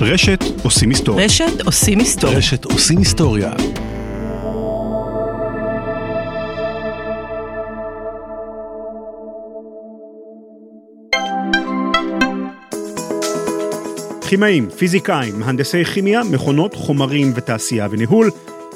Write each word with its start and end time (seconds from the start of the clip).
רשת 0.00 0.44
עושים 0.62 0.88
היסטוריה. 0.90 1.24
רשת 1.24 1.60
עושים 1.66 1.98
היסטוריה. 1.98 2.38
רשת 2.38 2.64
עושים 2.64 2.98
היסטוריה. 2.98 3.52
כימאים, 14.28 14.68
פיזיקאים, 14.78 15.40
מהנדסי 15.40 15.84
כימיה, 15.84 16.22
מכונות, 16.30 16.74
חומרים 16.74 17.32
ותעשייה 17.34 17.88
וניהול, 17.90 18.30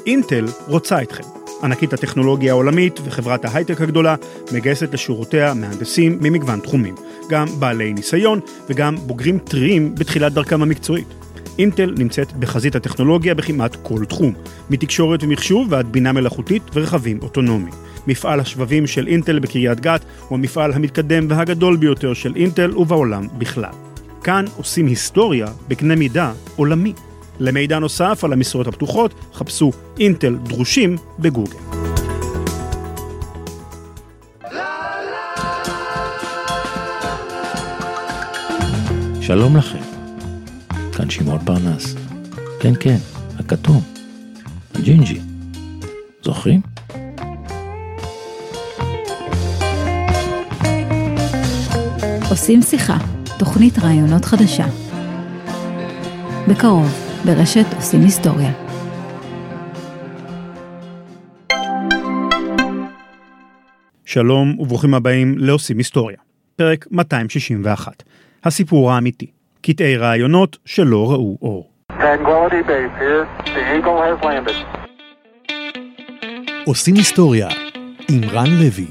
אינטל 0.07 0.45
רוצה 0.67 1.01
אתכם. 1.01 1.23
ענקית 1.63 1.93
הטכנולוגיה 1.93 2.51
העולמית 2.53 2.99
וחברת 3.03 3.45
ההייטק 3.45 3.81
הגדולה 3.81 4.15
מגייסת 4.51 4.93
לשורותיה 4.93 5.53
מהנדסים 5.53 6.17
ממגוון 6.21 6.59
תחומים, 6.59 6.95
גם 7.29 7.47
בעלי 7.59 7.93
ניסיון 7.93 8.39
וגם 8.69 8.95
בוגרים 8.95 9.39
טריים 9.39 9.95
בתחילת 9.95 10.33
דרכם 10.33 10.61
המקצועית. 10.61 11.22
אינטל 11.59 11.93
נמצאת 11.97 12.33
בחזית 12.33 12.75
הטכנולוגיה 12.75 13.35
בכמעט 13.35 13.77
כל 13.83 14.05
תחום, 14.05 14.33
מתקשורת 14.69 15.23
ומחשוב 15.23 15.67
ועד 15.69 15.91
בינה 15.91 16.11
מלאכותית 16.11 16.63
ורכבים 16.73 17.19
אוטונומיים. 17.21 17.73
מפעל 18.07 18.39
השבבים 18.39 18.87
של 18.87 19.07
אינטל 19.07 19.39
בקריית 19.39 19.79
גת 19.79 20.05
הוא 20.27 20.37
המפעל 20.37 20.73
המתקדם 20.73 21.25
והגדול 21.29 21.77
ביותר 21.77 22.13
של 22.13 22.35
אינטל 22.35 22.77
ובעולם 22.77 23.27
בכלל. 23.37 23.71
כאן 24.23 24.45
עושים 24.57 24.87
היסטוריה 24.87 25.47
בקנה 25.67 25.95
מידה 25.95 26.31
עולמי. 26.55 26.93
למידע 27.39 27.79
נוסף 27.79 28.23
על 28.23 28.33
המשרות 28.33 28.67
הפתוחות, 28.67 29.13
חפשו 29.33 29.71
אינטל 29.99 30.35
דרושים 30.35 30.97
בגוגל. 31.19 31.57
שלום 39.21 39.57
לכם, 39.57 39.82
כאן 41.03 41.09
שמעון 41.09 41.45
פרנס. 41.45 41.95
כן, 42.59 42.73
כן, 42.79 42.97
הכתום, 43.39 43.81
הג'ינג'י. 44.73 45.19
זוכרים? 46.21 46.61
עושים 52.29 52.61
שיחה, 52.61 52.97
תוכנית 53.39 53.79
רעיונות 53.79 54.25
חדשה. 54.25 54.65
בקרוב, 56.49 56.87
ברשת 57.25 57.65
עושים 57.75 58.01
היסטוריה. 58.01 58.53
שלום 64.05 64.59
וברוכים 64.59 64.93
הבאים 64.93 65.37
לעושים 65.37 65.77
היסטוריה. 65.77 66.17
פרק 66.55 66.87
261. 66.91 68.03
הסיפור 68.43 68.91
האמיתי. 68.91 69.42
קטעי 69.65 69.97
רעיונות 69.97 70.57
שלא 70.65 71.11
ראו 71.11 71.37
אור. 71.41 71.69
עושים 76.65 76.95
היסטוריה 76.95 77.47
עם 78.11 78.21
רן 78.23 78.49
לוי. 78.49 78.85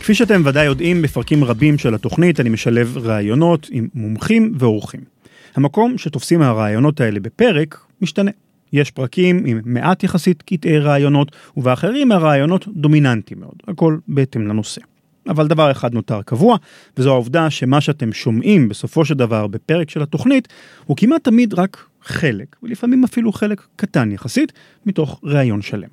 כפי 0.00 0.14
שאתם 0.14 0.42
ודאי 0.44 0.64
יודעים, 0.64 1.02
בפרקים 1.02 1.44
רבים 1.44 1.78
של 1.78 1.94
התוכנית 1.94 2.40
אני 2.40 2.48
משלב 2.48 2.98
רעיונות 2.98 3.68
עם 3.70 3.88
מומחים 3.94 4.52
ואורחים. 4.58 5.19
המקום 5.54 5.98
שתופסים 5.98 6.42
הרעיונות 6.42 7.00
האלה 7.00 7.20
בפרק 7.20 7.80
משתנה. 8.00 8.30
יש 8.72 8.90
פרקים 8.90 9.44
עם 9.46 9.60
מעט 9.64 10.04
יחסית 10.04 10.42
קטעי 10.42 10.78
רעיונות, 10.78 11.36
ובאחרים 11.56 12.12
הרעיונות 12.12 12.68
דומיננטיים 12.68 13.40
מאוד, 13.40 13.54
הכל 13.68 13.98
בהתאם 14.08 14.48
לנושא. 14.48 14.80
אבל 15.28 15.48
דבר 15.48 15.70
אחד 15.70 15.94
נותר 15.94 16.22
קבוע, 16.22 16.56
וזו 16.96 17.10
העובדה 17.10 17.50
שמה 17.50 17.80
שאתם 17.80 18.12
שומעים 18.12 18.68
בסופו 18.68 19.04
של 19.04 19.14
דבר 19.14 19.46
בפרק 19.46 19.90
של 19.90 20.02
התוכנית, 20.02 20.48
הוא 20.84 20.96
כמעט 20.96 21.24
תמיד 21.24 21.54
רק 21.54 21.86
חלק, 22.02 22.56
ולפעמים 22.62 23.04
אפילו 23.04 23.32
חלק 23.32 23.66
קטן 23.76 24.12
יחסית, 24.12 24.52
מתוך 24.86 25.20
ראיון 25.24 25.62
שלם. 25.62 25.88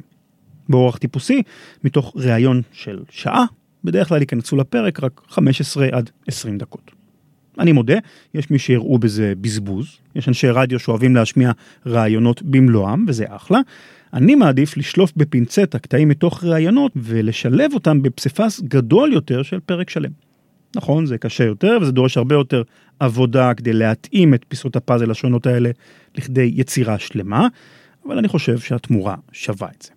באורח 0.69 0.97
טיפוסי, 0.97 1.41
מתוך 1.83 2.13
ראיון 2.15 2.61
של 2.71 2.99
שעה, 3.09 3.45
בדרך 3.83 4.07
כלל 4.07 4.21
ייכנסו 4.21 4.55
לפרק 4.55 5.03
רק 5.03 5.21
15 5.27 5.87
עד 5.91 6.09
20 6.27 6.57
דקות. 6.57 6.96
אני 7.59 7.71
מודה, 7.71 7.97
יש 8.33 8.51
מי 8.51 8.59
שיראו 8.59 8.99
בזה 8.99 9.33
בזבוז, 9.41 9.87
יש 10.15 10.27
אנשי 10.27 10.49
רדיו 10.49 10.79
שאוהבים 10.79 11.15
להשמיע 11.15 11.51
רעיונות 11.87 12.41
במלואם, 12.41 13.05
וזה 13.07 13.25
אחלה. 13.27 13.59
אני 14.13 14.35
מעדיף 14.35 14.77
לשלוף 14.77 15.11
בפינצטה 15.17 15.79
קטעים 15.79 16.09
מתוך 16.09 16.43
ראיונות 16.43 16.91
ולשלב 16.95 17.73
אותם 17.73 18.01
בפסיפס 18.01 18.61
גדול 18.61 19.13
יותר 19.13 19.43
של 19.43 19.59
פרק 19.59 19.89
שלם. 19.89 20.11
נכון, 20.75 21.05
זה 21.05 21.17
קשה 21.17 21.43
יותר 21.43 21.77
וזה 21.81 21.91
דורש 21.91 22.17
הרבה 22.17 22.35
יותר 22.35 22.63
עבודה 22.99 23.53
כדי 23.53 23.73
להתאים 23.73 24.33
את 24.33 24.45
פיסות 24.47 24.75
הפאזל 24.75 25.11
השונות 25.11 25.47
האלה 25.47 25.69
לכדי 26.15 26.51
יצירה 26.55 26.99
שלמה, 26.99 27.47
אבל 28.05 28.17
אני 28.17 28.27
חושב 28.27 28.59
שהתמורה 28.59 29.15
שווה 29.31 29.67
את 29.77 29.81
זה. 29.81 29.89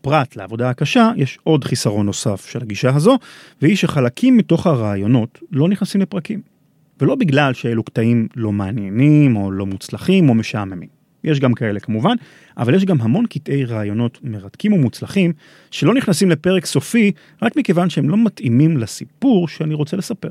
פרט 0.00 0.36
לעבודה 0.36 0.70
הקשה, 0.70 1.10
יש 1.16 1.38
עוד 1.44 1.64
חיסרון 1.64 2.06
נוסף 2.06 2.46
של 2.50 2.62
הגישה 2.62 2.94
הזו, 2.94 3.18
והיא 3.62 3.76
שחלקים 3.76 4.36
מתוך 4.36 4.66
הרעיונות 4.66 5.38
לא 5.52 5.68
נכנסים 5.68 6.00
לפרקים. 6.00 6.55
ולא 7.00 7.14
בגלל 7.14 7.54
שאלו 7.54 7.82
קטעים 7.82 8.28
לא 8.36 8.52
מעניינים, 8.52 9.36
או 9.36 9.52
לא 9.52 9.66
מוצלחים, 9.66 10.28
או 10.28 10.34
משעממים. 10.34 10.88
יש 11.24 11.40
גם 11.40 11.54
כאלה 11.54 11.80
כמובן, 11.80 12.16
אבל 12.56 12.74
יש 12.74 12.84
גם 12.84 13.00
המון 13.00 13.26
קטעי 13.26 13.64
רעיונות 13.64 14.18
מרתקים 14.22 14.72
ומוצלחים, 14.72 15.32
שלא 15.70 15.94
נכנסים 15.94 16.30
לפרק 16.30 16.66
סופי, 16.66 17.12
רק 17.42 17.56
מכיוון 17.56 17.90
שהם 17.90 18.08
לא 18.08 18.16
מתאימים 18.16 18.76
לסיפור 18.76 19.48
שאני 19.48 19.74
רוצה 19.74 19.96
לספר. 19.96 20.30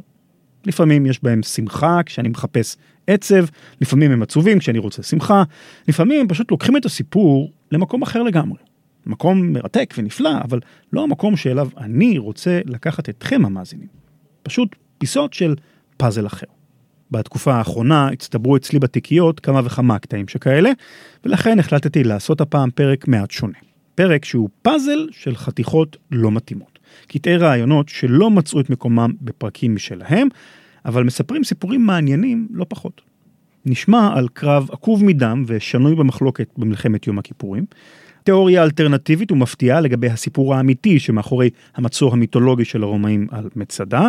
לפעמים 0.66 1.06
יש 1.06 1.24
בהם 1.24 1.44
שמחה 1.44 2.00
כשאני 2.06 2.30
מחפש 2.30 2.78
עצב, 3.08 3.46
לפעמים 3.82 4.12
הם 4.12 4.22
עצובים 4.22 4.59
כשאני 4.59 4.80
רוצה 4.80 5.03
שמחה, 5.03 5.44
לפעמים 5.88 6.22
הם 6.22 6.28
פשוט 6.28 6.52
לוקחים 6.52 6.78
את 6.78 6.86
הסיפור 6.86 7.52
למקום 7.72 8.02
אחר 8.02 8.24
לגמרי. 8.24 8.58
מקום 9.06 9.53
מרתק 9.53 9.94
ונפלא, 9.97 10.42
אבל 10.44 10.59
לא 10.94 11.03
המקום 11.03 11.36
שאליו 11.36 11.70
אני 11.78 12.18
רוצה 12.18 12.62
לקחת 12.66 13.09
אתכם 13.09 13.46
המאזינים. 13.46 13.88
פשוט 14.44 14.76
פיסות 14.97 15.34
של 15.34 15.56
פאזל 15.97 16.28
אחר. 16.28 16.54
בתקופה 17.11 17.53
האחרונה 17.53 18.07
הצטברו 18.07 18.57
אצלי 18.57 18.79
בתיקיות 18.79 19.39
כמה 19.39 19.61
וכמה 19.66 19.99
קטעים 19.99 20.27
שכאלה, 20.27 20.71
ולכן 21.25 21.59
החלטתי 21.59 22.03
לעשות 22.03 22.41
הפעם 22.41 22.71
פרק 22.71 23.07
מעט 23.07 23.31
שונה. 23.31 23.57
פרק 23.95 24.25
שהוא 24.25 24.49
פאזל 24.61 25.07
של 25.11 25.35
חתיכות 25.35 25.97
לא 26.11 26.31
מתאימות. 26.31 26.79
קטעי 27.07 27.38
רעיונות 27.38 27.89
שלא 27.89 28.31
מצאו 28.31 28.59
את 28.59 28.69
מקומם 28.69 29.13
בפרקים 29.21 29.75
משלהם, 29.75 30.27
אבל 30.85 31.03
מספרים 31.03 31.43
סיפורים 31.43 31.85
מעניינים 31.85 32.47
לא 32.51 32.66
פחות. 32.69 33.01
נשמע 33.66 34.09
על 34.16 34.27
קרב 34.33 34.69
עקוב 34.72 35.03
מדם 35.03 35.43
ושנוי 35.47 35.95
במחלוקת 35.95 36.49
במלחמת 36.57 37.07
יום 37.07 37.19
הכיפורים, 37.19 37.66
תיאוריה 38.25 38.63
אלטרנטיבית 38.63 39.31
ומפתיעה 39.31 39.81
לגבי 39.81 40.09
הסיפור 40.09 40.56
האמיתי 40.56 41.00
שמאחורי 41.00 41.50
המצור 41.75 42.13
המיתולוגי 42.13 42.66
של 42.66 42.84
הרומאים 42.84 43.28
על 43.31 43.50
מצדה, 43.56 44.08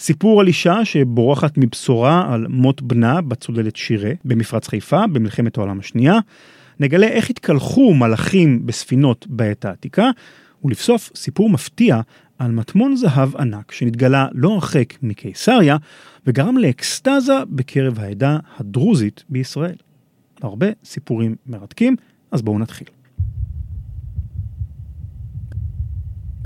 סיפור 0.00 0.40
על 0.40 0.46
אישה 0.46 0.84
שבורחת 0.84 1.58
מבשורה 1.58 2.34
על 2.34 2.46
מות 2.48 2.82
בנה 2.82 3.20
בצוללת 3.20 3.76
שירה 3.76 4.10
במפרץ 4.24 4.68
חיפה 4.68 5.06
במלחמת 5.06 5.58
העולם 5.58 5.78
השנייה, 5.78 6.18
נגלה 6.80 7.06
איך 7.06 7.30
התקלחו 7.30 7.94
מלאכים 7.94 8.66
בספינות 8.66 9.26
בעת 9.28 9.64
העתיקה, 9.64 10.10
ולבסוף 10.64 11.10
סיפור 11.14 11.50
מפתיע 11.50 12.00
על 12.38 12.50
מטמון 12.50 12.96
זהב 12.96 13.36
ענק 13.36 13.72
שנתגלה 13.72 14.26
לא 14.32 14.52
הרחק 14.54 14.94
מקיסריה 15.02 15.76
וגרם 16.26 16.58
לאקסטזה 16.58 17.38
בקרב 17.48 17.98
העדה 18.00 18.38
הדרוזית 18.58 19.24
בישראל. 19.28 19.76
הרבה 20.42 20.66
סיפורים 20.84 21.36
מרתקים, 21.46 21.96
אז 22.32 22.42
בואו 22.42 22.58
נתחיל. 22.58 22.95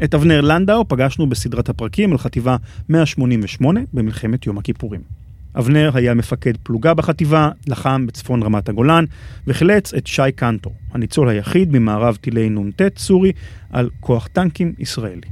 את 0.05 0.15
אבנר 0.15 0.41
לנדאו 0.41 0.89
פגשנו 0.89 1.27
בסדרת 1.27 1.69
הפרקים 1.69 2.13
על 2.13 2.19
חטיבה 2.19 2.57
188 2.89 3.81
במלחמת 3.93 4.47
יום 4.47 4.59
הכיפורים. 4.59 5.01
אבנר 5.59 5.91
היה 5.95 6.15
מפקד 6.15 6.53
פלוגה 6.63 6.95
בחטיבה, 6.95 7.51
לחם 7.67 8.07
בצפון 8.07 8.43
רמת 8.43 8.69
הגולן, 8.69 9.05
וחילץ 9.47 9.95
את 9.95 10.07
שי 10.07 10.33
קנטור, 10.35 10.73
הניצול 10.93 11.29
היחיד 11.29 11.73
ממערב 11.73 12.17
טילי 12.21 12.49
נ"ט 12.49 12.99
סורי 12.99 13.33
על 13.73 13.91
כוח 14.01 14.27
טנקים 14.27 14.73
ישראלי. 14.79 15.29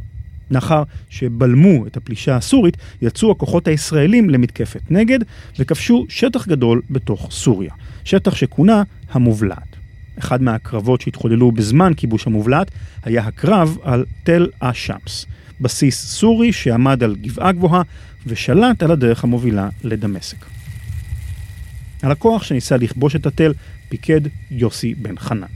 לאחר 0.51 0.83
שבלמו 1.09 1.87
את 1.87 1.97
הפלישה 1.97 2.37
הסורית, 2.37 2.77
יצאו 3.03 3.31
הכוחות 3.31 3.69
הישראלים 3.69 4.31
למתקפת 4.31 4.91
נגד, 4.91 5.19
וכבשו 5.59 6.07
שטח 6.09 6.49
גדול 6.49 6.83
בתוך 6.91 7.29
סוריה, 7.31 7.73
שטח 8.05 8.35
שכונה 8.35 8.83
המובלעת. 9.11 9.78
אחד 10.19 10.43
מהקרבות 10.43 11.01
שהתחוללו 11.01 11.53
בזמן 11.53 11.93
כיבוש 11.97 12.27
המובלעת 12.27 12.71
היה 13.05 13.23
הקרב 13.23 13.79
על 13.83 14.05
תל 14.23 14.49
א-שמס, 14.61 15.27
בסיס 15.61 16.07
סורי 16.07 16.53
שעמד 16.53 17.03
על 17.03 17.17
גבעה 17.17 17.53
גבוהה 17.53 17.83
ושלט 18.27 18.83
על 18.83 18.91
הדרך 18.91 19.25
המובילה 19.25 19.69
לדמשק. 19.85 20.37
על 22.03 22.11
הכוח 22.13 22.43
שניסה 22.43 22.77
לכבוש 22.77 23.17
את 23.17 23.27
התל 23.27 23.53
פיקד 23.89 24.21
יוסי 24.51 24.95
בן 24.95 25.19
חנן. 25.19 25.47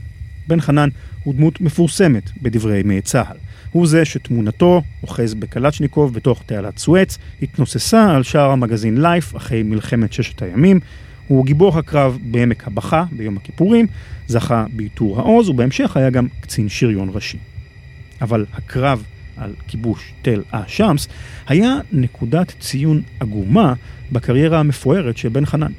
בן 0.47 0.61
חנן 0.61 0.89
הוא 1.23 1.33
דמות 1.33 1.61
מפורסמת 1.61 2.29
בדברי 2.41 2.79
ימי 2.79 3.01
צה"ל. 3.01 3.37
הוא 3.71 3.87
זה 3.87 4.05
שתמונתו, 4.05 4.81
אוחז 5.03 5.33
בקלצ'ניקוב 5.33 6.13
בתוך 6.13 6.43
תעלת 6.45 6.77
סואץ, 6.77 7.17
התנוססה 7.41 8.15
על 8.15 8.23
שער 8.23 8.49
המגזין 8.51 9.01
לייף 9.01 9.35
אחרי 9.35 9.63
מלחמת 9.63 10.13
ששת 10.13 10.41
הימים. 10.41 10.79
הוא 11.27 11.45
גיבור 11.45 11.79
הקרב 11.79 12.17
בעמק 12.21 12.67
הבכה 12.67 13.03
ביום 13.11 13.37
הכיפורים, 13.37 13.87
זכה 14.27 14.65
בעיטור 14.73 15.19
העוז 15.19 15.49
ובהמשך 15.49 15.97
היה 15.97 16.09
גם 16.09 16.27
קצין 16.41 16.69
שריון 16.69 17.09
ראשי. 17.13 17.37
אבל 18.21 18.45
הקרב 18.53 19.03
על 19.37 19.53
כיבוש 19.67 20.13
תל 20.21 20.41
א-שמס 20.51 21.07
היה 21.47 21.77
נקודת 21.91 22.53
ציון 22.59 23.01
עגומה 23.19 23.73
בקריירה 24.11 24.59
המפוארת 24.59 25.17
של 25.17 25.29
בן 25.29 25.45
חנן. 25.45 25.71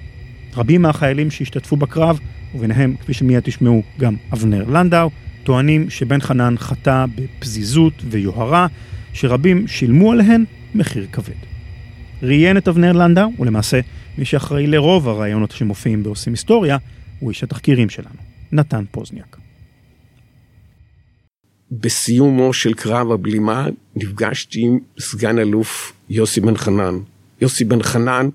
רבים 0.56 0.82
מהחיילים 0.82 1.30
שהשתתפו 1.30 1.76
בקרב, 1.76 2.20
וביניהם, 2.54 2.94
כפי 3.00 3.14
שמיד 3.14 3.40
תשמעו, 3.40 3.82
גם 4.00 4.16
אבנר 4.32 4.64
לנדאו, 4.68 5.10
טוענים 5.42 5.90
שבן 5.90 6.20
חנן 6.20 6.54
חטא 6.58 7.04
בפזיזות 7.14 7.92
ויוהרה, 8.10 8.66
שרבים 9.12 9.68
שילמו 9.68 10.12
עליהן 10.12 10.44
מחיר 10.74 11.06
כבד. 11.12 11.34
ראיין 12.22 12.56
את 12.56 12.68
אבנר 12.68 12.92
לנדאו, 12.92 13.28
ולמעשה 13.38 13.80
מי 14.18 14.24
שאחראי 14.24 14.66
לרוב 14.66 15.08
הרעיונות 15.08 15.50
שמופיעים 15.50 16.02
בעושים 16.02 16.32
היסטוריה, 16.32 16.78
הוא 17.20 17.30
איש 17.30 17.44
התחקירים 17.44 17.90
שלנו, 17.90 18.16
נתן 18.52 18.84
פוזניאק. 18.90 19.36
בסיומו 21.70 22.52
של 22.52 22.74
קרב 22.74 23.12
הבלימה 23.12 23.66
נפגשתי 23.96 24.60
עם 24.60 24.78
סגן 24.98 25.38
אלוף 25.38 25.92
יוסי 26.10 26.40
בן 26.40 26.56
חנן. 26.56 26.94
יוסי 27.40 27.64
בן 27.64 27.82
חנן 27.82 28.28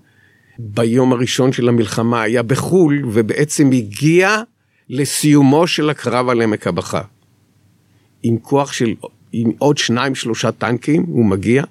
ביום 0.59 1.13
הראשון 1.13 1.51
של 1.51 1.69
המלחמה 1.69 2.21
היה 2.21 2.43
בחו"ל 2.43 3.01
ובעצם 3.05 3.71
הגיע 3.71 4.41
לסיומו 4.89 5.67
של 5.67 5.89
הקרב 5.89 6.29
על 6.29 6.41
עמק 6.41 6.67
הבכה. 6.67 7.01
עם 8.23 8.37
כוח 8.37 8.73
של, 8.73 8.93
עם 9.31 9.51
עוד 9.57 9.77
שניים 9.77 10.15
שלושה 10.15 10.51
טנקים 10.51 11.03
הוא 11.03 11.25
מגיע 11.25 11.63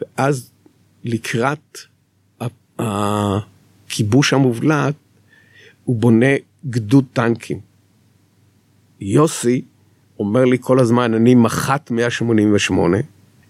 ואז 0.00 0.50
לקראת 1.04 1.78
הכיבוש 2.78 4.32
המובלט 4.32 4.94
הוא 5.84 5.96
בונה 5.96 6.34
גדוד 6.66 7.04
טנקים. 7.12 7.60
יוסי 9.00 9.62
אומר 10.18 10.44
לי 10.44 10.56
כל 10.60 10.80
הזמן, 10.80 11.14
אני 11.14 11.34
מח"ט 11.34 11.90
188, 11.90 12.98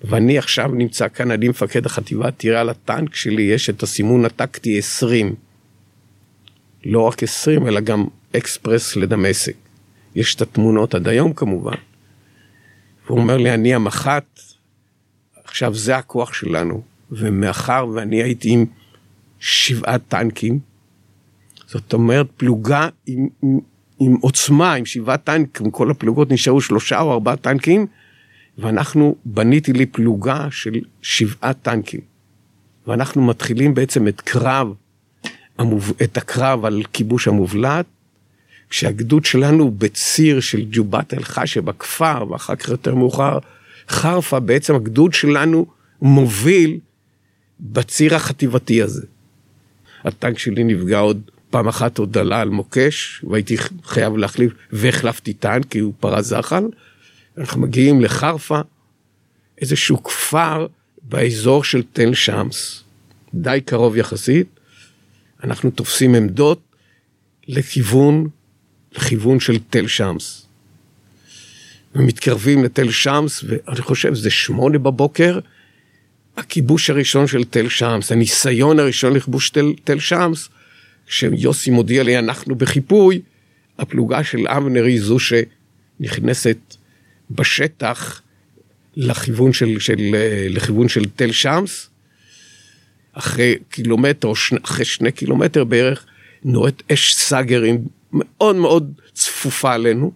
ואני 0.05 0.39
עכשיו 0.39 0.69
נמצא 0.69 1.09
כאן, 1.09 1.31
אני 1.31 1.49
מפקד 1.49 1.87
החטיבה, 1.87 2.31
תראה 2.31 2.61
על 2.61 2.69
הטנק 2.69 3.15
שלי 3.15 3.43
יש 3.43 3.71
את 3.71 3.83
הסימון 3.83 4.25
הטקטי 4.25 4.79
20. 4.79 5.35
לא 6.85 7.01
רק 7.01 7.23
20, 7.23 7.67
אלא 7.67 7.81
גם 7.81 8.05
אקספרס 8.37 8.97
לדמשק. 8.97 9.55
יש 10.15 10.35
את 10.35 10.43
התמונות 10.43 10.95
עד 10.95 11.09
היום 11.09 11.33
כמובן. 11.33 11.75
והוא 13.07 13.19
אומר 13.19 13.37
לי, 13.37 13.55
אני 13.55 13.75
המח"ט, 13.75 14.41
עכשיו 15.45 15.75
זה 15.75 15.97
הכוח 15.97 16.33
שלנו, 16.33 16.83
ומאחר 17.11 17.87
ואני 17.95 18.23
הייתי 18.23 18.51
עם 18.51 18.65
שבעה 19.47 19.99
טנקים, 19.99 20.59
זאת 21.67 21.93
אומרת 21.93 22.27
פלוגה 22.37 22.89
עם, 23.07 23.29
עם 23.43 23.59
עם 24.01 24.17
עוצמה, 24.21 24.75
עם 24.75 24.87
שבעה 24.87 25.17
טנקים, 25.17 25.71
כל 25.71 25.91
הפלוגות 25.91 26.31
נשארו 26.31 26.61
שלושה 26.61 27.01
או 27.01 27.13
ארבעה 27.13 27.37
טנקים, 27.37 27.87
ואנחנו, 28.59 29.17
בניתי 29.25 29.73
לי 29.73 29.87
פלוגה 29.87 30.49
של 30.51 30.81
שבעה 31.03 31.53
טנקים. 31.53 32.01
ואנחנו 32.87 33.23
מתחילים 33.23 33.75
בעצם 33.75 34.09
את 34.09 34.21
קרב, 34.21 34.69
את 36.03 36.17
הקרב 36.17 36.65
על 36.65 36.83
כיבוש 36.93 37.29
המובלט, 37.29 37.87
כשהגדוד 38.71 39.25
שלנו 39.25 39.71
בציר 39.71 40.41
של 40.41 40.67
ג'ובת 40.71 41.15
אל-חש 41.15 41.55
שבכפר, 41.55 42.25
ואחר 42.31 42.57
כך 42.57 42.69
יותר 42.69 42.95
מאוחר, 42.95 43.39
חרפה, 43.89 44.41
בעצם 44.41 44.75
הגדוד 44.75 45.13
שלנו 45.13 45.67
מוביל 46.03 46.79
בציר 47.61 48.15
החטיבתי 48.15 48.83
הזה. 48.83 49.07
הטנק 50.05 50.39
שלי 50.39 50.65
נפגע 50.65 50.99
עוד 50.99 51.31
פעם 51.51 51.69
אחת 51.69 51.99
עוד 51.99 52.19
עלה 52.19 52.41
על 52.41 52.49
מוקש 52.49 53.25
והייתי 53.31 53.57
חייב 53.85 54.17
להחליף 54.17 54.53
והחלפתי 54.73 55.33
טנק 55.33 55.65
כי 55.71 55.79
הוא 55.79 55.93
פרס 56.01 56.27
זחל. 56.27 56.65
אנחנו 57.39 57.61
מגיעים 57.61 58.01
לחרפה, 58.01 58.61
איזשהו 59.61 60.03
כפר 60.03 60.67
באזור 61.03 61.65
של 61.65 61.83
תל 61.93 62.15
שמס, 62.15 62.85
די 63.35 63.61
קרוב 63.65 63.97
יחסית. 63.97 64.47
אנחנו 65.45 65.71
תופסים 65.71 66.15
עמדות 66.15 66.61
לכיוון, 67.49 68.29
לכיוון 68.93 69.41
של 69.41 69.59
תל 69.71 69.87
שמס. 69.87 70.47
ומתקרבים 71.95 72.65
לתל 72.65 72.91
שמס, 72.91 73.45
ואני 73.49 73.83
חושב 73.83 74.15
שזה 74.15 74.31
שמונה 74.31 74.79
בבוקר, 74.79 75.39
הכיבוש 76.37 76.91
הראשון 76.91 77.27
של 77.27 77.45
תל 77.45 77.69
שמס, 77.69 78.13
הניסיון 78.13 78.79
הראשון 78.79 79.13
לכיבוש 79.13 79.51
תל, 79.51 79.73
תל 79.85 79.99
שמס, 79.99 80.49
כשיוסי 81.07 81.71
מודיע 81.71 82.03
לי 82.03 82.19
אנחנו 82.19 82.55
בחיפוי, 82.55 83.21
הפלוגה 83.79 84.25
של 84.25 84.49
אבנר 84.49 84.85
היא 84.85 85.01
זו 85.03 85.17
שנכנסת 85.19 86.59
בשטח 87.31 88.23
לכיוון 88.97 89.53
של, 89.53 89.79
של, 89.79 90.17
לכיוון 90.49 90.89
של 90.89 91.05
תל 91.17 91.33
שמס, 91.33 91.91
אחרי 93.13 93.55
קילומטר 93.71 94.29
או 94.29 94.37
שני, 94.37 94.59
אחרי 94.65 94.85
שני 94.85 95.13
קילומטר 95.13 95.65
בערך, 95.65 96.07
נורית 96.45 96.83
אש 96.93 97.15
סאגרים 97.15 97.85
מאוד 98.13 98.57
מאוד 98.57 98.93
צפופה 99.13 99.75
עלינו, 99.75 100.13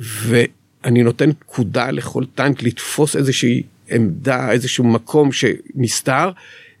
ואני 0.00 1.02
נותן 1.02 1.32
פקודה 1.32 1.90
לכל 1.90 2.24
טנק 2.34 2.62
לתפוס 2.62 3.16
איזושהי 3.16 3.62
עמדה, 3.90 4.52
איזשהו 4.52 4.84
מקום 4.84 5.30
שנסתר, 5.32 6.30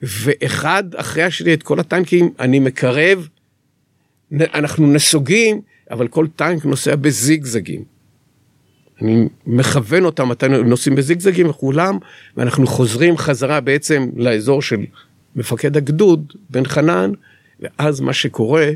ואחד 0.02 0.94
אחרי 0.94 1.22
השני 1.22 1.54
את 1.54 1.62
כל 1.62 1.80
הטנקים 1.80 2.30
אני 2.38 2.58
מקרב, 2.58 3.28
אנחנו 4.32 4.92
נסוגים, 4.92 5.60
אבל 5.90 6.08
כל 6.08 6.26
טנק 6.36 6.64
נוסע 6.64 6.96
בזיגזגים. 6.96 7.84
אני 9.02 9.28
מכוון 9.46 10.04
אותם, 10.04 10.28
מתי 10.28 10.48
נוסעים 10.48 10.96
בזיגזגים 10.96 11.50
וכולם, 11.50 11.98
ואנחנו 12.36 12.66
חוזרים 12.66 13.16
חזרה 13.16 13.60
בעצם 13.60 14.10
לאזור 14.16 14.62
של 14.62 14.84
מפקד 15.36 15.76
הגדוד, 15.76 16.32
בן 16.50 16.64
חנן, 16.64 17.12
ואז 17.60 18.00
מה 18.00 18.12
שקורה, 18.12 18.70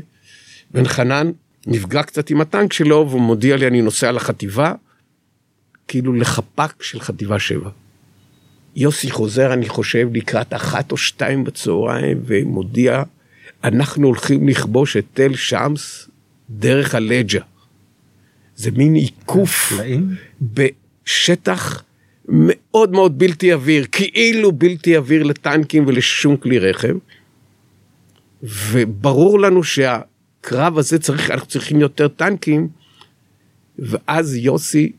בן 0.71 0.87
חנן 0.87 1.31
נפגע 1.67 2.03
קצת 2.03 2.29
עם 2.29 2.41
הטנק 2.41 2.73
שלו, 2.73 3.05
והוא 3.09 3.21
מודיע 3.21 3.57
לי 3.57 3.67
אני 3.67 3.81
נוסע 3.81 4.11
לחטיבה, 4.11 4.73
כאילו 5.87 6.13
לחפ"ק 6.13 6.83
של 6.83 6.99
חטיבה 6.99 7.39
7. 7.39 7.69
יוסי 8.75 9.11
חוזר, 9.11 9.53
אני 9.53 9.69
חושב, 9.69 10.09
לקראת 10.13 10.53
אחת 10.53 10.91
או 10.91 10.97
שתיים 10.97 11.43
בצהריים, 11.43 12.21
ומודיע, 12.25 13.03
אנחנו 13.63 14.07
הולכים 14.07 14.47
לכבוש 14.47 14.97
את 14.97 15.05
תל 15.13 15.35
שמס 15.35 16.09
דרך 16.49 16.95
הלג'ה. 16.95 17.41
זה 18.55 18.71
מין 18.71 18.95
עיקוף 18.95 19.73
בשטח 20.41 21.83
מאוד 22.29 22.91
מאוד 22.91 23.19
בלתי 23.19 23.51
עביר, 23.51 23.85
כאילו 23.91 24.51
בלתי 24.51 24.95
עביר 24.95 25.23
לטנקים 25.23 25.87
ולשום 25.87 26.37
כלי 26.37 26.59
רכב. 26.59 26.95
וברור 28.43 29.39
לנו 29.39 29.63
שהקרב 29.63 30.77
הזה 30.77 30.99
צריך, 30.99 31.31
אנחנו 31.31 31.47
צריכים 31.47 31.79
יותר 31.79 32.07
טנקים, 32.07 32.67
ואז 33.79 34.35
יוסי, 34.35 34.91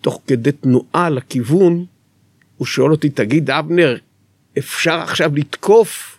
תוך 0.00 0.20
כדי 0.26 0.52
תנועה 0.52 1.10
לכיוון, 1.10 1.84
הוא 2.56 2.66
שואל 2.66 2.90
אותי, 2.90 3.10
תגיד 3.10 3.50
אבנר, 3.50 3.96
אפשר 4.58 4.94
עכשיו 4.94 5.36
לתקוף? 5.36 6.18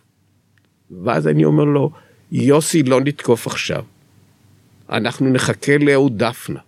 ואז 1.04 1.28
אני 1.28 1.46
אומר 1.46 1.64
לו, 1.64 1.92
יוסי, 2.32 2.84
לא 2.84 3.02
נתקוף 3.02 3.48
עכשיו. 3.48 3.84
אנחנו 4.90 5.30
נחכה 5.30 5.78
לאהוד 5.78 6.24
דפנה. 6.24 6.60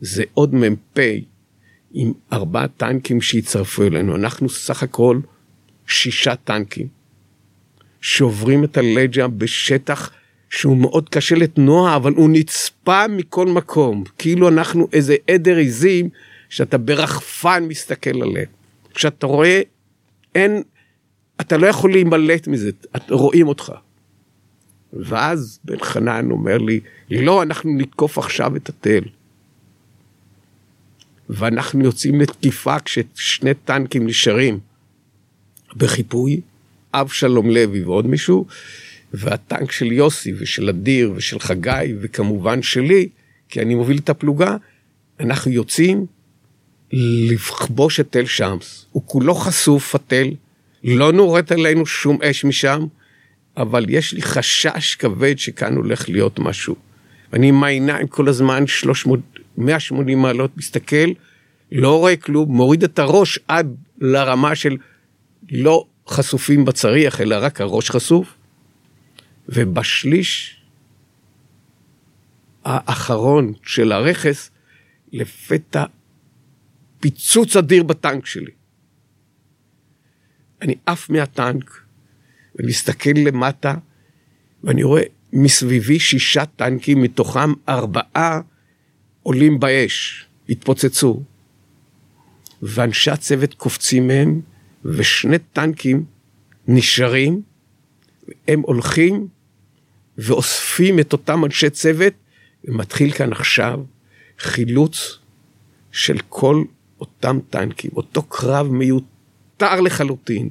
זה 0.00 0.24
עוד 0.34 0.54
מ"פ 0.54 0.98
עם 1.92 2.12
ארבעה 2.32 2.68
טנקים 2.68 3.20
שיצטרפו 3.20 3.82
אלינו. 3.82 4.16
אנחנו 4.16 4.48
סך 4.48 4.82
הכל 4.82 5.20
שישה 5.86 6.36
טנקים 6.36 6.86
שעוברים 8.00 8.64
את 8.64 8.76
הלג'ה 8.76 9.28
בשטח 9.28 10.10
שהוא 10.50 10.76
מאוד 10.76 11.08
קשה 11.08 11.34
לתנועה, 11.34 11.96
אבל 11.96 12.12
הוא 12.12 12.30
נצפה 12.30 13.08
מכל 13.08 13.46
מקום. 13.46 14.04
כאילו 14.18 14.48
אנחנו 14.48 14.88
איזה 14.92 15.16
עדר 15.30 15.56
עיזים 15.56 16.08
שאתה 16.48 16.78
ברחפן 16.78 17.64
מסתכל 17.68 18.22
עליהם. 18.22 18.61
כשאתה 18.94 19.26
רואה, 19.26 19.60
אין, 20.34 20.62
אתה 21.40 21.56
לא 21.56 21.66
יכול 21.66 21.92
להימלט 21.92 22.46
מזה, 22.46 22.70
רואים 23.10 23.48
אותך. 23.48 23.72
ואז 24.92 25.60
בן 25.64 25.78
חנן 25.82 26.30
אומר 26.30 26.58
לי, 26.58 26.80
לא, 27.10 27.42
אנחנו 27.42 27.70
נתקוף 27.78 28.18
עכשיו 28.18 28.56
את 28.56 28.68
התל. 28.68 29.02
ואנחנו 31.28 31.84
יוצאים 31.84 32.20
לתקיפה 32.20 32.76
כששני 32.80 33.54
טנקים 33.54 34.06
נשארים 34.06 34.58
בחיפוי, 35.76 36.40
אבשלום 36.94 37.50
לוי 37.50 37.84
ועוד 37.84 38.06
מישהו, 38.06 38.46
והטנק 39.14 39.72
של 39.72 39.92
יוסי 39.92 40.32
ושל 40.38 40.68
אדיר 40.68 41.12
ושל 41.16 41.38
חגי 41.38 41.94
וכמובן 42.00 42.62
שלי, 42.62 43.08
כי 43.48 43.60
אני 43.60 43.74
מוביל 43.74 43.98
את 43.98 44.08
הפלוגה, 44.08 44.56
אנחנו 45.20 45.50
יוצאים 45.50 46.06
לכבוש 46.92 48.00
את 48.00 48.06
תל 48.10 48.26
שמס. 48.26 48.86
הוא 48.92 49.02
כולו 49.06 49.34
חשוף, 49.34 49.94
התל, 49.94 50.28
לא 50.84 51.12
נורית 51.12 51.52
עלינו 51.52 51.86
שום 51.86 52.22
אש 52.22 52.44
משם, 52.44 52.86
אבל 53.56 53.86
יש 53.88 54.12
לי 54.12 54.22
חשש 54.22 54.94
כבד 54.94 55.38
שכאן 55.38 55.76
הולך 55.76 56.08
להיות 56.08 56.38
משהו. 56.38 56.76
אני 57.32 57.48
עם 57.48 57.64
העיניים 57.64 58.06
כל 58.06 58.28
הזמן 58.28 58.66
300, 58.66 59.20
180 59.58 60.22
מעלות 60.22 60.56
מסתכל, 60.56 61.10
לא 61.72 61.98
רואה 61.98 62.16
כלום, 62.16 62.56
מוריד 62.56 62.84
את 62.84 62.98
הראש 62.98 63.38
עד 63.48 63.74
לרמה 64.00 64.54
של 64.54 64.76
לא 65.50 65.86
חשופים 66.08 66.64
בצריח, 66.64 67.20
אלא 67.20 67.36
רק 67.40 67.60
הראש 67.60 67.90
חשוף. 67.90 68.34
ובשליש 69.48 70.56
האחרון 72.64 73.52
של 73.62 73.92
הרכס, 73.92 74.50
לפתע 75.12 75.84
פיצוץ 77.02 77.56
אדיר 77.56 77.82
בטנק 77.82 78.26
שלי. 78.26 78.50
אני 80.62 80.74
עף 80.86 81.10
מהטנק, 81.10 81.80
ומסתכל 82.58 83.10
למטה, 83.16 83.74
ואני 84.64 84.82
רואה 84.82 85.02
מסביבי 85.32 85.98
שישה 86.00 86.46
טנקים, 86.46 87.02
מתוכם 87.02 87.52
ארבעה 87.68 88.40
עולים 89.22 89.60
באש, 89.60 90.26
התפוצצו. 90.48 91.22
ואנשי 92.62 93.10
הצוות 93.10 93.54
קופצים 93.54 94.06
מהם, 94.06 94.40
ושני 94.84 95.38
טנקים 95.38 96.04
נשארים, 96.68 97.42
הם 98.48 98.60
הולכים 98.60 99.28
ואוספים 100.18 100.98
את 100.98 101.12
אותם 101.12 101.44
אנשי 101.44 101.70
צוות, 101.70 102.12
ומתחיל 102.64 103.12
כאן 103.12 103.32
עכשיו 103.32 103.80
חילוץ 104.38 105.18
של 105.92 106.18
כל 106.28 106.64
אותם 107.02 107.38
טנקים, 107.50 107.90
אותו 107.96 108.22
קרב 108.22 108.72
מיותר 108.72 109.80
לחלוטין. 109.84 110.48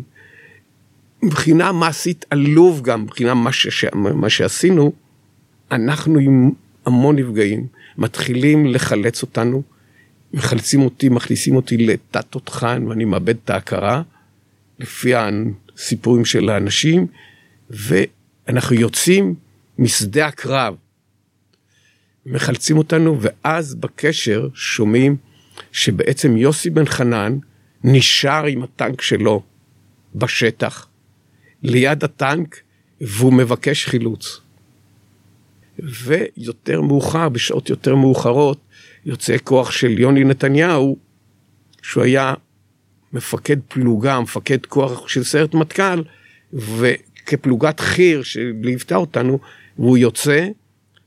מבחינה 1.24 1.72
מעשית 1.72 2.26
עלוב 2.30 2.82
גם, 2.82 3.04
מבחינה 3.04 3.34
מה, 3.34 3.52
ש... 3.52 3.86
מה 3.94 4.30
שעשינו, 4.30 4.92
אנחנו 5.72 6.20
עם 6.20 6.52
המון 6.86 7.16
נפגעים, 7.16 7.68
מתחילים 7.98 8.66
לחלץ 8.66 9.22
אותנו, 9.22 9.64
מחלצים 10.34 10.82
אותי, 10.82 11.10
מכניסים 11.10 11.56
אותי 11.56 11.78
לתת 11.78 12.26
תותחן 12.30 12.88
ואני 12.88 13.06
מאבד 13.06 13.36
את 13.44 13.50
ההכרה, 13.50 14.02
לפי 14.80 15.12
הסיפורים 15.16 16.26
של 16.26 16.50
האנשים, 16.50 17.08
ואנחנו 17.70 18.76
יוצאים 18.76 19.36
משדה 19.80 20.28
הקרב. 20.28 20.76
מחלצים 22.26 22.78
אותנו, 22.78 23.18
ואז 23.22 23.76
בקשר 23.76 24.48
שומעים 24.54 25.16
שבעצם 25.72 26.38
יוסי 26.38 26.70
בן 26.70 26.86
חנן 26.86 27.38
נשאר 27.84 28.46
עם 28.46 28.64
הטנק 28.64 29.02
שלו 29.02 29.44
בשטח, 30.16 30.88
ליד 31.64 32.04
הטנק, 32.04 32.60
והוא 33.02 33.34
מבקש 33.34 33.86
חילוץ. 33.86 34.42
ויותר 35.80 36.82
מאוחר, 36.82 37.30
בשעות 37.30 37.70
יותר 37.70 37.96
מאוחרות, 37.96 38.58
יוצא 39.06 39.36
כוח 39.44 39.72
של 39.72 40.00
יוני 40.00 40.24
נתניהו, 40.24 40.98
שהוא 41.82 42.04
היה 42.04 42.34
מפקד 43.14 43.58
פלוגה, 43.68 44.20
מפקד 44.20 44.66
כוח 44.66 45.08
של 45.08 45.24
סיירת 45.24 45.54
מטכ"ל, 45.54 46.04
וכפלוגת 46.54 47.80
חי"ר 47.80 48.24
שליוותה 48.24 48.96
אותנו, 48.96 49.40
והוא 49.80 49.98
יוצא 49.98 50.48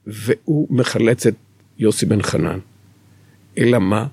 והוא 0.07 0.67
מחלץ 0.71 1.27
את 1.27 1.35
יוסי 1.79 2.07
בן 2.07 2.23
חנן. 2.23 2.59
אלא 3.59 3.79
מה? 3.79 4.07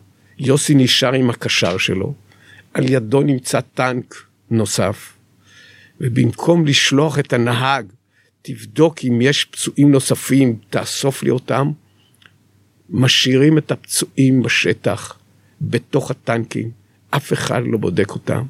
יוסי 0.44 0.76
נשאר 0.76 1.14
עם 1.14 1.30
הקשר 1.30 1.78
שלו, 1.78 2.14
על 2.74 2.90
ידו 2.90 3.22
נמצא 3.22 3.60
טנק 3.62 4.16
נוסף, 4.52 5.14
ובמקום 6.02 6.66
לשלוח 6.66 7.20
את 7.20 7.34
הנהג, 7.34 7.86
תבדוק 8.42 9.00
אם 9.04 9.22
יש 9.22 9.46
פצועים 9.46 9.92
נוספים, 9.92 10.56
תאסוף 10.70 11.24
לי 11.24 11.30
אותם, 11.30 11.72
משאירים 12.90 13.58
את 13.58 13.72
הפצועים 13.72 14.44
בשטח, 14.44 15.18
בתוך 15.62 16.12
הטנקים, 16.12 16.72
אף 17.10 17.34
אחד 17.34 17.62
לא 17.66 17.78
בודק 17.78 18.12
אותם. 18.12 18.44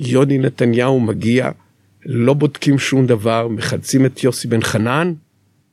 יוני 0.00 0.38
נתניהו 0.38 1.00
מגיע, 1.00 1.50
לא 2.06 2.34
בודקים 2.34 2.78
שום 2.78 3.06
דבר, 3.06 3.48
מחלצים 3.48 4.06
את 4.06 4.24
יוסי 4.24 4.48
בן 4.48 4.62
חנן, 4.62 5.12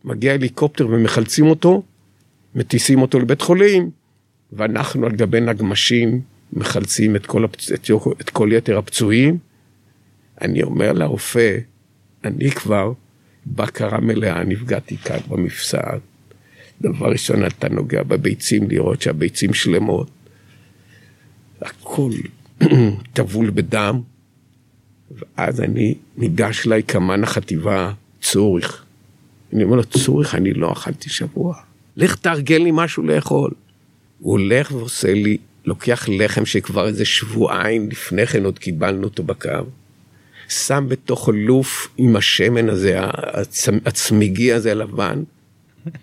מגיע 0.03 0.33
הליקופטר 0.33 0.87
ומחלצים 0.87 1.45
אותו, 1.45 1.83
מטיסים 2.55 3.01
אותו 3.01 3.19
לבית 3.19 3.41
חולים, 3.41 3.98
ואנחנו 4.53 5.05
על 5.05 5.11
גבי 5.11 5.39
נגמשים 5.39 6.21
מחלצים 6.53 7.15
את 7.15 7.25
כל, 7.25 7.43
הפצ... 7.45 7.71
את, 7.71 7.89
את 8.21 8.29
כל 8.29 8.49
יתר 8.51 8.77
הפצועים. 8.77 9.37
אני 10.41 10.63
אומר 10.63 10.93
לרופא, 10.93 11.57
אני 12.23 12.51
כבר 12.51 12.91
בקרה 13.47 13.99
מלאה, 13.99 14.43
נפגעתי 14.43 14.97
כאן 14.97 15.17
במפסעת. 15.27 15.99
דבר 16.81 17.11
ראשון, 17.11 17.45
אתה 17.45 17.69
נוגע 17.69 18.03
בביצים, 18.03 18.69
לראות 18.69 19.01
שהביצים 19.01 19.53
שלמות. 19.53 20.09
הכל 21.61 22.11
טבול 23.13 23.49
בדם. 23.49 24.01
ואז 25.11 25.61
אני 25.61 25.95
ניגש 26.17 26.67
אליי 26.67 26.83
קמ"ן 26.83 27.23
החטיבה, 27.23 27.93
צוריך. 28.21 28.85
אני 29.53 29.63
אומר 29.63 29.75
לו, 29.75 29.83
צוריך, 29.83 30.35
אני 30.35 30.53
לא 30.53 30.71
אכלתי 30.73 31.09
שבוע. 31.09 31.55
לך 31.97 32.15
תארגן 32.15 32.61
לי 32.61 32.69
משהו 32.73 33.03
לאכול. 33.03 33.51
הוא 34.19 34.31
הולך 34.31 34.71
ועושה 34.71 35.13
לי, 35.13 35.37
לוקח 35.65 36.05
לחם 36.09 36.45
שכבר 36.45 36.87
איזה 36.87 37.05
שבועיים 37.05 37.89
לפני 37.89 38.27
כן 38.27 38.45
עוד 38.45 38.59
קיבלנו 38.59 39.03
אותו 39.03 39.23
בקו, 39.23 39.49
שם 40.49 40.85
בתוך 40.89 41.29
לוף 41.33 41.87
עם 41.97 42.15
השמן 42.15 42.69
הזה, 42.69 42.95
הצ... 42.99 43.69
הצמיגי 43.85 44.53
הזה 44.53 44.71
הלבן, 44.71 45.23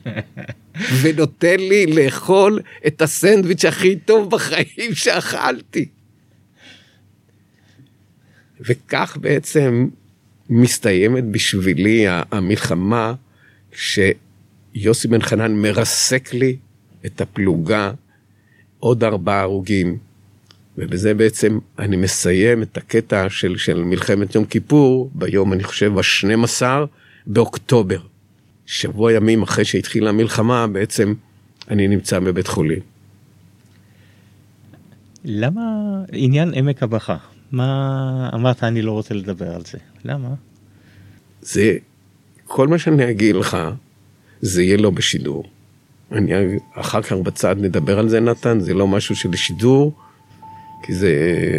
ונותן 1.01 1.57
לי 1.59 1.87
לאכול 1.87 2.61
את 2.87 3.03
הסנדוויץ' 3.03 3.65
הכי 3.65 3.97
טוב 3.97 4.31
בחיים 4.31 4.95
שאכלתי. 4.95 5.89
וכך 8.61 9.17
בעצם 9.21 9.89
מסתיימת 10.51 11.25
בשבילי 11.25 12.05
המלחמה 12.09 13.15
שיוסי 13.73 15.09
בן 15.09 15.23
חנן 15.23 15.53
מרסק 15.53 16.35
לי 16.35 16.57
את 17.07 17.21
הפלוגה 17.21 17.93
עוד 18.87 19.05
ארבעה 19.05 19.41
הרוגים. 19.41 19.99
ובזה 20.79 21.15
בעצם 21.15 21.59
אני 21.79 21.97
מסיים 21.97 22.63
את 22.63 22.77
הקטע 22.77 23.31
של, 23.31 23.57
של 23.57 23.83
מלחמת 23.83 24.35
יום 24.35 24.45
כיפור 24.45 25.11
ביום, 25.15 25.53
אני 25.53 25.65
חושב, 25.65 25.93
ה-12 25.99 26.63
באוקטובר. 27.27 27.99
שבוע 28.67 29.13
ימים 29.13 29.43
אחרי 29.43 29.65
שהתחילה 29.65 30.11
המלחמה, 30.11 30.67
בעצם 30.67 31.15
אני 31.71 31.89
נמצא 31.89 32.19
בבית 32.19 32.47
חולים. 32.47 32.81
למה 35.25 35.63
עניין 36.13 36.55
עמק 36.55 36.83
הבכה? 36.83 37.17
מה 37.53 38.31
אמרת 38.35 38.65
אני 38.65 38.83
לא 38.83 38.93
רוצה 38.93 39.15
לדבר 39.15 39.55
על 39.55 39.63
זה? 39.65 39.79
למה? 40.05 40.29
זה, 41.43 41.77
כל 42.45 42.69
מה 42.69 42.79
שאני 42.79 43.11
אגיד 43.11 43.37
לך, 43.37 43.57
זה 44.41 44.63
יהיה 44.63 44.77
לא 44.77 44.91
בשידור. 44.91 45.45
אני 46.13 46.33
אחר 46.75 47.03
כך 47.03 47.13
בצד 47.13 47.57
נדבר 47.59 47.99
על 47.99 48.09
זה 48.09 48.21
נתן, 48.21 48.61
זה 48.61 48.75
לא 48.75 48.87
משהו 48.87 49.17
של 49.17 49.37
שידור, 49.37 49.93
כי 50.83 50.95
זה... 50.95 51.11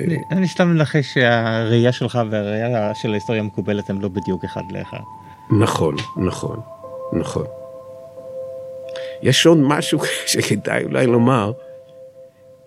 אני, 0.07 0.17
אני 0.31 0.47
סתם 0.47 0.67
מנחש 0.67 1.13
שהראייה 1.13 1.91
שלך 1.91 2.19
והראייה 2.31 2.91
של 2.95 3.11
ההיסטוריה 3.11 3.41
המקובלת 3.41 3.89
הם 3.89 4.01
לא 4.01 4.07
בדיוק 4.09 4.43
אחד 4.45 4.61
לאחד. 4.71 4.99
נכון, 5.59 5.95
נכון, 6.17 6.59
נכון. 7.13 7.45
יש 9.21 9.45
עוד 9.45 9.57
משהו 9.57 9.99
שכדאי 10.31 10.83
אולי 10.83 11.07
לומר, 11.07 11.51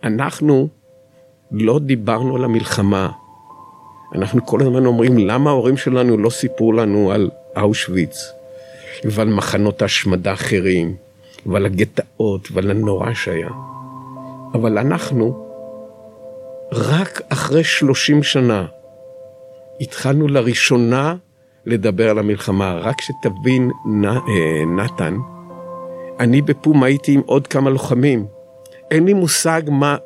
אנחנו 0.04 0.68
לא 1.50 1.78
דיברנו 1.78 2.36
על 2.36 2.44
המלחמה. 2.44 3.10
אנחנו 4.14 4.46
כל 4.46 4.62
הזמן 4.62 4.86
אומרים 4.86 5.18
למה 5.18 5.50
ההורים 5.50 5.76
שלנו 5.76 6.18
לא 6.18 6.30
סיפרו 6.30 6.72
לנו 6.72 7.12
על 7.12 7.30
אושוויץ 7.56 8.32
ועל 9.04 9.28
מחנות 9.28 9.82
השמדה 9.82 10.32
אחרים. 10.32 10.96
ועל 11.46 11.66
הגטאות 11.66 12.48
ועל 12.52 12.70
הנורא 12.70 13.14
שהיה. 13.14 13.48
אבל 14.54 14.78
אנחנו, 14.78 15.46
רק 16.72 17.20
אחרי 17.28 17.64
30 17.64 18.22
שנה, 18.22 18.66
התחלנו 19.80 20.28
לראשונה 20.28 21.14
לדבר 21.66 22.10
על 22.10 22.18
המלחמה. 22.18 22.78
רק 22.78 23.00
שתבין, 23.00 23.70
נ, 23.86 24.04
אה, 24.04 24.64
נתן, 24.76 25.16
אני 26.20 26.42
בפום 26.42 26.82
הייתי 26.82 27.12
עם 27.12 27.20
עוד 27.26 27.46
כמה 27.46 27.70
לוחמים. 27.70 28.26
אין 28.90 29.04
לי 29.04 29.14
מושג 29.14 29.62
מה 29.70 29.96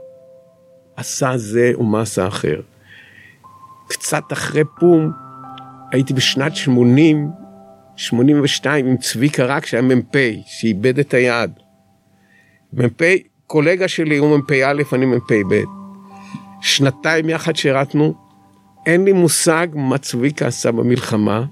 עשה 0.97 1.37
זה 1.37 1.73
ומה 1.79 2.01
עשה 2.01 2.27
אחר. 2.27 2.61
קצת 3.89 4.33
אחרי 4.33 4.63
פום, 4.81 5.11
הייתי 5.93 6.15
בשנת 6.15 6.57
80 6.57 7.31
82 7.97 8.87
עם 8.87 8.97
צביקה 8.97 9.45
רק 9.45 9.67
שהיה 9.67 9.83
מ"פ, 9.83 10.17
שאיבד 10.47 10.99
את 10.99 11.15
היד. 11.15 11.51
מ"פ, 12.73 13.03
קולגה 13.47 13.89
שלי 13.89 14.17
הוא 14.17 14.39
מ"פ 14.39 14.51
א', 14.53 14.83
אני 14.93 15.07
מ"פ 15.07 15.33
ב'. 15.33 15.63
שנתיים 16.61 17.29
יחד 17.29 17.57
שירתנו, 17.57 18.15
אין 18.87 19.05
לי 19.05 19.13
מושג 19.13 19.67
מה 19.75 19.99
צביקה 19.99 20.47
עשה 20.47 20.73
במלחמה, 20.73 21.45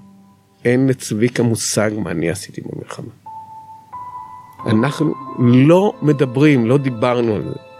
אין 0.65 0.87
לצביקה 0.87 1.43
מושג 1.43 1.91
מה 1.97 2.11
אני 2.11 2.29
עשיתי 2.29 2.61
במלחמה. 2.61 3.11
אנחנו 4.65 5.13
לא 5.39 5.93
מדברים, 6.01 6.65
לא 6.65 6.77
דיברנו 6.77 7.35
על 7.35 7.43
זה. 7.43 7.72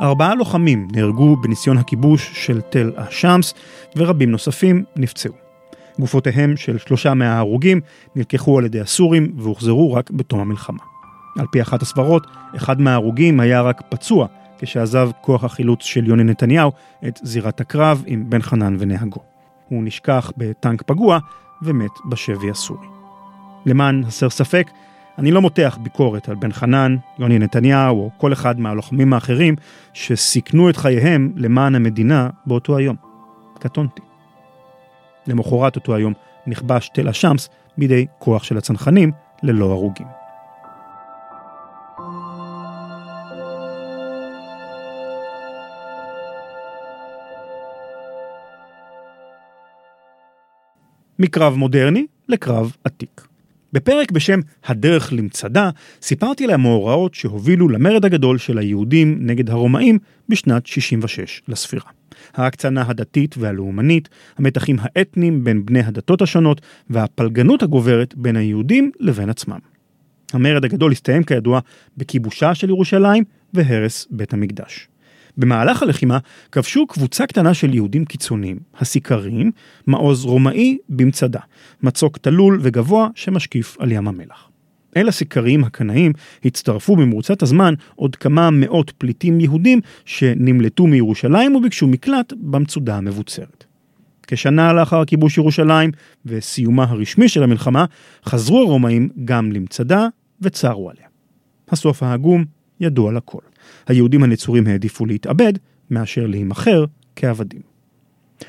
ארבעה 0.00 0.34
לוחמים 0.34 0.88
נהרגו 0.92 1.36
בניסיון 1.36 1.78
הכיבוש 1.78 2.30
של 2.46 2.60
תל 2.60 2.92
א-שמס, 2.96 3.54
ורבים 3.96 4.30
נוספים 4.30 4.84
נפצעו. 4.96 5.34
גופותיהם 5.98 6.56
של 6.56 6.78
שלושה 6.78 7.14
מההרוגים 7.14 7.80
נלקחו 8.16 8.58
על 8.58 8.64
ידי 8.64 8.80
הסורים 8.80 9.32
והוחזרו 9.36 9.92
רק 9.92 10.10
בתום 10.10 10.40
המלחמה. 10.40 10.78
על 11.38 11.46
פי 11.52 11.62
אחת 11.62 11.82
הסברות, 11.82 12.26
אחד 12.56 12.80
מההרוגים 12.80 13.40
היה 13.40 13.62
רק 13.62 13.82
פצוע 13.88 14.26
כשעזב 14.58 15.10
כוח 15.20 15.44
החילוץ 15.44 15.82
של 15.82 16.06
יוני 16.06 16.24
נתניהו 16.24 16.72
את 17.08 17.18
זירת 17.22 17.60
הקרב 17.60 18.02
עם 18.06 18.30
בן 18.30 18.42
חנן 18.42 18.76
ונהגו. 18.78 19.20
הוא 19.68 19.84
נשכח 19.84 20.32
בטנק 20.36 20.82
פגוע 20.82 21.18
ומת 21.62 21.90
בשבי 22.08 22.50
הסורי. 22.50 22.86
למען 23.66 24.04
הסר 24.04 24.30
ספק, 24.30 24.70
אני 25.18 25.30
לא 25.30 25.42
מותח 25.42 25.78
ביקורת 25.82 26.28
על 26.28 26.34
בן 26.34 26.52
חנן, 26.52 26.96
יוני 27.18 27.38
נתניהו 27.38 28.00
או 28.00 28.10
כל 28.16 28.32
אחד 28.32 28.60
מהלוחמים 28.60 29.12
האחרים 29.12 29.56
שסיכנו 29.92 30.70
את 30.70 30.76
חייהם 30.76 31.32
למען 31.36 31.74
המדינה 31.74 32.30
באותו 32.46 32.76
היום. 32.76 32.96
קטונתי. 33.58 34.02
למחרת 35.26 35.76
אותו 35.76 35.94
היום 35.94 36.12
נכבש 36.46 36.90
תל 36.94 37.08
א-שמס 37.08 37.48
בידי 37.78 38.06
כוח 38.18 38.42
של 38.42 38.58
הצנחנים 38.58 39.12
ללא 39.42 39.70
הרוגים. 39.70 40.06
מקרב 51.18 51.56
מודרני 51.56 52.06
לקרב 52.28 52.76
עתיק. 52.84 53.29
בפרק 53.72 54.10
בשם 54.10 54.40
הדרך 54.64 55.12
למצדה, 55.12 55.70
סיפרתי 56.02 56.44
על 56.44 56.50
המאורעות 56.50 57.14
שהובילו 57.14 57.68
למרד 57.68 58.04
הגדול 58.04 58.38
של 58.38 58.58
היהודים 58.58 59.18
נגד 59.20 59.50
הרומאים 59.50 59.98
בשנת 60.28 60.66
66 60.66 61.42
לספירה. 61.48 61.90
ההקצנה 62.34 62.84
הדתית 62.86 63.34
והלאומנית, 63.38 64.08
המתחים 64.38 64.76
האתניים 64.80 65.44
בין 65.44 65.66
בני 65.66 65.80
הדתות 65.80 66.22
השונות 66.22 66.60
והפלגנות 66.90 67.62
הגוברת 67.62 68.14
בין 68.14 68.36
היהודים 68.36 68.90
לבין 69.00 69.30
עצמם. 69.30 69.58
המרד 70.32 70.64
הגדול 70.64 70.92
הסתיים 70.92 71.22
כידוע 71.22 71.60
בכיבושה 71.96 72.54
של 72.54 72.68
ירושלים 72.68 73.24
והרס 73.54 74.06
בית 74.10 74.32
המקדש. 74.32 74.88
במהלך 75.36 75.82
הלחימה 75.82 76.18
כבשו 76.52 76.86
קבוצה 76.86 77.26
קטנה 77.26 77.54
של 77.54 77.74
יהודים 77.74 78.04
קיצוניים, 78.04 78.58
הסיכרים, 78.78 79.50
מעוז 79.86 80.24
רומאי 80.24 80.78
במצדה, 80.88 81.40
מצוק 81.82 82.18
תלול 82.18 82.58
וגבוה 82.62 83.08
שמשקיף 83.14 83.76
על 83.80 83.92
ים 83.92 84.08
המלח. 84.08 84.50
אל 84.96 85.08
הסיכרים 85.08 85.64
הקנאים 85.64 86.12
הצטרפו 86.44 86.96
במרוצת 86.96 87.42
הזמן 87.42 87.74
עוד 87.94 88.16
כמה 88.16 88.50
מאות 88.50 88.90
פליטים 88.98 89.40
יהודים 89.40 89.80
שנמלטו 90.04 90.86
מירושלים 90.86 91.56
וביקשו 91.56 91.86
מקלט 91.86 92.32
במצודה 92.36 92.96
המבוצרת. 92.96 93.64
כשנה 94.26 94.72
לאחר 94.72 95.04
כיבוש 95.04 95.38
ירושלים 95.38 95.90
וסיומה 96.26 96.84
הרשמי 96.84 97.28
של 97.28 97.42
המלחמה, 97.42 97.84
חזרו 98.24 98.58
הרומאים 98.60 99.08
גם 99.24 99.52
למצדה 99.52 100.06
וצרו 100.40 100.90
עליה. 100.90 101.06
הסוף 101.68 102.02
העגום 102.02 102.44
ידוע 102.80 103.12
לכל. 103.12 103.49
היהודים 103.86 104.22
הנצורים 104.22 104.66
העדיפו 104.66 105.06
להתאבד 105.06 105.52
מאשר 105.90 106.26
להימכר 106.26 106.84
כעבדים. 107.16 107.70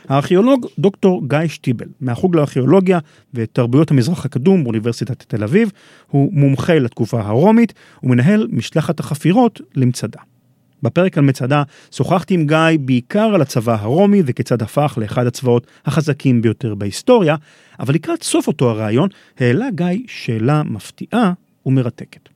הארכיאולוג 0.09 0.67
דוקטור 0.79 1.21
גיא 1.27 1.47
שטיבל, 1.47 1.87
מהחוג 2.01 2.35
לארכיאולוגיה 2.35 2.99
ותרבויות 3.33 3.91
המזרח 3.91 4.25
הקדום 4.25 4.63
באוניברסיטת 4.63 5.23
תל 5.27 5.43
אביב, 5.43 5.71
הוא 6.07 6.33
מומחה 6.33 6.79
לתקופה 6.79 7.21
הרומית 7.21 7.73
ומנהל 8.03 8.47
משלחת 8.51 8.99
החפירות 8.99 9.61
למצדה. 9.75 10.19
בפרק 10.83 11.17
על 11.17 11.23
מצדה 11.23 11.63
שוחחתי 11.91 12.33
עם 12.33 12.47
גיא 12.47 12.57
בעיקר 12.79 13.31
על 13.33 13.41
הצבא 13.41 13.77
הרומי 13.79 14.21
וכיצד 14.25 14.61
הפך 14.61 14.97
לאחד 15.01 15.27
הצבאות 15.27 15.67
החזקים 15.85 16.41
ביותר 16.41 16.75
בהיסטוריה, 16.75 17.35
אבל 17.79 17.93
לקראת 17.93 18.23
סוף 18.23 18.47
אותו 18.47 18.69
הרעיון 18.69 19.09
העלה 19.39 19.67
גיא 19.75 20.03
שאלה 20.07 20.63
מפתיעה 20.63 21.33
ומרתקת. 21.65 22.29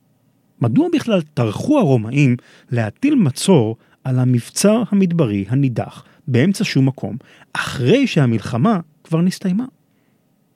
מדוע 0.60 0.88
בכלל 0.94 1.22
טרחו 1.34 1.78
הרומאים 1.78 2.36
להטיל 2.70 3.14
מצור 3.14 3.76
על 4.04 4.18
המבצר 4.18 4.82
המדברי 4.90 5.44
הנידח 5.48 6.04
באמצע 6.28 6.64
שום 6.64 6.86
מקום, 6.86 7.16
אחרי 7.52 8.06
שהמלחמה 8.06 8.80
כבר 9.04 9.20
נסתיימה? 9.20 9.64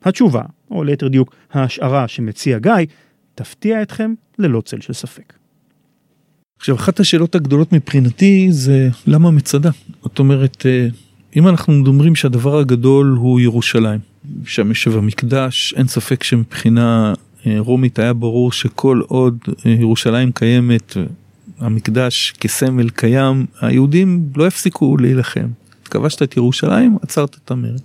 התשובה, 0.02 0.42
או 0.70 0.84
ליתר 0.84 1.08
דיוק 1.08 1.34
ההשערה 1.52 2.08
שמציע 2.08 2.58
גיא, 2.58 2.72
תפתיע 3.34 3.82
אתכם 3.82 4.14
ללא 4.38 4.60
צל 4.60 4.80
של 4.80 4.92
ספק. 4.92 5.32
עכשיו 6.58 6.76
אחת 6.76 7.00
השאלות 7.00 7.34
הגדולות 7.34 7.72
מבחינתי 7.72 8.46
זה 8.50 8.88
למה 9.06 9.30
מצדה? 9.30 9.70
זאת 10.02 10.18
אומרת 10.18 10.66
אה, 10.66 10.88
אם 11.36 11.48
אנחנו 11.48 11.72
מדברים 11.72 12.14
שהדבר 12.14 12.58
הגדול 12.58 13.16
הוא 13.20 13.40
ירושלים, 13.40 14.00
שם 14.44 14.68
יושב 14.68 14.96
המקדש, 14.96 15.74
אין 15.76 15.86
ספק 15.86 16.22
שמבחינה 16.22 17.14
אה, 17.46 17.56
רומית 17.58 17.98
היה 17.98 18.12
ברור 18.12 18.52
שכל 18.52 19.00
עוד 19.08 19.38
אה, 19.66 19.70
ירושלים 19.70 20.32
קיימת, 20.32 20.96
המקדש 21.58 22.34
כסמל 22.40 22.88
קיים, 22.88 23.46
היהודים 23.60 24.22
לא 24.36 24.46
יפסיקו 24.46 24.96
להילחם. 24.96 25.46
כבשת 25.84 26.22
את 26.22 26.36
ירושלים, 26.36 26.96
עצרת 27.02 27.36
את 27.44 27.50
המרד. 27.50 27.80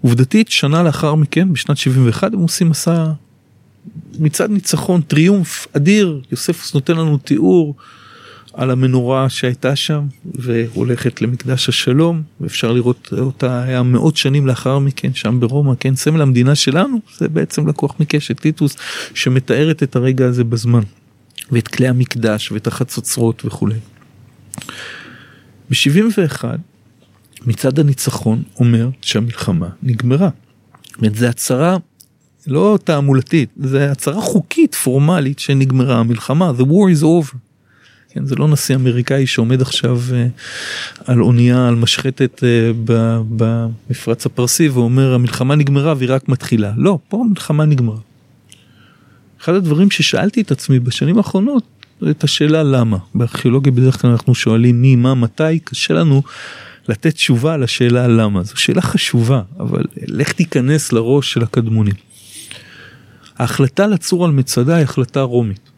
עובדתית, 0.00 0.48
שנה 0.48 0.82
לאחר 0.82 1.14
מכן, 1.14 1.52
בשנת 1.52 1.76
71, 1.76 2.32
הם 2.34 2.38
עושים 2.38 2.68
מסע 2.68 3.06
מצעד 4.18 4.50
ניצחון, 4.50 5.00
טריומף 5.00 5.66
אדיר, 5.76 6.20
יוספוס 6.32 6.74
נותן 6.74 6.96
לנו 6.96 7.18
תיאור 7.18 7.74
על 8.56 8.70
המנורה 8.70 9.28
שהייתה 9.28 9.76
שם 9.76 10.06
והולכת 10.34 11.22
למקדש 11.22 11.68
השלום 11.68 12.22
ואפשר 12.40 12.72
לראות 12.72 13.08
אותה 13.18 13.62
היה 13.62 13.82
מאות 13.82 14.16
שנים 14.16 14.46
לאחר 14.46 14.78
מכן 14.78 15.14
שם 15.14 15.40
ברומא 15.40 15.72
כן 15.80 15.94
סמל 15.94 16.22
המדינה 16.22 16.54
שלנו 16.54 16.98
זה 17.18 17.28
בעצם 17.28 17.68
לקוח 17.68 17.94
מקשת 18.00 18.40
טיטוס 18.40 18.76
שמתארת 19.14 19.82
את 19.82 19.96
הרגע 19.96 20.26
הזה 20.26 20.44
בזמן 20.44 20.82
ואת 21.52 21.68
כלי 21.68 21.88
המקדש 21.88 22.52
ואת 22.52 22.66
החצוצרות 22.66 23.44
וכולי. 23.44 23.78
ב-71 25.70 26.44
מצד 27.46 27.78
הניצחון 27.78 28.42
אומר 28.60 28.88
שהמלחמה 29.00 29.68
נגמרה. 29.82 30.28
זה 31.14 31.28
הצהרה 31.28 31.76
לא 32.46 32.78
תעמולתית 32.84 33.50
זה 33.56 33.92
הצהרה 33.92 34.20
חוקית 34.20 34.74
פורמלית 34.74 35.38
שנגמרה 35.38 35.98
המלחמה 35.98 36.52
the 36.58 36.62
war 36.62 36.98
is 36.98 37.02
over. 37.02 37.45
כן, 38.16 38.26
זה 38.26 38.34
לא 38.34 38.48
נשיא 38.48 38.74
אמריקאי 38.74 39.26
שעומד 39.26 39.62
עכשיו 39.62 40.00
אה, 40.14 40.26
על 41.04 41.22
אונייה, 41.22 41.68
על 41.68 41.74
משחטת 41.74 42.44
אה, 42.44 42.70
במפרץ 43.28 44.26
הפרסי 44.26 44.68
ואומר 44.68 45.14
המלחמה 45.14 45.54
נגמרה 45.54 45.94
והיא 45.96 46.12
רק 46.12 46.28
מתחילה. 46.28 46.72
לא, 46.76 46.98
פה 47.08 47.24
המלחמה 47.26 47.64
נגמרה. 47.64 47.98
אחד 49.40 49.54
הדברים 49.54 49.90
ששאלתי 49.90 50.40
את 50.40 50.50
עצמי 50.50 50.78
בשנים 50.78 51.18
האחרונות, 51.18 51.62
את 52.10 52.24
השאלה 52.24 52.62
למה. 52.62 52.98
בארכיאולוגיה 53.14 53.72
בדרך 53.72 54.02
כלל 54.02 54.10
אנחנו 54.10 54.34
שואלים 54.34 54.82
מי, 54.82 54.96
מה, 54.96 55.14
מתי, 55.14 55.58
קשה 55.64 55.94
לנו 55.94 56.22
לתת 56.88 57.14
תשובה 57.14 57.56
לשאלה 57.56 58.08
למה. 58.08 58.42
זו 58.42 58.56
שאלה 58.56 58.82
חשובה, 58.82 59.42
אבל 59.60 59.84
לך 60.06 60.32
תיכנס 60.32 60.92
לראש 60.92 61.32
של 61.32 61.42
הקדמונים. 61.42 61.94
ההחלטה 63.38 63.86
לצור 63.86 64.24
על 64.24 64.30
מצדה 64.30 64.76
היא 64.76 64.84
החלטה 64.84 65.22
רומית. 65.22 65.75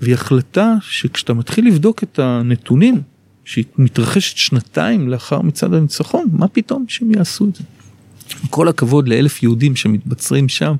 והיא 0.00 0.14
החלטה 0.14 0.74
שכשאתה 0.80 1.34
מתחיל 1.34 1.66
לבדוק 1.66 2.02
את 2.02 2.18
הנתונים, 2.18 3.00
שהיא 3.44 3.64
מתרחשת 3.78 4.36
שנתיים 4.36 5.08
לאחר 5.08 5.42
מצעד 5.42 5.74
הניצחון, 5.74 6.26
מה 6.32 6.48
פתאום 6.48 6.84
שהם 6.88 7.10
יעשו 7.14 7.48
את 7.48 7.56
זה? 7.56 7.64
כל 8.50 8.68
הכבוד 8.68 9.08
לאלף 9.08 9.42
יהודים 9.42 9.76
שמתבצרים 9.76 10.48
שם, 10.48 10.74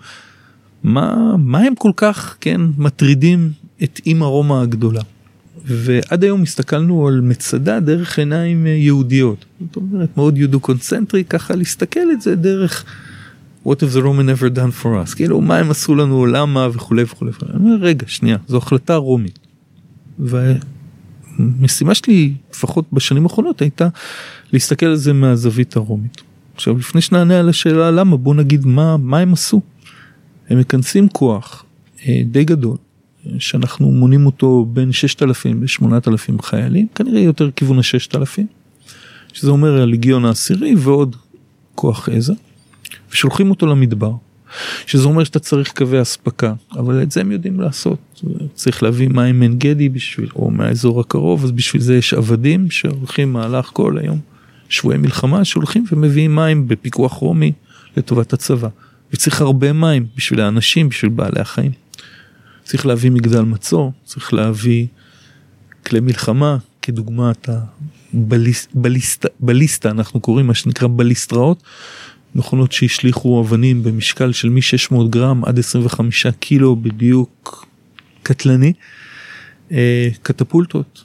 מה, 0.83 1.37
מה 1.38 1.59
הם 1.59 1.74
כל 1.74 1.92
כך, 1.96 2.37
כן, 2.40 2.61
מטרידים 2.78 3.52
את 3.83 4.00
אימא 4.07 4.24
רומא 4.24 4.54
הגדולה? 4.54 5.02
ועד 5.64 6.24
היום 6.24 6.42
הסתכלנו 6.42 7.09
על 7.09 7.20
מצדה 7.20 7.81
דרך 7.81 8.18
עיניים 8.18 8.66
יהודיות. 8.66 9.44
זאת 9.61 9.76
אומרת, 9.76 10.16
מאוד 10.16 10.38
יודו 10.38 10.61
קונצנטרי, 10.61 11.24
ככה 11.24 11.54
להסתכל 11.54 12.11
את 12.12 12.20
זה 12.20 12.37
דרך 12.37 12.85
what 13.68 13.81
have 13.81 13.92
the 13.94 14.02
Roman 14.02 14.28
ever 14.28 14.48
done 14.57 14.83
for 14.83 14.87
us 14.87 15.16
כאילו 15.16 15.40
מה 15.40 15.57
הם 15.57 15.70
עשו 15.70 15.94
לנו 15.94 16.26
למה 16.26 16.68
וכולי 16.72 17.02
וכולי. 17.02 17.31
אני 17.42 17.54
אומר 17.54 17.76
רגע 17.81 18.07
שנייה 18.09 18.37
זו 18.48 18.57
החלטה 18.57 18.96
רומית. 18.96 19.38
והמשימה 20.18 21.94
שלי 21.94 22.35
לפחות 22.50 22.85
בשנים 22.92 23.24
האחרונות 23.24 23.62
הייתה 23.62 23.88
להסתכל 24.52 24.87
על 24.87 24.96
זה 24.96 25.12
מהזווית 25.12 25.76
הרומית. 25.76 26.22
עכשיו 26.54 26.78
לפני 26.78 27.00
שנענה 27.00 27.38
על 27.38 27.48
השאלה 27.48 27.90
למה 27.90 28.16
בוא 28.16 28.35
נגיד 28.35 28.66
מה 28.66 28.96
מה 28.96 29.18
הם 29.18 29.33
עשו. 29.33 29.61
הם 30.48 30.59
מכנסים 30.59 31.09
כוח 31.09 31.64
אה, 32.07 32.20
די 32.24 32.44
גדול 32.44 32.76
שאנחנו 33.38 33.90
מונים 33.90 34.26
אותו 34.26 34.66
בין 34.72 34.92
6,000 34.92 35.62
ל-8,000 35.62 36.42
חיילים 36.42 36.87
כנראה 36.94 37.20
יותר 37.20 37.50
כיוון 37.50 37.78
ה-6,000 37.78 38.42
שזה 39.33 39.50
אומר 39.50 39.83
הליגיון 39.83 40.24
העשירי 40.24 40.74
ועוד 40.74 41.16
כוח 41.74 42.09
עזר 42.09 42.33
ושולחים 43.12 43.50
אותו 43.50 43.66
למדבר. 43.66 44.12
שזה 44.86 45.04
אומר 45.04 45.24
שאתה 45.24 45.38
צריך 45.38 45.72
קווי 45.72 46.02
אספקה 46.02 46.54
אבל 46.72 47.02
את 47.02 47.10
זה 47.10 47.20
הם 47.20 47.32
יודעים 47.32 47.60
לעשות 47.60 48.22
צריך 48.54 48.82
להביא 48.82 49.08
מים 49.08 49.38
מעין 49.38 49.58
גדי 49.58 49.88
בשביל 49.88 50.28
או 50.36 50.50
מהאזור 50.50 51.00
הקרוב 51.00 51.44
אז 51.44 51.50
בשביל 51.50 51.82
זה 51.82 51.96
יש 51.96 52.14
עבדים 52.14 52.70
שהולכים 52.70 53.32
מהלך 53.32 53.70
כל 53.72 53.98
היום 53.98 54.18
שבועי 54.68 54.98
מלחמה 54.98 55.44
שהולכים 55.44 55.84
ומביאים 55.92 56.34
מים 56.34 56.68
בפיקוח 56.68 57.12
רומי 57.12 57.52
לטובת 57.96 58.32
הצבא 58.32 58.68
וצריך 59.12 59.40
הרבה 59.40 59.72
מים 59.72 60.06
בשביל 60.16 60.40
האנשים 60.40 60.88
בשביל 60.88 61.10
בעלי 61.10 61.40
החיים. 61.40 61.72
צריך 62.64 62.86
להביא 62.86 63.10
מגדל 63.10 63.40
מצור 63.40 63.92
צריך 64.04 64.34
להביא 64.34 64.86
כלי 65.86 66.00
מלחמה 66.00 66.56
כדוגמת 66.82 67.48
הבליסטה 68.14 69.28
בליסטה 69.40 69.90
אנחנו 69.90 70.20
קוראים 70.20 70.46
מה 70.46 70.54
שנקרא 70.54 70.88
בליסטראות 70.96 71.62
מכונות 72.34 72.72
שהשליכו 72.72 73.40
אבנים 73.40 73.82
במשקל 73.82 74.32
של 74.32 74.48
מ-600 74.48 75.08
גרם 75.10 75.44
עד 75.44 75.58
25 75.58 76.26
קילו 76.26 76.76
בדיוק 76.76 77.66
קטלני. 78.22 78.72
אה, 79.72 80.08
קטפולטות, 80.22 81.04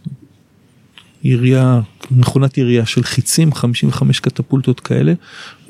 ירייה, 1.24 1.82
מכונת 2.12 2.58
ירייה 2.58 2.86
של 2.86 3.04
חיצים, 3.04 3.54
55 3.54 4.20
קטפולטות 4.20 4.80
כאלה, 4.80 5.14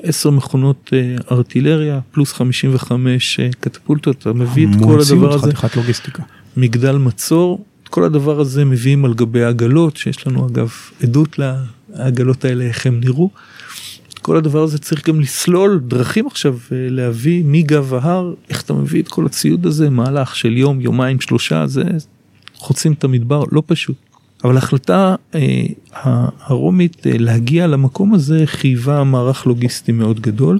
10 0.02 0.30
מכונות 0.30 0.90
אה, 0.92 1.16
ארטילריה 1.30 2.00
פלוס 2.10 2.32
55 2.32 3.40
אה, 3.40 3.48
קטפולטות, 3.60 4.18
אתה 4.18 4.32
מביא 4.32 4.66
את 4.66 4.84
כל 4.84 5.00
הדבר 5.00 5.34
הזה, 5.34 5.46
חתיכת 5.46 5.76
לוגיסטיקה. 5.76 6.22
מגדל 6.56 6.96
מצור, 6.96 7.64
את 7.82 7.88
כל 7.88 8.04
הדבר 8.04 8.40
הזה 8.40 8.64
מביאים 8.64 9.04
על 9.04 9.14
גבי 9.14 9.44
עגלות, 9.44 9.96
שיש 9.96 10.26
לנו 10.26 10.48
אגב 10.48 10.72
עדות 11.02 11.38
לעגלות 11.38 12.44
האלה 12.44 12.64
איך 12.64 12.86
הם 12.86 13.00
נראו. 13.00 13.30
כל 14.24 14.36
הדבר 14.36 14.62
הזה 14.62 14.78
צריך 14.78 15.08
גם 15.08 15.20
לסלול 15.20 15.80
דרכים 15.86 16.26
עכשיו 16.26 16.58
אה, 16.72 16.76
להביא 16.90 17.42
מגב 17.46 17.94
ההר 17.94 18.34
איך 18.48 18.62
אתה 18.62 18.72
מביא 18.72 19.02
את 19.02 19.08
כל 19.08 19.26
הציוד 19.26 19.66
הזה 19.66 19.90
מהלך 19.90 20.36
של 20.36 20.56
יום 20.56 20.80
יומיים 20.80 21.20
שלושה 21.20 21.66
זה 21.66 21.82
חוצים 22.54 22.92
את 22.92 23.04
המדבר 23.04 23.44
לא 23.52 23.62
פשוט. 23.66 23.96
אבל 24.44 24.54
ההחלטה 24.54 25.14
אה, 25.34 25.40
הרומית 26.40 27.06
אה, 27.06 27.12
להגיע 27.18 27.66
למקום 27.66 28.14
הזה 28.14 28.42
חייבה 28.46 29.04
מערך 29.04 29.46
לוגיסטי 29.46 29.92
מאוד 29.92 30.20
גדול 30.20 30.58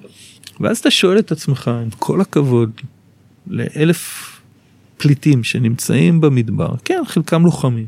ואז 0.60 0.78
אתה 0.78 0.90
שואל 0.90 1.18
את 1.18 1.32
עצמך 1.32 1.68
עם 1.68 1.90
כל 1.98 2.20
הכבוד 2.20 2.70
לאלף 3.46 4.30
פליטים 4.96 5.44
שנמצאים 5.44 6.20
במדבר 6.20 6.74
כן 6.84 7.02
חלקם 7.06 7.44
לוחמים. 7.44 7.86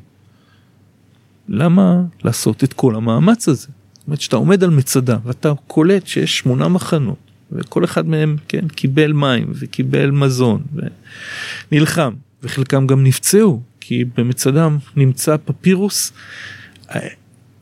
למה 1.49 2.03
לעשות 2.25 2.65
את 2.65 2.73
כל 2.73 2.95
המאמץ 2.95 3.49
הזה? 3.49 3.69
זאת 4.07 4.09
אומרת 4.09 4.21
שאתה 4.21 4.37
עומד 4.37 4.64
על 4.64 4.71
מצדה 4.71 5.16
ואתה 5.25 5.53
קולט 5.66 6.07
שיש 6.07 6.38
שמונה 6.38 6.69
מחנות 6.69 7.16
וכל 7.53 7.85
אחד 7.85 8.07
מהם 8.07 8.37
כן 8.49 8.69
קיבל 8.69 9.12
מים 9.12 9.53
וקיבל 9.55 10.11
מזון 10.11 10.62
ונלחם 11.73 12.12
וחלקם 12.42 12.87
גם 12.87 13.05
נפצעו 13.05 13.62
כי 13.81 14.05
במצדם 14.16 14.79
נמצא 14.97 15.37
פפירוס 15.45 16.12
אה, 16.95 17.09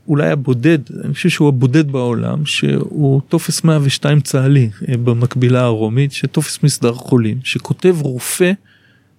אולי 0.09 0.31
הבודד 0.31 0.79
אני 1.05 1.15
חושב 1.15 1.29
שהוא 1.29 1.49
הבודד 1.49 1.93
בעולם 1.93 2.47
שהוא 2.47 3.21
טופס 3.29 3.65
102 3.65 4.21
צה"לי 4.21 4.71
אה, 4.89 4.97
במקבילה 4.97 5.63
הרומית 5.63 6.13
שטופס 6.13 6.63
מסדר 6.63 6.95
חולים 6.95 7.39
שכותב 7.45 7.97
רופא 8.01 8.53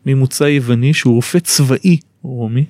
ממוצא 0.06 0.44
יווני 0.44 0.94
שהוא 0.94 1.16
רופא 1.16 1.40
צבאי 1.40 1.98
רומי. 2.22 2.66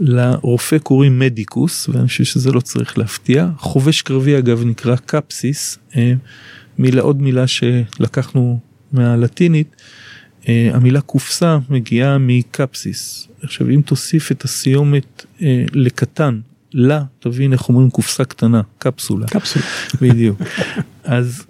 לרופא 0.00 0.78
קוראים 0.78 1.18
מדיקוס 1.18 1.88
ואני 1.88 2.08
חושב 2.08 2.24
שזה 2.24 2.52
לא 2.52 2.60
צריך 2.60 2.98
להפתיע. 2.98 3.48
חובש 3.58 4.02
קרבי 4.02 4.38
אגב 4.38 4.64
נקרא 4.64 4.96
קפסיס 4.96 5.78
אה, 5.96 6.12
מילה 6.78 7.02
עוד 7.02 7.22
מילה 7.22 7.46
שלקחנו 7.46 8.60
מהלטינית 8.92 9.76
אה, 10.48 10.70
המילה 10.72 11.00
קופסה 11.00 11.58
מגיעה 11.70 12.18
מקפסיס. 12.18 13.28
עכשיו 13.42 13.70
אם 13.70 13.80
תוסיף 13.80 14.32
את 14.32 14.44
הסיומת 14.44 15.24
אה, 15.42 15.64
לקטן 15.72 16.40
לה 16.72 17.04
תבין 17.18 17.52
איך 17.52 17.68
אומרים 17.68 17.90
קופסה 17.90 18.24
קטנה 18.24 18.60
קפסולה. 18.78 19.26
קפסולה. 19.26 19.64
בדיוק. 20.00 20.42
אז 21.04 21.44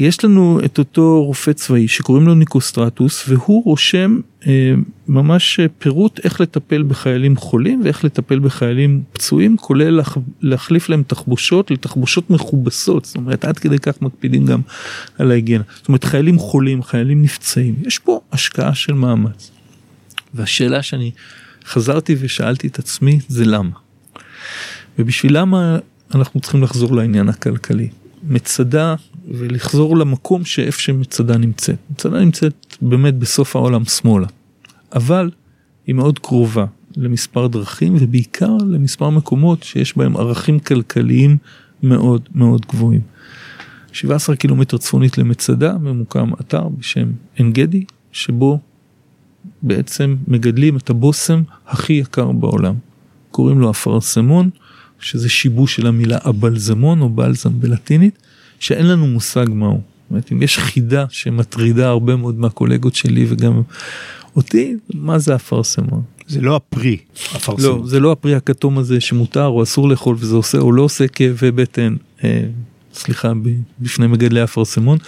יש 0.00 0.24
לנו 0.24 0.60
את 0.64 0.78
אותו 0.78 1.24
רופא 1.24 1.52
צבאי 1.52 1.88
שקוראים 1.88 2.26
לו 2.26 2.34
ניקוסטרטוס 2.34 3.24
והוא 3.28 3.64
רושם 3.64 4.20
אה, 4.46 4.74
ממש 5.08 5.60
פירוט 5.78 6.20
איך 6.24 6.40
לטפל 6.40 6.82
בחיילים 6.82 7.36
חולים 7.36 7.80
ואיך 7.84 8.04
לטפל 8.04 8.38
בחיילים 8.38 9.02
פצועים 9.12 9.56
כולל 9.56 9.90
להח, 9.90 10.16
להחליף 10.40 10.88
להם 10.88 11.02
תחבושות 11.06 11.70
לתחבושות 11.70 12.30
מכובסות 12.30 13.04
זאת 13.04 13.16
אומרת 13.16 13.44
עד 13.44 13.58
כדי 13.58 13.78
כך 13.78 14.02
מקפידים 14.02 14.46
גם 14.46 14.60
על 15.18 15.30
ההיגיינה 15.30 15.64
זאת 15.76 15.88
אומרת 15.88 16.04
חיילים 16.04 16.38
חולים 16.38 16.82
חיילים 16.82 17.22
נפצעים 17.22 17.74
יש 17.86 17.98
פה 17.98 18.20
השקעה 18.32 18.74
של 18.74 18.92
מאמץ. 18.92 19.50
והשאלה 20.34 20.82
שאני 20.82 21.10
חזרתי 21.64 22.16
ושאלתי 22.20 22.66
את 22.66 22.78
עצמי 22.78 23.18
זה 23.28 23.44
למה. 23.44 23.76
ובשביל 24.98 25.38
למה 25.38 25.78
אנחנו 26.14 26.40
צריכים 26.40 26.62
לחזור 26.62 26.96
לעניין 26.96 27.28
הכלכלי. 27.28 27.88
מצדה 28.22 28.94
ולחזור 29.28 29.96
למקום 29.96 30.44
שאיפה 30.44 30.80
שמצדה 30.80 31.38
נמצאת. 31.38 31.78
מצדה 31.90 32.20
נמצאת 32.20 32.76
באמת 32.82 33.14
בסוף 33.14 33.56
העולם 33.56 33.84
שמאלה, 33.84 34.26
אבל 34.92 35.30
היא 35.86 35.94
מאוד 35.94 36.18
קרובה 36.18 36.64
למספר 36.96 37.46
דרכים 37.46 37.96
ובעיקר 38.00 38.56
למספר 38.68 39.10
מקומות 39.10 39.62
שיש 39.62 39.96
בהם 39.96 40.16
ערכים 40.16 40.58
כלכליים 40.58 41.36
מאוד 41.82 42.28
מאוד 42.34 42.66
גבוהים. 42.66 43.00
17 43.92 44.36
קילומטר 44.36 44.78
צפונית 44.78 45.18
למצדה 45.18 45.78
ממוקם 45.78 46.30
אתר 46.40 46.68
בשם 46.68 47.12
עין 47.34 47.52
גדי 47.52 47.84
שבו 48.12 48.60
בעצם 49.62 50.16
מגדלים 50.28 50.76
את 50.76 50.90
הבושם 50.90 51.42
הכי 51.66 51.92
יקר 51.92 52.32
בעולם. 52.32 52.74
קוראים 53.30 53.60
לו 53.60 53.70
אפרסמון 53.70 54.50
שזה 55.00 55.28
שיבוש 55.28 55.76
של 55.76 55.86
המילה 55.86 56.18
הבלזמון 56.24 57.00
או 57.00 57.08
בלזם 57.08 57.60
בלטינית. 57.60 58.18
שאין 58.60 58.86
לנו 58.86 59.06
מושג 59.06 59.46
מהו. 59.48 59.70
זאת 59.70 60.10
אומרת, 60.10 60.32
אם 60.32 60.42
יש 60.42 60.58
חידה 60.58 61.04
שמטרידה 61.10 61.88
הרבה 61.88 62.16
מאוד 62.16 62.38
מהקולגות 62.38 62.94
שלי 62.94 63.26
וגם 63.28 63.62
אותי, 64.36 64.76
מה 64.94 65.18
זה 65.18 65.34
אפרסמון? 65.34 66.02
זה 66.26 66.40
לא 66.40 66.56
הפרי, 66.56 66.96
אפרסמון. 67.36 67.80
לא, 67.80 67.86
זה 67.86 68.00
לא 68.00 68.12
הפרי 68.12 68.34
הכתום 68.34 68.78
הזה 68.78 69.00
שמותר 69.00 69.46
או 69.46 69.62
אסור 69.62 69.88
לאכול 69.88 70.16
וזה 70.18 70.36
עושה 70.36 70.58
או 70.58 70.72
לא 70.72 70.82
עושה 70.82 71.08
כאבי 71.08 71.50
בטן. 71.50 71.96
אה, 72.24 72.42
סליחה 72.94 73.32
בפני 73.80 74.06
מגדלי 74.06 74.44
אפרסמון. 74.44 74.98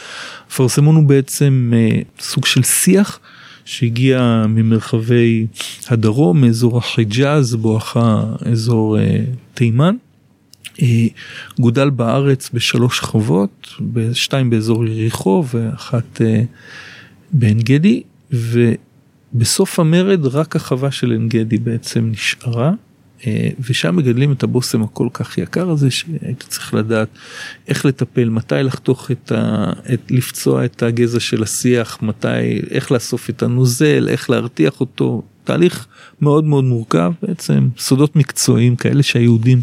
אפרסמון 0.49 0.97
הוא 0.97 1.05
בעצם 1.05 1.73
אה, 1.75 2.01
סוג 2.21 2.47
של 2.47 2.63
שיח 2.63 3.21
שהגיע 3.65 4.45
ממרחבי 4.49 5.47
הדרום 5.89 6.41
מאזור 6.41 6.79
החיג'אז 6.79 7.55
בואכה 7.55 8.23
אזור 8.53 8.99
אה, 8.99 9.25
תימן. 9.55 9.97
אה, 10.83 11.07
גודל 11.61 11.91
בארץ 11.91 12.51
בשלוש 12.55 12.99
שכבות, 12.99 13.69
שתיים 14.13 14.51
באזור 14.51 14.87
יריחו 14.87 15.45
ואחת 15.55 16.23
אה, 16.23 16.43
בעין 17.33 17.59
גדי, 17.59 18.03
ובסוף 18.33 19.81
המרד 19.81 20.27
רק 20.27 20.57
החווה 20.57 20.91
של 20.91 21.11
עין 21.11 21.29
גדי 21.29 21.59
בעצם 21.59 22.11
נשארה. 22.11 22.73
אה, 23.27 23.49
ושם 23.61 23.97
מגדלים 23.97 24.33
את 24.33 24.43
הבושם 24.43 24.83
הכל 24.83 25.09
כך 25.13 25.39
יקר 25.39 25.71
הזה 25.71 25.91
שהיית 25.91 26.45
צריך 26.49 26.75
לדעת 26.75 27.09
איך 27.69 27.87
לטפל, 27.87 28.29
מתי 28.29 28.55
לחתוך 28.55 29.11
את 29.11 29.33
ה... 29.33 29.73
את, 29.95 30.01
לפצוע 30.11 30.65
את 30.65 30.83
הגזע 30.83 31.21
של 31.21 31.43
השיח, 31.43 31.99
מתי, 32.03 32.61
איך 32.71 32.93
לאסוף 32.93 33.31
את 33.31 33.43
הנוזל, 33.43 34.09
איך 34.09 34.31
להרתיח 34.31 34.81
אותו, 34.81 35.23
תהליך 35.45 35.87
מאוד 36.21 36.45
מאוד 36.45 36.65
מורכב 36.65 37.13
בעצם, 37.23 37.69
סודות 37.79 38.17
מקצועיים 38.17 38.77
כאלה 38.77 39.03
שהיהודים 39.03 39.61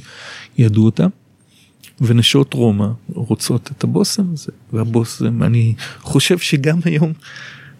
ידעו 0.58 0.86
אותם. 0.86 1.10
ונשות 2.02 2.54
רומא 2.54 2.88
רוצות 3.14 3.72
את 3.78 3.84
הבושם 3.84 4.24
הזה, 4.34 4.52
והבושם, 4.74 5.44
אני 5.44 5.74
חושב 6.00 6.38
שגם 6.38 6.80
היום 6.86 7.14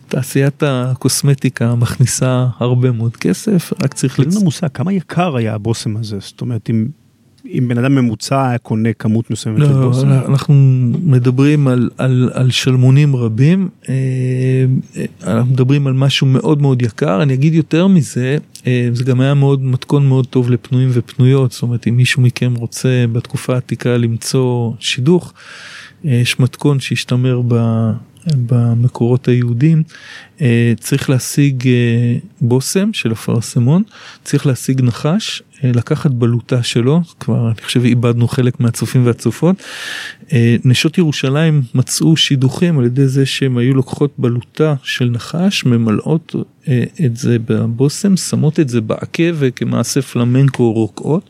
תעשיית 0.10 0.64
הקוסמטיקה 0.66 1.76
מכניסה 1.76 2.48
הרבה 2.58 2.92
מאוד 2.92 3.18
כסף, 3.18 3.74
רק 3.84 3.94
צריך... 3.94 4.20
אין 4.20 4.30
לנו 4.32 4.42
מושג. 4.42 4.68
כמה 4.74 4.94
יקר 4.94 5.36
היה 5.36 5.54
הבושם 5.54 5.98
הזה, 5.98 6.18
זאת 6.20 6.42
אומרת 6.42 6.70
אם 6.70 6.88
אם 7.46 7.68
בן 7.68 7.78
אדם 7.78 7.96
ממוצע 7.96 8.50
היה 8.50 8.58
קונה 8.58 8.94
כמות 8.94 9.32
מסוימת 9.32 9.60
של 9.66 9.74
לא, 9.74 9.88
בושם. 9.88 10.08
אנחנו 10.08 10.54
מדברים 11.04 11.68
על, 11.68 11.90
על, 11.98 12.30
על 12.34 12.52
שלמונים 12.52 13.16
רבים, 13.16 13.70
אה, 13.90 13.94
אה, 14.98 15.06
אנחנו 15.24 15.54
מדברים 15.54 15.88
על 15.88 15.94
משהו 15.94 16.28
מאוד 16.28 16.62
מאוד 16.62 16.82
יקר, 16.82 17.22
אני 17.24 17.34
אגיד 17.34 17.54
יותר 17.54 17.88
מזה, 17.88 18.38
אה, 18.68 18.90
זה 18.94 19.04
גם 19.04 19.22
היה 19.22 19.34
מאוד 19.34 19.64
מתכון 19.64 20.08
מאוד 20.08 20.28
טוב 20.28 20.50
לפנויים 20.50 20.90
ופנויות, 20.94 21.52
זאת 21.52 21.62
אומרת 21.62 21.88
אם 21.88 21.98
מישהו 21.98 22.22
מכם 22.22 22.54
רוצה 22.56 23.06
בתקופה 23.12 23.54
העתיקה 23.54 23.98
למצוא 23.98 24.72
שידוך, 24.80 25.34
יש 26.04 26.40
מתכון 26.40 26.80
שהשתמר 26.80 27.42
ב... 27.48 27.56
במקורות 28.36 29.28
היהודים 29.28 29.84
אה, 30.42 30.74
צריך 30.80 31.10
להשיג 31.10 31.68
אה, 31.68 32.18
בושם 32.42 32.94
של 32.94 33.12
אפרסמון, 33.12 33.84
צריך 34.24 34.46
להשיג 34.46 34.82
נחש, 34.82 35.44
אה, 35.64 35.72
לקחת 35.76 36.12
בלוטה 36.12 36.64
שלו, 36.64 37.02
כבר 37.20 37.48
אני 37.48 37.62
חושב 37.62 37.84
איבדנו 37.84 38.28
חלק 38.28 38.60
מהצופים 38.60 39.06
והצופות. 39.06 39.56
נשות 40.66 40.98
ירושלים 40.98 41.62
מצאו 41.76 42.18
שידוכים 42.18 42.80
על 42.80 42.86
ידי 42.86 43.08
זה 43.08 43.26
שהם 43.26 43.58
היו 43.58 43.74
לוקחות 43.74 44.12
בלוטה 44.18 44.76
של 44.84 45.10
נחש, 45.10 45.66
ממלאות 45.66 46.36
את 47.06 47.18
זה 47.18 47.38
בבושם, 47.46 48.18
שמות 48.18 48.60
את 48.60 48.70
זה 48.70 48.82
בעקה 48.82 49.24
וכמעשה 49.34 50.02
פלמנקו 50.02 50.72
רוקעות, 50.72 51.30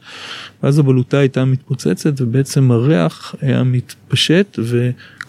ואז 0.63 0.79
הבלוטה 0.79 1.17
הייתה 1.17 1.45
מתפוצצת 1.45 2.21
ובעצם 2.21 2.71
הריח 2.71 3.35
היה 3.41 3.63
מתפשט 3.63 4.59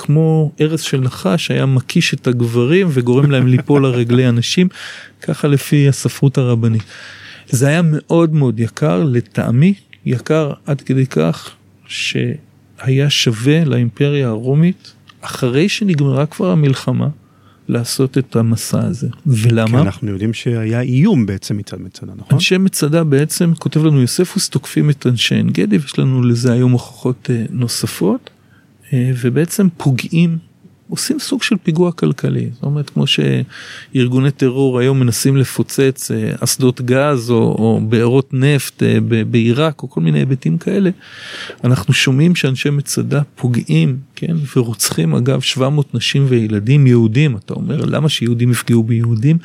וכמו 0.01 0.53
ארץ 0.61 0.83
של 0.83 1.01
נחש 1.01 1.51
היה 1.51 1.67
מקיש 1.67 2.15
את 2.15 2.27
הגברים 2.27 2.89
וגורם 2.91 3.31
להם 3.31 3.47
ליפול 3.47 3.87
על 3.87 3.93
רגלי 3.93 4.27
הנשים, 4.27 4.69
ככה 5.23 5.49
לפי 5.49 5.89
הספרות 5.89 6.39
הרבנית. 6.39 6.83
זה 7.49 7.69
היה 7.69 7.83
מאוד 7.85 8.35
מאוד 8.35 8.61
יקר, 8.61 9.03
לטעמי 9.05 9.75
יקר 10.07 10.53
עד 10.67 10.81
כדי 10.81 11.07
כך 11.07 11.51
שהיה 11.87 13.11
שווה 13.11 13.65
לאימפריה 13.65 14.29
הרומית, 14.29 14.93
אחרי 15.21 15.69
שנגמרה 15.69 16.27
כבר 16.27 16.51
המלחמה, 16.51 17.09
לעשות 17.69 18.19
את 18.19 18.37
המסע 18.37 18.87
הזה. 18.87 19.09
כי 19.09 19.49
ולמה? 19.49 19.81
אנחנו 19.81 20.11
יודעים 20.11 20.35
שהיה 20.35 20.81
איום 20.81 21.27
בעצם 21.27 21.57
מצד 21.57 21.81
מצדה, 21.81 22.13
נכון? 22.17 22.35
אנשי 22.35 22.59
מצדה 22.59 23.05
בעצם, 23.05 23.53
כותב 23.59 23.85
לנו 23.85 24.01
יוספוס, 24.01 24.49
תוקפים 24.49 24.91
את 24.91 25.07
אנשי 25.07 25.35
עין 25.35 25.51
גדי, 25.51 25.79
ויש 25.79 25.99
לנו 25.99 26.23
לזה 26.23 26.53
היום 26.53 26.73
הוכחות 26.73 27.31
אה, 27.31 27.45
נוספות, 27.51 28.31
ובעצם 28.92 29.68
פוגעים, 29.76 30.38
עושים 30.90 31.18
סוג 31.18 31.42
של 31.42 31.57
פיגוע 31.62 31.92
כלכלי. 31.92 32.48
זאת 32.53 32.62
אומרת, 32.62 32.90
כמו 32.90 33.05
שארגוני 33.07 34.31
טרור 34.31 34.79
היום 34.79 35.00
מנסים 35.00 35.37
לפוצץ 35.37 36.11
אה, 36.11 36.33
אסדות 36.40 36.81
גז 36.81 37.31
או, 37.31 37.37
או 37.37 37.81
בארות 37.88 38.35
נפט 38.35 38.83
אה, 38.83 38.98
בעיראק, 39.31 39.83
או 39.83 39.90
כל 39.90 40.00
מיני 40.00 40.18
היבטים 40.18 40.59
כאלה, 40.59 40.90
אנחנו 41.64 41.94
שומעים 41.94 42.35
שאנשי 42.35 42.70
מצדה 42.70 43.22
פוגעים, 43.37 43.98
כן, 44.16 44.37
ורוצחים 44.57 45.14
אגב 45.14 45.40
700 45.40 45.94
נשים 45.94 46.26
וילדים 46.29 46.87
יהודים. 46.87 47.37
אתה 47.37 47.55
אומר, 47.55 47.85
למה 47.85 48.09
שיהודים 48.09 48.50
יפגעו 48.50 48.83
ביהודים? 48.83 49.38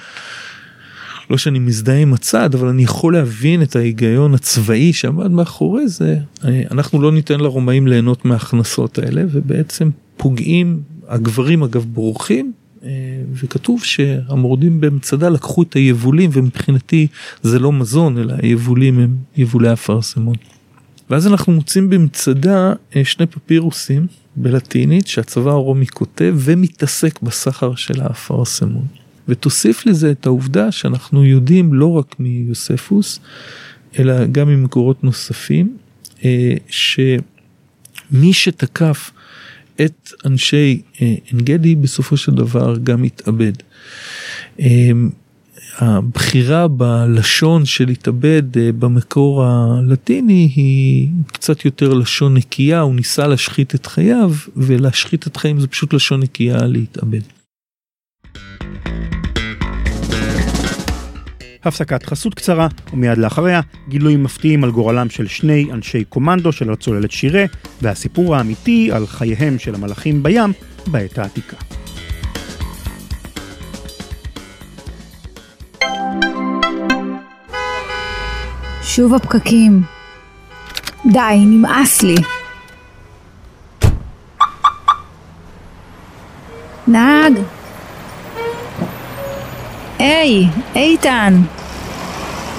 לא 1.29 1.37
שאני 1.37 1.59
מזדהה 1.59 1.97
עם 1.97 2.13
הצד, 2.13 2.55
אבל 2.55 2.67
אני 2.67 2.83
יכול 2.83 3.13
להבין 3.13 3.61
את 3.61 3.75
ההיגיון 3.75 4.33
הצבאי 4.33 4.93
שעמד 4.93 5.31
מאחורי 5.31 5.87
זה. 5.87 6.17
אנחנו 6.71 7.01
לא 7.01 7.11
ניתן 7.11 7.39
לרומאים 7.39 7.87
ליהנות 7.87 8.25
מההכנסות 8.25 8.97
האלה, 8.97 9.23
ובעצם 9.31 9.89
פוגעים, 10.17 10.81
הגברים 11.07 11.63
אגב 11.63 11.85
בורחים, 11.85 12.51
אה, 12.83 12.89
וכתוב 13.33 13.83
שהמורדים 13.83 14.81
במצדה 14.81 15.29
לקחו 15.29 15.63
את 15.63 15.73
היבולים, 15.73 16.29
ומבחינתי 16.33 17.07
זה 17.41 17.59
לא 17.59 17.71
מזון, 17.71 18.17
אלא 18.17 18.33
היבולים 18.41 18.99
הם 18.99 19.15
יבולי 19.37 19.73
אפרסמון. 19.73 20.35
ואז 21.09 21.27
אנחנו 21.27 21.53
מוצאים 21.53 21.89
במצדה 21.89 22.73
אה, 22.95 23.05
שני 23.05 23.25
פפירוסים 23.25 24.07
בלטינית 24.35 25.07
שהצבא 25.07 25.51
הרומי 25.51 25.87
כותב 25.87 26.35
ומתעסק 26.37 27.21
בסחר 27.21 27.75
של 27.75 28.01
האפרסמון. 28.01 28.85
ותוסיף 29.27 29.85
לזה 29.85 30.11
את 30.11 30.25
העובדה 30.25 30.71
שאנחנו 30.71 31.25
יודעים 31.25 31.73
לא 31.73 31.91
רק 31.91 32.15
מיוספוס, 32.19 33.19
אלא 33.99 34.25
גם 34.25 34.47
ממקורות 34.47 35.03
נוספים, 35.03 35.77
אה, 36.25 36.53
שמי 36.67 38.33
שתקף 38.33 39.11
את 39.81 40.11
אנשי 40.25 40.81
אה, 41.01 41.15
עין 41.25 41.41
גדי 41.41 41.75
בסופו 41.75 42.17
של 42.17 42.31
דבר 42.31 42.75
גם 42.83 43.03
התאבד. 43.03 43.53
אה, 44.59 44.91
הבחירה 45.77 46.67
בלשון 46.67 47.65
של 47.65 47.89
התאבד 47.89 48.57
אה, 48.57 48.71
במקור 48.71 49.43
הלטיני 49.43 50.51
היא 50.55 51.09
קצת 51.27 51.65
יותר 51.65 51.93
לשון 51.93 52.33
נקייה, 52.33 52.79
הוא 52.79 52.95
ניסה 52.95 53.27
להשחית 53.27 53.75
את 53.75 53.85
חייו, 53.85 54.31
ולהשחית 54.55 55.27
את 55.27 55.37
חיים 55.37 55.59
זה 55.59 55.67
פשוט 55.67 55.93
לשון 55.93 56.19
נקייה 56.19 56.65
להתאבד. 56.65 57.21
הפסקת 61.67 62.05
חסות 62.05 62.33
קצרה, 62.33 62.67
ומיד 62.93 63.17
לאחריה 63.17 63.61
גילויים 63.89 64.23
מפתיעים 64.23 64.63
על 64.63 64.71
גורלם 64.71 65.09
של 65.09 65.27
שני 65.27 65.67
אנשי 65.73 66.03
קומנדו 66.03 66.51
של 66.51 66.71
הצוללת 66.71 67.11
שירה, 67.11 67.45
והסיפור 67.81 68.35
האמיתי 68.35 68.91
על 68.91 69.07
חייהם 69.07 69.59
של 69.59 69.75
המלאכים 69.75 70.23
בים 70.23 70.53
בעת 70.87 71.17
העתיקה. 71.17 71.57
שוב 78.83 79.13
הפקקים. 79.13 79.81
די, 81.05 81.19
נמאס 81.37 82.01
לי. 82.03 82.15
נהג. 86.87 87.33
היי, 89.99 90.47
איתן. 90.75 91.41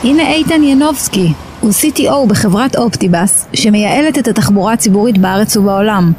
הנה 0.05 0.33
איתן 0.33 0.63
ינובסקי, 0.63 1.33
הוא 1.61 1.71
CTO 1.71 2.27
בחברת 2.29 2.77
אופטיבאס, 2.77 3.47
שמייעלת 3.55 4.19
את 4.19 4.29
התחבורה 4.29 4.73
הציבורית 4.73 5.19
בארץ 5.19 5.57
ובעולם, 5.57 6.13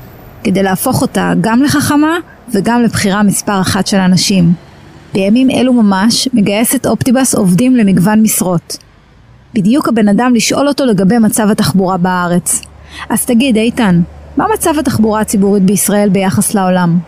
כדי 0.44 0.64
להפוך 0.64 1.02
אותה 1.02 1.34
גם 1.42 1.64
לחכמה 1.64 2.18
וגם 2.54 2.82
לבחירה 2.82 3.24
מספר 3.24 3.62
אחת 3.62 3.88
של 3.88 3.98
אנשים. 3.98 4.54
בימים 5.14 5.50
אלו 5.50 5.74
ממש 5.74 6.30
מגייסת 6.34 6.86
אופטיבאס 6.86 7.36
עובדים 7.36 7.76
למגוון 7.76 8.22
משרות. 8.22 8.78
בדיוק 9.54 9.88
הבן 9.88 10.08
אדם 10.08 10.36
לשאול 10.36 10.68
אותו 10.68 10.86
לגבי 10.86 11.18
מצב 11.18 11.50
התחבורה 11.52 11.98
בארץ. 11.98 12.62
אז 13.10 13.26
תגיד, 13.26 13.58
איתן, 13.58 14.02
מה 14.38 14.46
מצב 14.54 14.80
התחבורה 14.80 15.22
הציבורית 15.22 15.64
בישראל 15.64 16.10
ביחס 16.10 16.54
לעולם? 16.54 17.00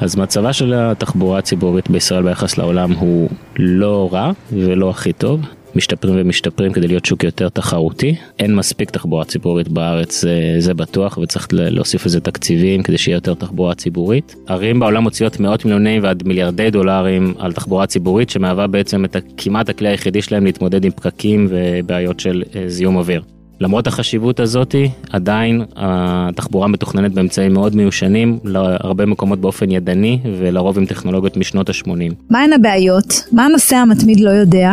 אז 0.00 0.16
מצבה 0.16 0.52
של 0.52 0.74
התחבורה 0.74 1.38
הציבורית 1.38 1.90
בישראל 1.90 2.22
ביחס 2.22 2.58
לעולם 2.58 2.92
הוא 2.92 3.28
לא 3.56 4.08
רע 4.12 4.32
ולא 4.52 4.90
הכי 4.90 5.12
טוב. 5.12 5.40
משתפרים 5.74 6.14
ומשתפרים 6.18 6.72
כדי 6.72 6.88
להיות 6.88 7.04
שוק 7.04 7.24
יותר 7.24 7.48
תחרותי. 7.48 8.14
אין 8.38 8.54
מספיק 8.54 8.90
תחבורה 8.90 9.24
ציבורית 9.24 9.68
בארץ, 9.68 10.20
זה, 10.20 10.54
זה 10.58 10.74
בטוח, 10.74 11.18
וצריך 11.18 11.48
להוסיף 11.50 12.06
לזה 12.06 12.20
תקציבים 12.20 12.82
כדי 12.82 12.98
שיהיה 12.98 13.16
יותר 13.16 13.34
תחבורה 13.34 13.74
ציבורית. 13.74 14.34
ערים 14.46 14.80
בעולם 14.80 15.02
מוציאות 15.02 15.40
מאות 15.40 15.64
מיליוני 15.64 16.00
ועד 16.00 16.22
מיליארדי 16.26 16.70
דולרים 16.70 17.34
על 17.38 17.52
תחבורה 17.52 17.86
ציבורית, 17.86 18.30
שמהווה 18.30 18.66
בעצם 18.66 19.04
את 19.04 19.16
כמעט 19.36 19.68
הכלי 19.68 19.88
היחידי 19.88 20.22
שלהם 20.22 20.44
להתמודד 20.44 20.84
עם 20.84 20.90
פקקים 20.90 21.48
ובעיות 21.50 22.20
של 22.20 22.42
אה, 22.56 22.64
זיהום 22.68 22.96
אוויר. 22.96 23.22
למרות 23.60 23.86
החשיבות 23.86 24.40
הזאתי, 24.40 24.90
עדיין 25.10 25.64
התחבורה 25.76 26.68
מתוכננת 26.68 27.12
באמצעים 27.12 27.52
מאוד 27.52 27.76
מיושנים, 27.76 28.38
להרבה 28.44 29.06
מקומות 29.06 29.40
באופן 29.40 29.70
ידני 29.70 30.18
ולרוב 30.38 30.78
עם 30.78 30.86
טכנולוגיות 30.86 31.36
משנות 31.36 31.68
ה-80. 31.68 32.14
מהן 32.30 32.52
הבעיות? 32.52 33.24
מה 33.32 33.44
הנוסע 33.44 33.76
המתמיד 33.76 34.20
לא 34.20 34.30
יודע? 34.30 34.72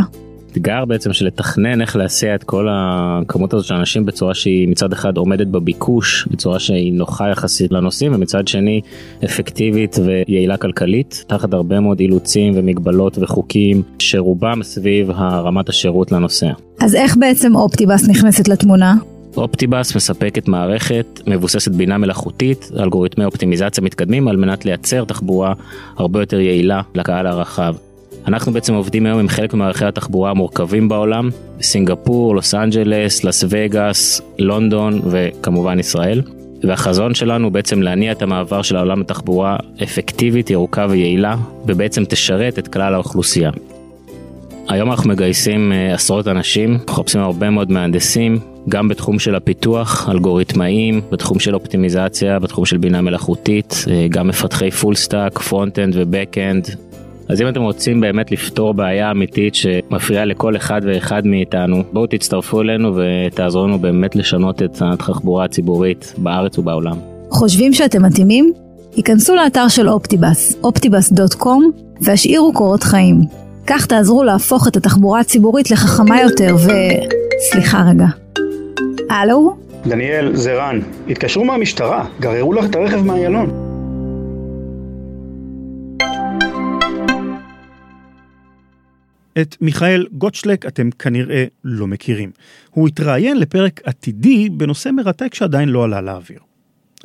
אתגר 0.57 0.85
בעצם 0.85 1.13
של 1.13 1.25
לתכנן 1.25 1.81
איך 1.81 1.95
להסיע 1.95 2.35
את 2.35 2.43
כל 2.43 2.67
הכמות 2.71 3.53
הזאת 3.53 3.65
של 3.65 3.75
אנשים 3.75 4.05
בצורה 4.05 4.33
שהיא 4.33 4.67
מצד 4.67 4.93
אחד 4.93 5.17
עומדת 5.17 5.47
בביקוש, 5.47 6.27
בצורה 6.31 6.59
שהיא 6.59 6.93
נוחה 6.93 7.29
יחסית 7.29 7.71
לנוסעים, 7.71 8.15
ומצד 8.15 8.47
שני 8.47 8.81
אפקטיבית 9.25 9.95
ויעילה 10.05 10.57
כלכלית, 10.57 11.25
תחת 11.27 11.53
הרבה 11.53 11.79
מאוד 11.79 11.99
אילוצים 11.99 12.53
ומגבלות 12.55 13.17
וחוקים, 13.17 13.83
שרובם 13.99 14.63
סביב 14.63 15.11
הרמת 15.11 15.69
השירות 15.69 16.11
לנוסע. 16.11 16.51
אז 16.79 16.95
איך 16.95 17.17
בעצם 17.17 17.55
אופטיבאס 17.55 18.09
נכנסת 18.09 18.47
לתמונה? 18.47 18.95
אופטיבאס 19.37 19.95
מספקת 19.95 20.47
מערכת 20.47 21.21
מבוססת 21.27 21.71
בינה 21.71 21.97
מלאכותית, 21.97 22.71
אלגוריתמי 22.79 23.25
אופטימיזציה 23.25 23.83
מתקדמים 23.83 24.27
על 24.27 24.37
מנת 24.37 24.65
לייצר 24.65 25.05
תחבורה 25.05 25.53
הרבה 25.97 26.19
יותר 26.19 26.39
יעילה 26.39 26.81
לקהל 26.95 27.27
הרחב. 27.27 27.75
אנחנו 28.27 28.53
בעצם 28.53 28.73
עובדים 28.73 29.05
היום 29.05 29.19
עם 29.19 29.27
חלק 29.27 29.53
ממערכי 29.53 29.85
התחבורה 29.85 30.31
המורכבים 30.31 30.89
בעולם, 30.89 31.29
סינגפור, 31.61 32.35
לוס 32.35 32.53
אנג'לס, 32.53 33.23
לס 33.23 33.43
וגאס, 33.49 34.21
לונדון 34.39 35.01
וכמובן 35.11 35.79
ישראל. 35.79 36.21
והחזון 36.63 37.13
שלנו 37.13 37.51
בעצם 37.51 37.81
להניע 37.81 38.11
את 38.11 38.21
המעבר 38.21 38.61
של 38.61 38.75
העולם 38.75 38.99
לתחבורה 38.99 39.57
אפקטיבית, 39.83 40.49
ירוקה 40.49 40.87
ויעילה, 40.89 41.35
ובעצם 41.65 42.05
תשרת 42.05 42.59
את 42.59 42.67
כלל 42.67 42.93
האוכלוסייה. 42.93 43.51
היום 44.67 44.91
אנחנו 44.91 45.09
מגייסים 45.09 45.71
אה, 45.71 45.93
עשרות 45.93 46.27
אנשים, 46.27 46.77
מחפשים 46.89 47.21
הרבה 47.21 47.49
מאוד 47.49 47.71
מהנדסים, 47.71 48.39
גם 48.69 48.87
בתחום 48.87 49.19
של 49.19 49.35
הפיתוח, 49.35 50.09
אלגוריתמאים, 50.09 51.01
בתחום 51.11 51.39
של 51.39 51.55
אופטימיזציה, 51.55 52.39
בתחום 52.39 52.65
של 52.65 52.77
בינה 52.77 53.01
מלאכותית, 53.01 53.85
אה, 53.91 54.07
גם 54.09 54.27
מפתחי 54.27 54.71
full 54.71 54.95
stack, 54.95 55.39
front-end 55.39 55.93
ו 55.97 56.06
back-end. 56.06 56.86
אז 57.29 57.41
אם 57.41 57.47
אתם 57.49 57.61
רוצים 57.61 58.01
באמת 58.01 58.31
לפתור 58.31 58.73
בעיה 58.73 59.11
אמיתית 59.11 59.55
שמפריעה 59.55 60.25
לכל 60.25 60.55
אחד 60.55 60.81
ואחד 60.83 61.27
מאיתנו, 61.27 61.83
בואו 61.93 62.07
תצטרפו 62.07 62.61
אלינו 62.61 62.95
ותעזרו 62.95 63.67
לנו 63.67 63.79
באמת 63.79 64.15
לשנות 64.15 64.61
את 64.61 64.81
התחבורה 64.81 65.45
הציבורית 65.45 66.13
בארץ 66.17 66.57
ובעולם. 66.57 66.97
חושבים 67.29 67.73
שאתם 67.73 68.05
מתאימים? 68.05 68.51
היכנסו 68.95 69.35
לאתר 69.35 69.67
של 69.67 69.89
אופטיבאס, 69.89 70.55
optibus.com, 70.63 71.47
והשאירו 72.01 72.53
קורות 72.53 72.83
חיים. 72.83 73.21
כך 73.67 73.85
תעזרו 73.85 74.23
להפוך 74.23 74.67
את 74.67 74.77
התחבורה 74.77 75.19
הציבורית 75.19 75.71
לחכמה 75.71 76.21
יותר 76.21 76.55
ו... 76.55 76.69
סליחה 77.51 77.83
רגע. 77.89 78.05
הלו? 79.09 79.55
דניאל, 79.85 80.35
זה 80.35 80.53
רן. 80.53 80.79
התקשרו 81.09 81.45
מהמשטרה, 81.45 82.05
גררו 82.19 82.53
לך 82.53 82.65
את 82.65 82.75
הרכב 82.75 83.01
מאיילון. 83.01 83.66
את 89.41 89.55
מיכאל 89.61 90.07
גוטשלק 90.11 90.65
אתם 90.65 90.89
כנראה 90.91 91.45
לא 91.63 91.87
מכירים. 91.87 92.31
הוא 92.71 92.87
התראיין 92.87 93.37
לפרק 93.37 93.81
עתידי 93.83 94.49
בנושא 94.49 94.89
מרתק 94.89 95.33
שעדיין 95.33 95.69
לא 95.69 95.83
עלה 95.83 96.01
לאוויר. 96.01 96.39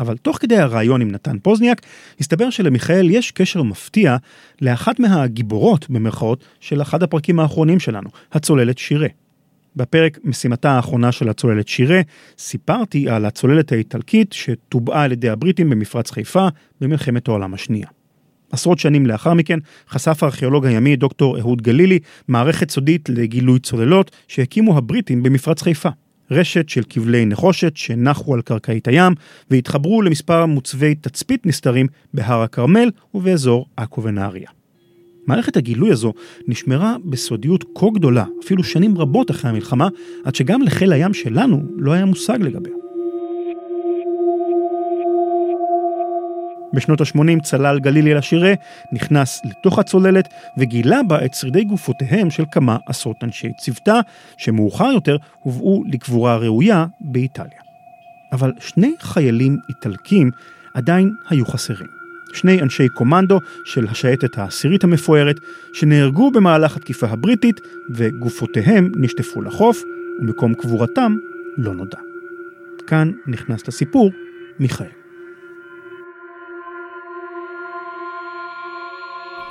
אבל 0.00 0.16
תוך 0.16 0.38
כדי 0.38 0.56
הראיון 0.56 1.00
עם 1.00 1.10
נתן 1.10 1.38
פוזניאק, 1.38 1.82
הסתבר 2.20 2.50
שלמיכאל 2.50 3.10
יש 3.10 3.30
קשר 3.30 3.62
מפתיע 3.62 4.16
לאחת 4.60 5.00
מהגיבורות, 5.00 5.90
במרכאות, 5.90 6.44
של 6.60 6.82
אחד 6.82 7.02
הפרקים 7.02 7.40
האחרונים 7.40 7.80
שלנו, 7.80 8.08
הצוללת 8.32 8.78
שירה. 8.78 9.08
בפרק 9.76 10.18
משימתה 10.24 10.70
האחרונה 10.70 11.12
של 11.12 11.28
הצוללת 11.28 11.68
שירה, 11.68 12.00
סיפרתי 12.38 13.08
על 13.08 13.24
הצוללת 13.24 13.72
האיטלקית 13.72 14.32
שטובעה 14.32 15.02
על 15.02 15.12
ידי 15.12 15.28
הבריטים 15.28 15.70
במפרץ 15.70 16.10
חיפה 16.10 16.48
במלחמת 16.80 17.28
העולם 17.28 17.54
השנייה. 17.54 17.88
עשרות 18.52 18.78
שנים 18.78 19.06
לאחר 19.06 19.34
מכן 19.34 19.58
חשף 19.88 20.22
הארכיאולוג 20.22 20.66
הימי 20.66 20.96
דוקטור 20.96 21.38
אהוד 21.38 21.62
גלילי 21.62 21.98
מערכת 22.28 22.70
סודית 22.70 23.08
לגילוי 23.08 23.58
צוללות 23.58 24.10
שהקימו 24.28 24.78
הבריטים 24.78 25.22
במפרץ 25.22 25.62
חיפה. 25.62 25.88
רשת 26.30 26.68
של 26.68 26.82
כבלי 26.88 27.26
נחושת 27.26 27.76
שנחו 27.76 28.34
על 28.34 28.42
קרקעית 28.42 28.88
הים 28.88 29.12
והתחברו 29.50 30.02
למספר 30.02 30.46
מוצבי 30.46 30.94
תצפית 30.94 31.46
נסתרים 31.46 31.86
בהר 32.14 32.42
הכרמל 32.42 32.90
ובאזור 33.14 33.66
עכו 33.76 34.02
ונהריה. 34.02 34.50
מערכת 35.26 35.56
הגילוי 35.56 35.92
הזו 35.92 36.12
נשמרה 36.46 36.96
בסודיות 37.04 37.64
כה 37.74 37.86
גדולה, 37.94 38.24
אפילו 38.44 38.64
שנים 38.64 38.98
רבות 38.98 39.30
אחרי 39.30 39.50
המלחמה, 39.50 39.88
עד 40.24 40.34
שגם 40.34 40.62
לחיל 40.62 40.92
הים 40.92 41.14
שלנו 41.14 41.62
לא 41.76 41.92
היה 41.92 42.04
מושג 42.04 42.38
לגביה. 42.42 42.72
בשנות 46.74 47.00
ה-80 47.00 47.42
צלל 47.42 47.78
גלילי 47.78 48.14
לשירה, 48.14 48.54
נכנס 48.92 49.40
לתוך 49.44 49.78
הצוללת 49.78 50.28
וגילה 50.58 51.02
בה 51.02 51.24
את 51.24 51.35
שרידי 51.35 51.64
גופותיהם 51.64 52.30
של 52.30 52.44
כמה 52.52 52.76
עשרות 52.87 53.24
אנשי 53.24 53.52
צוותה, 53.58 54.00
שמאוחר 54.37 54.90
יותר 54.94 55.16
הובאו 55.42 55.82
לקבורה 55.87 56.37
ראויה 56.37 56.87
באיטליה. 57.00 57.61
אבל 58.32 58.52
שני 58.58 58.94
חיילים 59.00 59.58
איטלקים 59.68 60.30
עדיין 60.74 61.12
היו 61.30 61.46
חסרים. 61.46 62.02
שני 62.32 62.62
אנשי 62.62 62.88
קומנדו 62.88 63.40
של 63.64 63.88
השייטת 63.88 64.38
העשירית 64.38 64.85
המפוארת, 64.85 65.37
שנהרגו 65.72 66.30
במהלך 66.30 66.76
התקיפה 66.76 67.06
הבריטית, 67.06 67.61
וגופותיהם 67.94 68.92
נשטפו 68.96 69.42
לחוף, 69.42 69.82
ומקום 70.20 70.54
קבורתם 70.54 71.16
לא 71.56 71.74
נודע. 71.74 71.98
כאן 72.87 73.11
נכנס 73.26 73.68
לסיפור 73.68 74.11
מיכאל. 74.58 75.01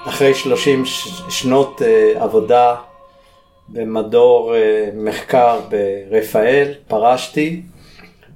אחרי 0.08 0.34
30 0.34 0.84
שנות 1.30 1.82
אה, 1.82 2.20
עבודה 2.20 2.76
במדור 3.70 4.54
אה, 4.54 4.58
מחקר 4.96 5.60
ברפאל, 5.70 6.74
פרשתי, 6.88 7.62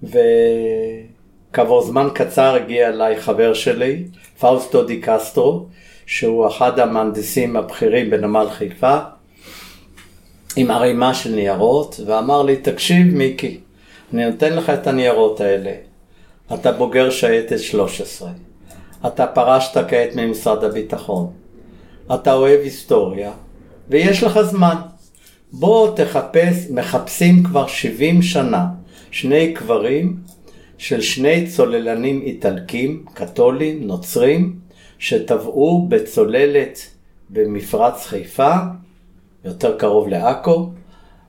וכעבור 0.03 1.81
זמן 1.81 2.07
קצר 2.13 2.55
הגיע 2.55 2.89
אליי 2.89 3.21
חבר 3.21 3.53
שלי, 3.53 4.03
פאוסטו 4.39 4.83
די 4.83 5.01
קסטרו, 5.01 5.65
שהוא 6.05 6.47
אחד 6.47 6.79
המהנדסים 6.79 7.55
הבכירים 7.55 8.09
בנמל 8.09 8.47
חיפה, 8.51 8.97
עם 10.55 10.71
ערימה 10.71 11.13
של 11.13 11.35
ניירות, 11.35 11.99
ואמר 12.05 12.43
לי, 12.43 12.57
תקשיב 12.57 13.15
מיקי, 13.15 13.59
אני 14.13 14.25
נותן 14.25 14.53
לך 14.53 14.69
את 14.69 14.87
הניירות 14.87 15.41
האלה, 15.41 15.71
אתה 16.53 16.71
בוגר 16.71 17.09
שייטת 17.09 17.59
13, 17.59 18.29
אתה 19.07 19.27
פרשת 19.27 19.77
כעת 19.89 20.15
ממשרד 20.15 20.63
הביטחון. 20.63 21.44
אתה 22.13 22.33
אוהב 22.33 22.59
היסטוריה, 22.59 23.31
ויש 23.89 24.23
לך 24.23 24.41
זמן. 24.41 24.75
בוא 25.51 25.95
תחפש, 25.95 26.69
מחפשים 26.69 27.43
כבר 27.43 27.67
70 27.67 28.21
שנה, 28.21 28.67
שני 29.11 29.53
קברים 29.53 30.15
של 30.77 31.01
שני 31.01 31.47
צוללנים 31.47 32.21
איטלקים, 32.21 33.05
קתולים, 33.13 33.87
נוצרים, 33.87 34.55
שטבעו 34.99 35.85
בצוללת 35.89 36.79
במפרץ 37.29 38.05
חיפה, 38.05 38.53
יותר 39.45 39.77
קרוב 39.77 40.07
לעכו, 40.07 40.69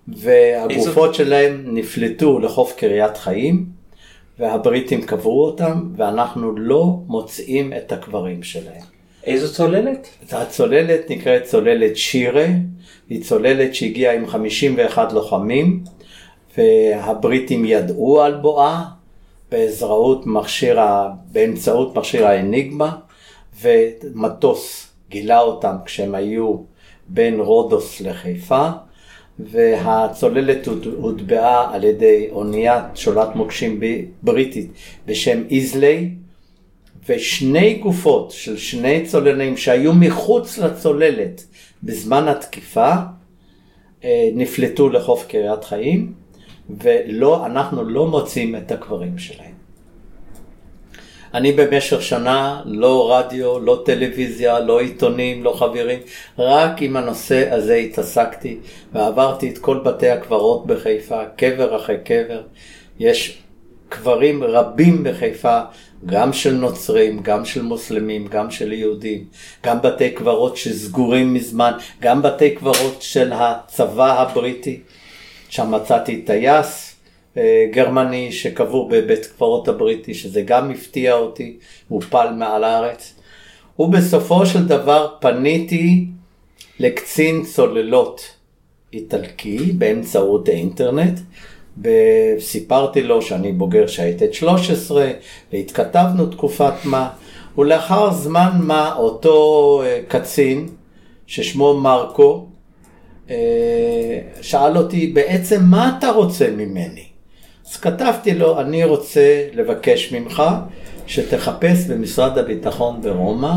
והגופות 0.08 1.08
איזו... 1.08 1.14
שלהם 1.14 1.64
נפלטו 1.66 2.38
לחוף 2.38 2.74
קריית 2.76 3.16
חיים, 3.16 3.66
והבריטים 4.38 5.02
קברו 5.02 5.44
אותם, 5.46 5.88
ואנחנו 5.96 6.56
לא 6.56 6.98
מוצאים 7.06 7.72
את 7.72 7.92
הקברים 7.92 8.42
שלהם. 8.42 8.95
איזו 9.26 9.54
צוללת? 9.54 10.08
הצוללת 10.32 11.10
נקראת 11.10 11.44
צוללת 11.44 11.96
שירה, 11.96 12.46
היא 13.08 13.24
צוללת 13.24 13.74
שהגיעה 13.74 14.14
עם 14.14 14.26
51 14.26 15.12
לוחמים, 15.12 15.84
והבריטים 16.58 17.64
ידעו 17.64 18.22
על 18.22 18.34
בואה 18.34 18.84
בעזרות 19.50 20.26
מכשיר, 20.26 20.80
באמצעות 21.32 21.96
מכשיר 21.96 22.26
האניגמה, 22.26 22.96
ומטוס 23.62 24.88
גילה 25.08 25.40
אותם 25.40 25.76
כשהם 25.84 26.14
היו 26.14 26.56
בין 27.08 27.40
רודוס 27.40 28.00
לחיפה, 28.00 28.68
והצוללת 29.38 30.68
הוטבעה 30.96 31.74
על 31.74 31.84
ידי 31.84 32.28
אוניית 32.30 32.84
שולט 32.94 33.28
מוקשים 33.34 33.80
בריטית 34.22 34.70
בשם 35.06 35.42
איזלי, 35.50 36.10
ושני 37.08 37.74
גופות 37.74 38.30
של 38.30 38.56
שני 38.56 39.06
צוללים 39.06 39.56
שהיו 39.56 39.92
מחוץ 39.94 40.58
לצוללת 40.58 41.44
בזמן 41.82 42.28
התקיפה 42.28 42.92
אה, 44.04 44.28
נפלטו 44.34 44.88
לחוף 44.88 45.26
קריית 45.28 45.64
חיים 45.64 46.12
ואנחנו 46.80 47.84
לא 47.84 48.06
מוצאים 48.06 48.56
את 48.56 48.72
הקברים 48.72 49.18
שלהם. 49.18 49.56
אני 51.34 51.52
במשך 51.52 52.02
שנה 52.02 52.62
לא 52.64 53.12
רדיו, 53.12 53.58
לא 53.60 53.82
טלוויזיה, 53.84 54.60
לא 54.60 54.80
עיתונים, 54.80 55.44
לא 55.44 55.52
חברים, 55.58 55.98
רק 56.38 56.82
עם 56.82 56.96
הנושא 56.96 57.52
הזה 57.52 57.74
התעסקתי 57.74 58.58
ועברתי 58.92 59.50
את 59.50 59.58
כל 59.58 59.78
בתי 59.78 60.08
הקברות 60.08 60.66
בחיפה, 60.66 61.24
קבר 61.36 61.76
אחרי 61.76 61.96
קבר. 62.04 62.42
יש 62.98 63.38
קברים 63.88 64.44
רבים 64.44 65.04
בחיפה 65.04 65.60
גם 66.06 66.32
של 66.32 66.54
נוצרים, 66.54 67.22
גם 67.22 67.44
של 67.44 67.62
מוסלמים, 67.62 68.26
גם 68.26 68.50
של 68.50 68.72
יהודים, 68.72 69.24
גם 69.64 69.82
בתי 69.82 70.10
קברות 70.10 70.56
שסגורים 70.56 71.34
מזמן, 71.34 71.72
גם 72.00 72.22
בתי 72.22 72.50
קברות 72.50 73.02
של 73.02 73.32
הצבא 73.32 74.20
הבריטי. 74.20 74.80
שם 75.48 75.74
מצאתי 75.74 76.22
טייס 76.22 76.96
אה, 77.36 77.66
גרמני 77.72 78.32
שקבור 78.32 78.88
בבית 78.88 79.26
קברות 79.26 79.68
הבריטי, 79.68 80.14
שזה 80.14 80.42
גם 80.42 80.70
הפתיע 80.70 81.14
אותי, 81.14 81.56
הוא 81.88 82.02
פל 82.02 82.28
מעל 82.36 82.64
הארץ. 82.64 83.14
ובסופו 83.78 84.46
של 84.46 84.66
דבר 84.66 85.08
פניתי 85.20 86.06
לקצין 86.80 87.44
צוללות 87.44 88.20
איטלקי 88.92 89.58
באמצעות 89.58 90.48
האינטרנט, 90.48 91.20
וסיפרתי 91.82 93.02
לו 93.02 93.22
שאני 93.22 93.52
בוגר 93.52 93.86
שייטת 93.86 94.34
13, 94.34 95.10
והתכתבנו 95.52 96.26
תקופת 96.26 96.74
מה, 96.84 97.08
ולאחר 97.58 98.12
זמן 98.12 98.50
מה 98.60 98.94
אותו 98.94 99.82
אה, 99.84 100.00
קצין, 100.08 100.68
ששמו 101.26 101.80
מרקו, 101.80 102.46
אה, 103.30 104.18
שאל 104.42 104.76
אותי, 104.76 105.06
בעצם 105.06 105.62
מה 105.64 105.96
אתה 105.98 106.10
רוצה 106.10 106.50
ממני? 106.50 107.04
אז 107.66 107.76
כתבתי 107.76 108.34
לו, 108.34 108.60
אני 108.60 108.84
רוצה 108.84 109.48
לבקש 109.52 110.12
ממך 110.12 110.42
שתחפש 111.06 111.84
במשרד 111.88 112.38
הביטחון 112.38 113.00
ברומא 113.00 113.52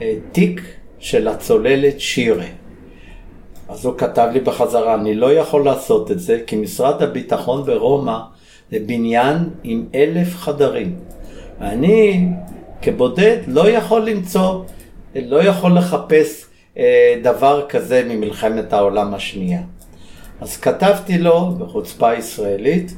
אה, 0.00 0.14
תיק 0.32 0.60
של 0.98 1.28
הצוללת 1.28 2.00
שירה. 2.00 2.61
אז 3.72 3.84
הוא 3.84 3.98
כתב 3.98 4.28
לי 4.32 4.40
בחזרה, 4.40 4.94
אני 4.94 5.14
לא 5.14 5.32
יכול 5.32 5.64
לעשות 5.64 6.10
את 6.10 6.20
זה, 6.20 6.40
כי 6.46 6.56
משרד 6.56 7.02
הביטחון 7.02 7.64
ברומא 7.66 8.18
זה 8.70 8.78
בניין 8.86 9.36
עם 9.64 9.86
אלף 9.94 10.36
חדרים. 10.36 10.96
ואני 11.60 12.28
כבודד 12.82 13.36
לא 13.46 13.68
יכול 13.68 14.04
למצוא, 14.04 14.62
לא 15.16 15.42
יכול 15.42 15.76
לחפש 15.78 16.44
אה, 16.78 17.20
דבר 17.22 17.66
כזה 17.68 18.04
ממלחמת 18.08 18.72
העולם 18.72 19.14
השנייה. 19.14 19.60
אז 20.40 20.56
כתבתי 20.56 21.18
לו 21.18 21.50
בחוצפה 21.58 22.14
ישראלית, 22.14 22.94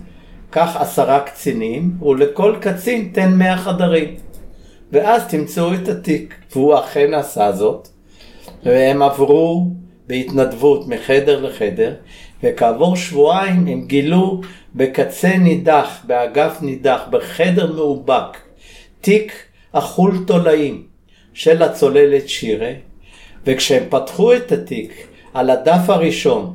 קח 0.51 0.77
עשרה 0.81 1.21
קצינים 1.21 1.97
ולכל 2.03 2.57
קצין 2.61 3.11
תן 3.13 3.33
מאה 3.33 3.57
חדרים. 3.57 4.15
ואז 4.93 5.23
תמצאו 5.29 5.75
את 5.75 5.89
התיק. 5.89 6.35
והוא 6.53 6.79
אכן 6.79 7.15
עשה 7.15 7.53
זאת, 7.53 7.89
והם 8.65 9.03
עברו 9.03 9.67
בהתנדבות 10.07 10.89
מחדר 10.89 11.41
לחדר, 11.41 11.95
וכעבור 12.43 12.97
שבועיים 12.97 13.67
הם 13.67 13.85
גילו 13.87 14.41
בקצה 14.75 15.37
נידח, 15.39 16.05
באגף 16.07 16.59
נידח, 16.63 17.01
בחדר 17.11 17.73
מאובק, 17.73 18.39
תיק 19.01 19.33
אכול 19.73 20.25
תולעים 20.27 20.83
של 21.35 21.63
הצוללת 21.63 22.29
שירה, 22.29 22.73
וכשהם 23.47 23.83
פתחו 23.89 24.35
את 24.35 24.53
התיק, 24.53 25.07
על 25.35 25.51
הדף 25.51 25.91
הראשון, 25.91 26.55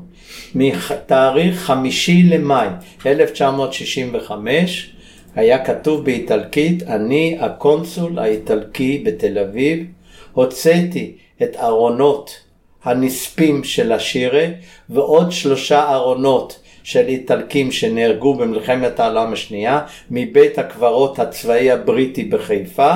מתאריך 0.55 1.59
חמישי 1.59 2.23
למאי 2.23 2.67
1965, 3.05 4.93
היה 5.35 5.65
כתוב 5.65 6.05
באיטלקית, 6.05 6.83
אני 6.83 7.37
הקונסול 7.39 8.19
האיטלקי 8.19 9.03
בתל 9.05 9.39
אביב, 9.39 9.85
הוצאתי 10.31 11.15
את 11.43 11.55
ארונות 11.55 12.48
הנספים 12.83 13.63
של 13.63 13.91
השירה 13.91 14.45
ועוד 14.89 15.31
שלושה 15.31 15.93
ארונות 15.93 16.59
של 16.83 17.07
איטלקים 17.07 17.71
שנהרגו 17.71 18.33
במלחמת 18.33 18.99
העולם 18.99 19.33
השנייה 19.33 19.81
מבית 20.11 20.59
הקברות 20.59 21.19
הצבאי 21.19 21.71
הבריטי 21.71 22.23
בחיפה 22.23 22.93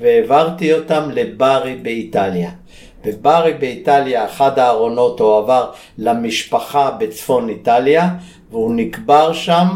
והעברתי 0.00 0.72
אותם 0.72 1.10
לברי 1.14 1.74
באיטליה. 1.74 2.50
בברי 3.04 3.52
באיטליה 3.52 4.24
אחד 4.24 4.58
הארונות 4.58 5.20
הועבר 5.20 5.70
למשפחה 5.98 6.90
בצפון 6.90 7.48
איטליה 7.48 8.08
והוא 8.50 8.74
נקבר 8.74 9.32
שם 9.32 9.66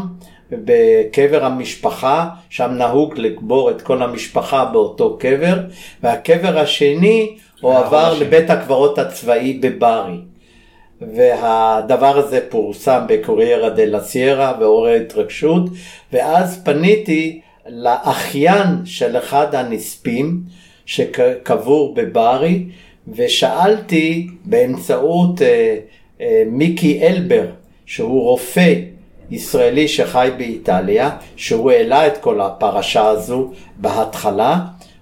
בקבר 0.51 1.45
המשפחה, 1.45 2.29
שם 2.49 2.71
נהוג 2.71 3.13
לקבור 3.17 3.69
את 3.69 3.81
כל 3.81 4.03
המשפחה 4.03 4.65
באותו 4.65 5.17
קבר, 5.17 5.59
והקבר 6.03 6.59
השני 6.59 7.37
הועבר 7.65 8.19
לבית 8.19 8.49
הקברות 8.49 8.99
הצבאי 8.99 9.53
בברי. 9.53 10.17
והדבר 11.01 12.17
הזה 12.17 12.39
פורסם 12.49 13.01
בקוריירה 13.07 13.69
דה 13.69 13.99
סיירה 13.99 14.53
ועורר 14.59 14.93
התרגשות, 14.93 15.63
ואז 16.13 16.61
פניתי 16.63 17.41
לאחיין 17.67 18.67
של 18.85 19.17
אחד 19.17 19.55
הנספים 19.55 20.39
שקבור 20.85 21.93
בברי, 21.93 22.63
ושאלתי 23.07 24.27
באמצעות 24.45 25.41
אה, 25.41 25.77
אה, 26.21 26.43
מיקי 26.47 27.07
אלבר, 27.07 27.45
שהוא 27.85 28.21
רופא 28.21 28.73
ישראלי 29.31 29.87
שחי 29.87 30.29
באיטליה, 30.37 31.09
שהוא 31.35 31.71
העלה 31.71 32.07
את 32.07 32.17
כל 32.17 32.41
הפרשה 32.41 33.07
הזו 33.07 33.51
בהתחלה, 33.77 34.59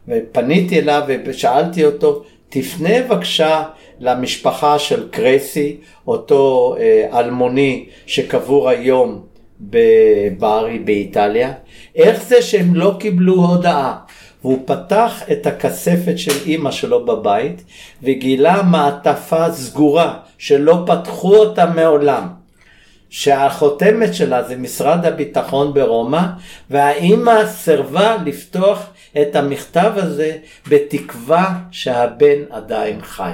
ופניתי 0.07 0.79
אליו 0.79 1.03
ושאלתי 1.25 1.85
אותו, 1.85 2.23
תפנה 2.53 3.01
בבקשה 3.03 3.63
למשפחה 3.99 4.79
של 4.79 5.09
קרסי, 5.11 5.77
אותו 6.07 6.75
אה, 6.79 7.19
אלמוני 7.19 7.85
שקבור 8.05 8.69
היום 8.69 9.21
בברי 9.61 10.79
באיטליה, 10.79 11.53
איך 11.95 12.23
זה 12.23 12.41
שהם 12.41 12.75
לא 12.75 12.95
קיבלו 12.99 13.33
הודעה? 13.33 13.95
והוא 14.41 14.59
פתח 14.65 15.21
את 15.31 15.47
הכספת 15.47 16.17
של 16.17 16.31
אימא 16.45 16.71
שלו 16.71 17.05
בבית 17.05 17.63
וגילה 18.03 18.63
מעטפה 18.63 19.51
סגורה 19.51 20.17
שלא 20.37 20.83
פתחו 20.85 21.35
אותה 21.35 21.65
מעולם. 21.65 22.27
שהחותמת 23.09 24.13
שלה 24.13 24.43
זה 24.43 24.55
משרד 24.55 25.05
הביטחון 25.05 25.73
ברומא, 25.73 26.21
והאימא 26.69 27.45
סירבה 27.45 28.17
לפתוח 28.25 28.85
את 29.21 29.35
המכתב 29.35 29.91
הזה 29.95 30.37
בתקווה 30.67 31.53
שהבן 31.71 32.43
עדיין 32.49 33.01
חי. 33.01 33.31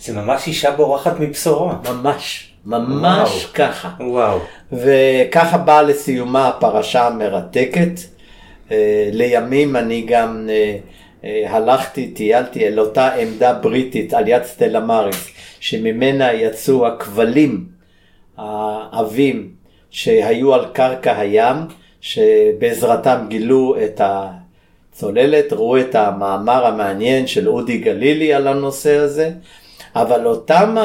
זה 0.00 0.12
ממש 0.12 0.46
אישה 0.46 0.70
בורחת 0.70 1.20
מבשורה. 1.20 1.76
ממש, 1.90 2.52
ממש 2.66 3.30
וואו. 3.30 3.54
ככה. 3.54 3.90
וואו. 4.00 4.38
וככה 4.72 5.58
באה 5.58 5.82
לסיומה 5.82 6.48
הפרשה 6.48 7.06
המרתקת. 7.06 8.00
אה, 8.72 9.08
לימים 9.12 9.76
אני 9.76 10.04
גם 10.06 10.48
אה, 10.50 10.76
אה, 11.24 11.56
הלכתי, 11.56 12.08
טיילתי 12.08 12.66
אל 12.66 12.80
אותה 12.80 13.14
עמדה 13.14 13.52
בריטית 13.52 14.14
על 14.14 14.28
יד 14.28 14.42
סטלה 14.42 14.80
מאריס, 14.80 15.28
שממנה 15.60 16.32
יצאו 16.32 16.86
הכבלים 16.86 17.66
העבים 18.36 19.50
שהיו 19.90 20.54
על 20.54 20.66
קרקע 20.72 21.18
הים, 21.18 21.56
שבעזרתם 22.00 23.26
גילו 23.28 23.76
את 23.84 24.00
הצוללת, 24.04 25.52
ראו 25.52 25.80
את 25.80 25.94
המאמר 25.94 26.66
המעניין 26.66 27.26
של 27.26 27.48
אודי 27.48 27.78
גלילי 27.78 28.34
על 28.34 28.46
הנושא 28.48 28.96
הזה, 28.96 29.30
אבל 29.96 30.26
אותם 30.26 30.76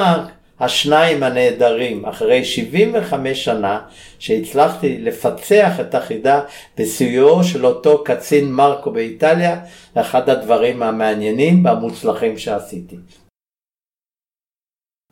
השניים 0.60 1.24
הנהדרים, 1.24 2.06
אחרי 2.06 2.44
75 2.44 3.46
שנה, 3.46 3.80
שהצלחתי 4.20 4.98
לפצח 4.98 5.80
את 5.80 5.96
החידה 5.96 6.42
בסיועו 6.78 7.44
של 7.44 7.66
אותו 7.66 8.04
קצין 8.04 8.52
מרקו 8.52 8.92
באיטליה, 8.92 9.60
אחד 9.94 10.30
הדברים 10.30 10.84
המעניינים 10.84 11.66
והמוצלחים 11.66 12.38
שעשיתי. 12.38 12.96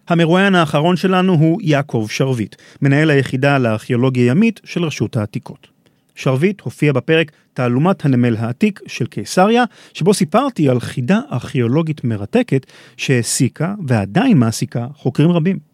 המרואיין 0.08 0.56
האחרון 0.56 0.96
שלנו 0.96 1.34
הוא 1.34 1.60
יעקב 1.64 2.08
שרביט, 2.10 2.56
מנהל 2.82 3.10
היחידה 3.10 3.58
לארכיאולוגיה 3.58 4.26
ימית 4.26 4.60
של 4.64 4.84
רשות 4.84 5.18
העתיקות. 5.18 5.73
שרביט 6.16 6.62
הופיע 6.62 6.94
בפרק 6.94 7.32
תעלומת 7.54 8.06
הנמל 8.06 8.36
העתיק 8.38 8.80
של 8.88 9.06
קיסריה, 9.06 9.64
שבו 9.94 10.14
סיפרתי 10.14 10.70
על 10.70 10.80
חידה 10.80 11.20
ארכיאולוגית 11.32 12.04
מרתקת 12.04 12.66
שהעסיקה 12.98 13.74
ועדיין 13.88 14.38
מעסיקה 14.38 14.88
חוקרים 14.96 15.32
רבים. 15.32 15.74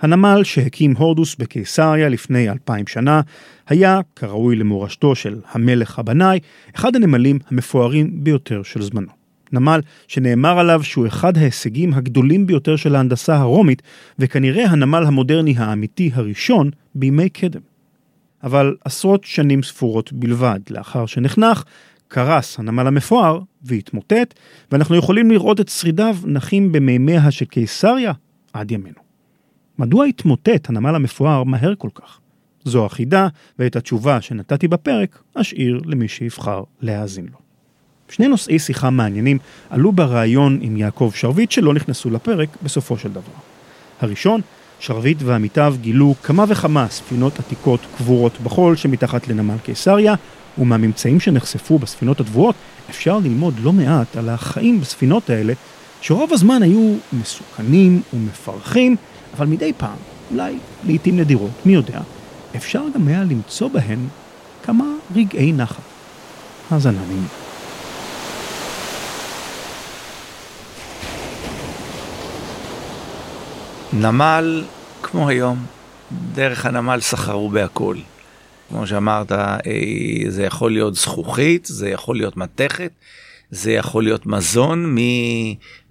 הנמל 0.00 0.44
שהקים 0.44 0.96
הורדוס 0.96 1.36
בקיסריה 1.38 2.08
לפני 2.08 2.50
אלפיים 2.50 2.86
שנה, 2.86 3.20
היה, 3.68 4.00
כראוי 4.16 4.56
למורשתו 4.56 5.14
של 5.14 5.40
המלך 5.50 5.98
הבנאי, 5.98 6.38
אחד 6.76 6.96
הנמלים 6.96 7.38
המפוארים 7.50 8.24
ביותר 8.24 8.62
של 8.62 8.82
זמנו. 8.82 9.18
נמל 9.52 9.80
שנאמר 10.08 10.58
עליו 10.58 10.82
שהוא 10.82 11.06
אחד 11.06 11.38
ההישגים 11.38 11.94
הגדולים 11.94 12.46
ביותר 12.46 12.76
של 12.76 12.94
ההנדסה 12.94 13.36
הרומית, 13.36 13.82
וכנראה 14.18 14.64
הנמל 14.64 15.04
המודרני 15.06 15.54
האמיתי 15.56 16.10
הראשון 16.14 16.70
בימי 16.94 17.28
קדם. 17.28 17.60
אבל 18.42 18.76
עשרות 18.84 19.24
שנים 19.24 19.62
ספורות 19.62 20.12
בלבד 20.12 20.60
לאחר 20.70 21.06
שנחנך, 21.06 21.64
קרס 22.08 22.58
הנמל 22.58 22.86
המפואר 22.86 23.40
והתמוטט, 23.62 24.34
ואנחנו 24.72 24.96
יכולים 24.96 25.30
לראות 25.30 25.60
את 25.60 25.68
שרידיו 25.68 26.16
נחים 26.24 26.72
במימיה 26.72 27.30
של 27.30 27.44
קיסריה 27.44 28.12
עד 28.52 28.70
ימינו. 28.70 29.00
מדוע 29.78 30.04
התמוטט 30.04 30.68
הנמל 30.68 30.94
המפואר 30.94 31.44
מהר 31.44 31.74
כל 31.78 31.88
כך? 31.94 32.18
זו 32.64 32.86
החידה, 32.86 33.28
ואת 33.58 33.76
התשובה 33.76 34.20
שנתתי 34.20 34.68
בפרק 34.68 35.22
אשאיר 35.34 35.80
למי 35.84 36.08
שיבחר 36.08 36.62
להאזין 36.80 37.26
לו. 37.32 37.38
שני 38.08 38.28
נושאי 38.28 38.58
שיחה 38.58 38.90
מעניינים 38.90 39.38
עלו 39.70 39.92
בריאיון 39.92 40.58
עם 40.62 40.76
יעקב 40.76 41.10
שרביט 41.14 41.50
שלא 41.50 41.74
נכנסו 41.74 42.10
לפרק 42.10 42.48
בסופו 42.62 42.98
של 42.98 43.08
דבר. 43.08 43.32
הראשון, 44.00 44.40
שרביט 44.80 45.18
ועמיתיו 45.22 45.74
גילו 45.80 46.14
כמה 46.22 46.44
וכמה 46.48 46.86
ספינות 46.90 47.38
עתיקות 47.38 47.80
קבורות 47.96 48.40
בחול 48.40 48.76
שמתחת 48.76 49.28
לנמל 49.28 49.58
קיסריה, 49.64 50.14
ומהממצאים 50.58 51.20
שנחשפו 51.20 51.78
בספינות 51.78 52.20
התבואות 52.20 52.54
אפשר 52.90 53.18
ללמוד 53.18 53.54
לא 53.62 53.72
מעט 53.72 54.16
על 54.16 54.28
החיים 54.28 54.80
בספינות 54.80 55.30
האלה, 55.30 55.52
שרוב 56.00 56.32
הזמן 56.32 56.62
היו 56.62 56.94
מסוכנים 57.12 58.02
ומפרכים, 58.14 58.96
אבל 59.36 59.46
מדי 59.46 59.72
פעם, 59.76 59.96
אולי 60.30 60.58
לעיתים 60.86 61.16
נדירות, 61.16 61.50
מי 61.64 61.72
יודע, 61.74 62.00
אפשר 62.56 62.82
גם 62.94 63.08
היה 63.08 63.24
למצוא 63.24 63.68
בהן 63.68 63.98
כמה 64.62 64.84
רגעי 65.16 65.52
נחת. 65.52 65.82
האזנה 66.70 67.00
נעימה. 67.08 67.47
נמל, 73.92 74.64
כמו 75.02 75.28
היום, 75.28 75.66
דרך 76.34 76.66
הנמל 76.66 77.00
סחרו 77.00 77.48
בהכל. 77.48 77.96
כמו 78.68 78.86
שאמרת, 78.86 79.32
אה, 79.32 79.60
זה 80.28 80.42
יכול 80.44 80.72
להיות 80.72 80.94
זכוכית, 80.94 81.64
זה 81.64 81.88
יכול 81.90 82.16
להיות 82.16 82.36
מתכת, 82.36 82.92
זה 83.50 83.72
יכול 83.72 84.04
להיות 84.04 84.26
מזון 84.26 84.96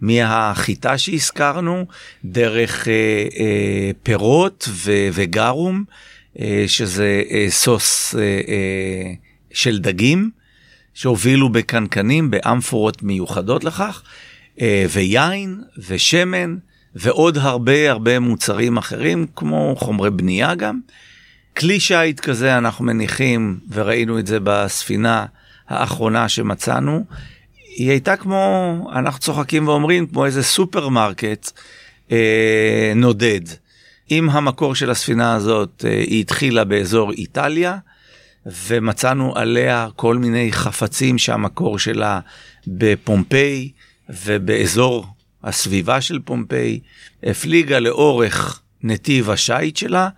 מהחיטה 0.01 0.97
שהזכרנו, 0.97 1.85
דרך 2.25 2.87
אה, 2.87 2.93
אה, 3.39 3.91
פירות 4.03 4.69
וגרום, 5.13 5.83
שזה 6.67 7.21
סוס 7.49 8.15
של 9.53 9.79
דגים, 9.79 10.29
שהובילו 10.93 11.49
בקנקנים, 11.49 12.31
באמפורות 12.31 13.03
מיוחדות 13.03 13.63
לכך, 13.63 14.03
ויין 14.89 15.61
ושמן 15.87 16.57
ועוד 16.99 17.37
הרבה 17.37 17.91
הרבה 17.91 18.19
מוצרים 18.19 18.77
אחרים, 18.77 19.27
כמו 19.35 19.75
חומרי 19.77 20.09
בנייה 20.09 20.55
גם. 20.55 20.79
כלי 21.57 21.79
שיט 21.79 22.19
כזה 22.19 22.57
אנחנו 22.57 22.85
מניחים, 22.85 23.59
וראינו 23.71 24.19
את 24.19 24.27
זה 24.27 24.37
בספינה 24.43 25.25
האחרונה 25.67 26.29
שמצאנו, 26.29 27.05
היא 27.75 27.89
הייתה 27.89 28.15
כמו, 28.15 28.73
אנחנו 28.95 29.19
צוחקים 29.19 29.67
ואומרים, 29.67 30.07
כמו 30.07 30.25
איזה 30.25 30.43
סופרמרקט 30.43 31.51
אה, 32.11 32.93
נודד. 32.95 33.41
עם 34.09 34.29
המקור 34.29 34.75
של 34.75 34.91
הספינה 34.91 35.33
הזאת, 35.33 35.85
אה, 35.87 35.99
היא 35.99 36.21
התחילה 36.21 36.63
באזור 36.63 37.11
איטליה, 37.11 37.77
ומצאנו 38.45 39.35
עליה 39.35 39.87
כל 39.95 40.17
מיני 40.17 40.51
חפצים 40.51 41.17
שהמקור 41.17 41.79
שלה 41.79 42.19
בפומפיי 42.67 43.69
ובאזור 44.09 45.05
הסביבה 45.43 46.01
של 46.01 46.19
פומפיי, 46.25 46.79
הפליגה 47.23 47.79
לאורך 47.79 48.61
נתיב 48.83 49.29
השיט 49.29 49.77
שלה, 49.77 50.09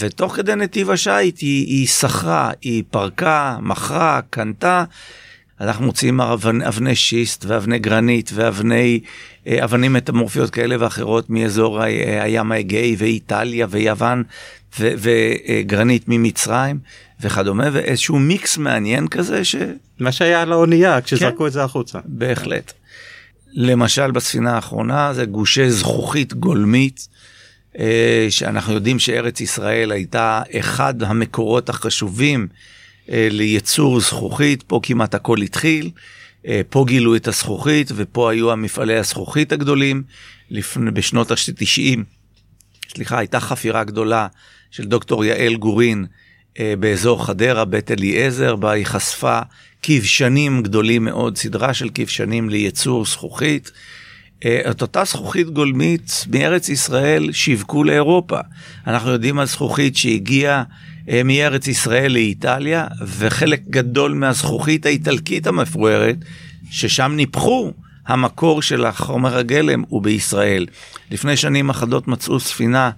ותוך 0.00 0.36
כדי 0.36 0.54
נתיב 0.54 0.90
השיט 0.90 1.40
היא, 1.40 1.66
היא 1.66 1.86
שכרה, 1.86 2.50
היא 2.60 2.82
פרקה, 2.90 3.56
מכרה, 3.60 4.20
קנתה. 4.30 4.84
אנחנו 5.60 5.84
מוצאים 5.84 6.20
אבני, 6.20 6.68
אבני 6.68 6.94
שיסט 6.94 7.44
ואבני 7.48 7.78
גרנית 7.78 8.30
ואבני 8.34 9.00
אה, 9.46 9.64
אבנים 9.64 9.92
מטמורפיות 9.92 10.50
כאלה 10.50 10.76
ואחרות 10.78 11.30
מאזור 11.30 11.80
ה- 11.80 11.84
הים 12.22 12.52
האגאי 12.52 12.96
ואיטליה 12.98 13.66
ויוון 13.70 14.22
ו- 14.80 14.92
וגרנית 14.98 16.04
ממצרים 16.08 16.78
וכדומה 17.20 17.68
ואיזשהו 17.72 18.18
מיקס 18.18 18.58
מעניין 18.58 19.08
כזה 19.08 19.44
ש... 19.44 19.56
מה 19.98 20.12
שהיה 20.12 20.42
על 20.42 20.52
האונייה 20.52 21.00
כשזרקו 21.00 21.38
כן. 21.38 21.46
את 21.46 21.52
זה 21.52 21.64
החוצה. 21.64 21.98
בהחלט. 22.04 22.72
למשל 23.52 24.10
בספינה 24.10 24.54
האחרונה 24.54 25.14
זה 25.14 25.24
גושי 25.24 25.70
זכוכית 25.70 26.34
גולמית, 26.34 27.08
אה, 27.78 28.26
שאנחנו 28.30 28.72
יודעים 28.72 28.98
שארץ 28.98 29.40
ישראל 29.40 29.92
הייתה 29.92 30.42
אחד 30.58 31.02
המקורות 31.02 31.68
החשובים 31.68 32.48
אה, 33.10 33.28
לייצור 33.30 34.00
זכוכית, 34.00 34.62
פה 34.62 34.80
כמעט 34.82 35.14
הכל 35.14 35.42
התחיל, 35.42 35.90
אה, 36.46 36.60
פה 36.70 36.84
גילו 36.88 37.16
את 37.16 37.28
הזכוכית 37.28 37.92
ופה 37.94 38.30
היו 38.30 38.52
המפעלי 38.52 38.96
הזכוכית 38.96 39.52
הגדולים. 39.52 40.02
לפני, 40.50 40.90
בשנות 40.90 41.30
ה-90, 41.30 41.98
סליחה, 42.94 43.18
הייתה 43.18 43.40
חפירה 43.40 43.84
גדולה 43.84 44.26
של 44.70 44.84
דוקטור 44.84 45.24
יעל 45.24 45.54
גורין 45.54 46.06
באזור 46.78 47.26
חדרה, 47.26 47.64
בית 47.64 47.90
אליעזר, 47.90 48.56
בה 48.56 48.72
היא 48.72 48.86
חשפה 48.86 49.40
כבשנים 49.82 50.62
גדולים 50.62 51.04
מאוד, 51.04 51.38
סדרה 51.38 51.74
של 51.74 51.88
כבשנים 51.94 52.48
לייצור 52.48 53.04
זכוכית. 53.04 53.70
אה, 54.44 54.70
את 54.70 54.82
אותה 54.82 55.04
זכוכית 55.04 55.50
גולמית 55.50 56.24
מארץ 56.30 56.68
ישראל 56.68 57.32
שיווקו 57.32 57.84
לאירופה. 57.84 58.38
אנחנו 58.86 59.10
יודעים 59.10 59.38
על 59.38 59.46
זכוכית 59.46 59.96
שהגיעה 59.96 60.62
אה, 61.08 61.22
מארץ 61.24 61.66
ישראל 61.66 62.12
לאיטליה, 62.12 62.86
וחלק 63.06 63.62
גדול 63.70 64.12
מהזכוכית 64.14 64.86
האיטלקית 64.86 65.46
המפוארת, 65.46 66.16
ששם 66.70 67.12
ניפחו 67.16 67.72
המקור 68.06 68.62
של 68.62 68.84
החומר 68.84 69.36
הגלם 69.36 69.82
הוא 69.88 70.02
בישראל. 70.02 70.66
לפני 71.10 71.36
שנים 71.36 71.70
אחדות 71.70 72.08
מצאו 72.08 72.40
ספינה 72.40 72.90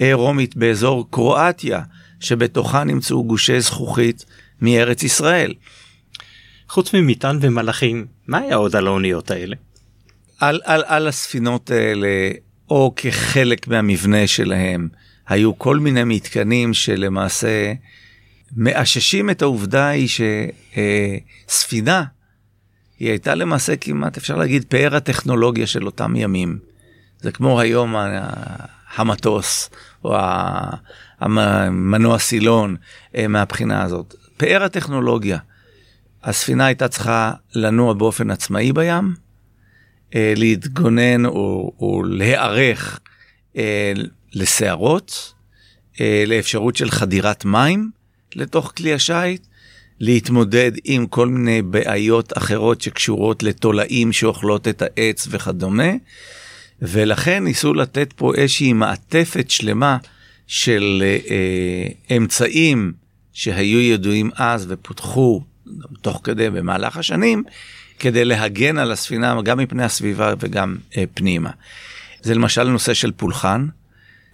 אה, 0.00 0.10
רומית 0.14 0.56
באזור 0.56 1.08
קרואטיה, 1.10 1.80
שבתוכה 2.20 2.84
נמצאו 2.84 3.24
גושי 3.24 3.60
זכוכית 3.60 4.24
מארץ 4.60 5.02
ישראל. 5.02 5.52
חוץ 6.68 6.94
ממטען 6.94 7.38
ומלאכים, 7.40 8.06
מה 8.26 8.38
היה 8.38 8.56
עוד 8.56 8.76
על 8.76 8.86
האוניות 8.86 9.30
האלה? 9.30 9.56
על, 10.40 10.60
על, 10.64 10.82
על 10.86 11.08
הספינות 11.08 11.70
האלה, 11.70 12.08
או 12.70 12.92
כחלק 12.96 13.68
מהמבנה 13.68 14.26
שלהם, 14.26 14.88
היו 15.28 15.58
כל 15.58 15.78
מיני 15.78 16.04
מתקנים 16.04 16.74
שלמעשה 16.74 17.72
מאששים 18.56 19.30
את 19.30 19.42
העובדה 19.42 19.88
היא 19.88 20.08
שספינה, 21.48 22.04
היא 22.98 23.10
הייתה 23.10 23.34
למעשה 23.34 23.76
כמעט, 23.76 24.16
אפשר 24.16 24.36
להגיד, 24.36 24.64
פאר 24.68 24.96
הטכנולוגיה 24.96 25.66
של 25.66 25.86
אותם 25.86 26.16
ימים. 26.16 26.58
זה 27.20 27.32
כמו 27.32 27.60
היום 27.60 27.94
המטוס, 28.94 29.70
או 30.04 30.16
המנוע 31.20 32.18
סילון 32.18 32.76
אה, 33.16 33.28
מהבחינה 33.28 33.82
הזאת. 33.82 34.14
פאר 34.36 34.62
הטכנולוגיה. 34.62 35.38
הספינה 36.24 36.66
הייתה 36.66 36.88
צריכה 36.88 37.32
לנוע 37.54 37.92
באופן 37.94 38.30
עצמאי 38.30 38.72
בים, 38.72 39.14
אה, 40.14 40.32
להתגונן 40.36 41.26
או, 41.26 41.72
או 41.80 42.02
להיערך 42.02 43.00
אה, 43.56 43.92
לסערות, 44.32 45.32
אה, 46.00 46.24
לאפשרות 46.26 46.76
של 46.76 46.90
חדירת 46.90 47.44
מים 47.44 47.90
לתוך 48.34 48.72
כלי 48.76 48.92
השיט, 48.94 49.46
להתמודד 50.00 50.72
עם 50.84 51.06
כל 51.06 51.28
מיני 51.28 51.62
בעיות 51.62 52.38
אחרות 52.38 52.80
שקשורות 52.80 53.42
לתולעים 53.42 54.12
שאוכלות 54.12 54.68
את 54.68 54.82
העץ 54.82 55.28
וכדומה, 55.30 55.92
ולכן 56.82 57.44
ניסו 57.44 57.74
לתת 57.74 58.12
פה 58.12 58.34
איזושהי 58.34 58.72
מעטפת 58.72 59.50
שלמה 59.50 59.96
של 60.46 61.02
אמצעים 62.16 62.92
שהיו 63.32 63.80
ידועים 63.80 64.30
אז 64.36 64.66
ופותחו 64.68 65.42
תוך 66.00 66.20
כדי 66.24 66.50
במהלך 66.50 66.96
השנים, 66.96 67.44
כדי 67.98 68.24
להגן 68.24 68.78
על 68.78 68.92
הספינה 68.92 69.42
גם 69.42 69.58
מפני 69.58 69.84
הסביבה 69.84 70.34
וגם 70.40 70.76
אה, 70.96 71.04
פנימה. 71.14 71.50
זה 72.22 72.34
למשל 72.34 72.64
נושא 72.64 72.94
של 72.94 73.12
פולחן. 73.12 73.66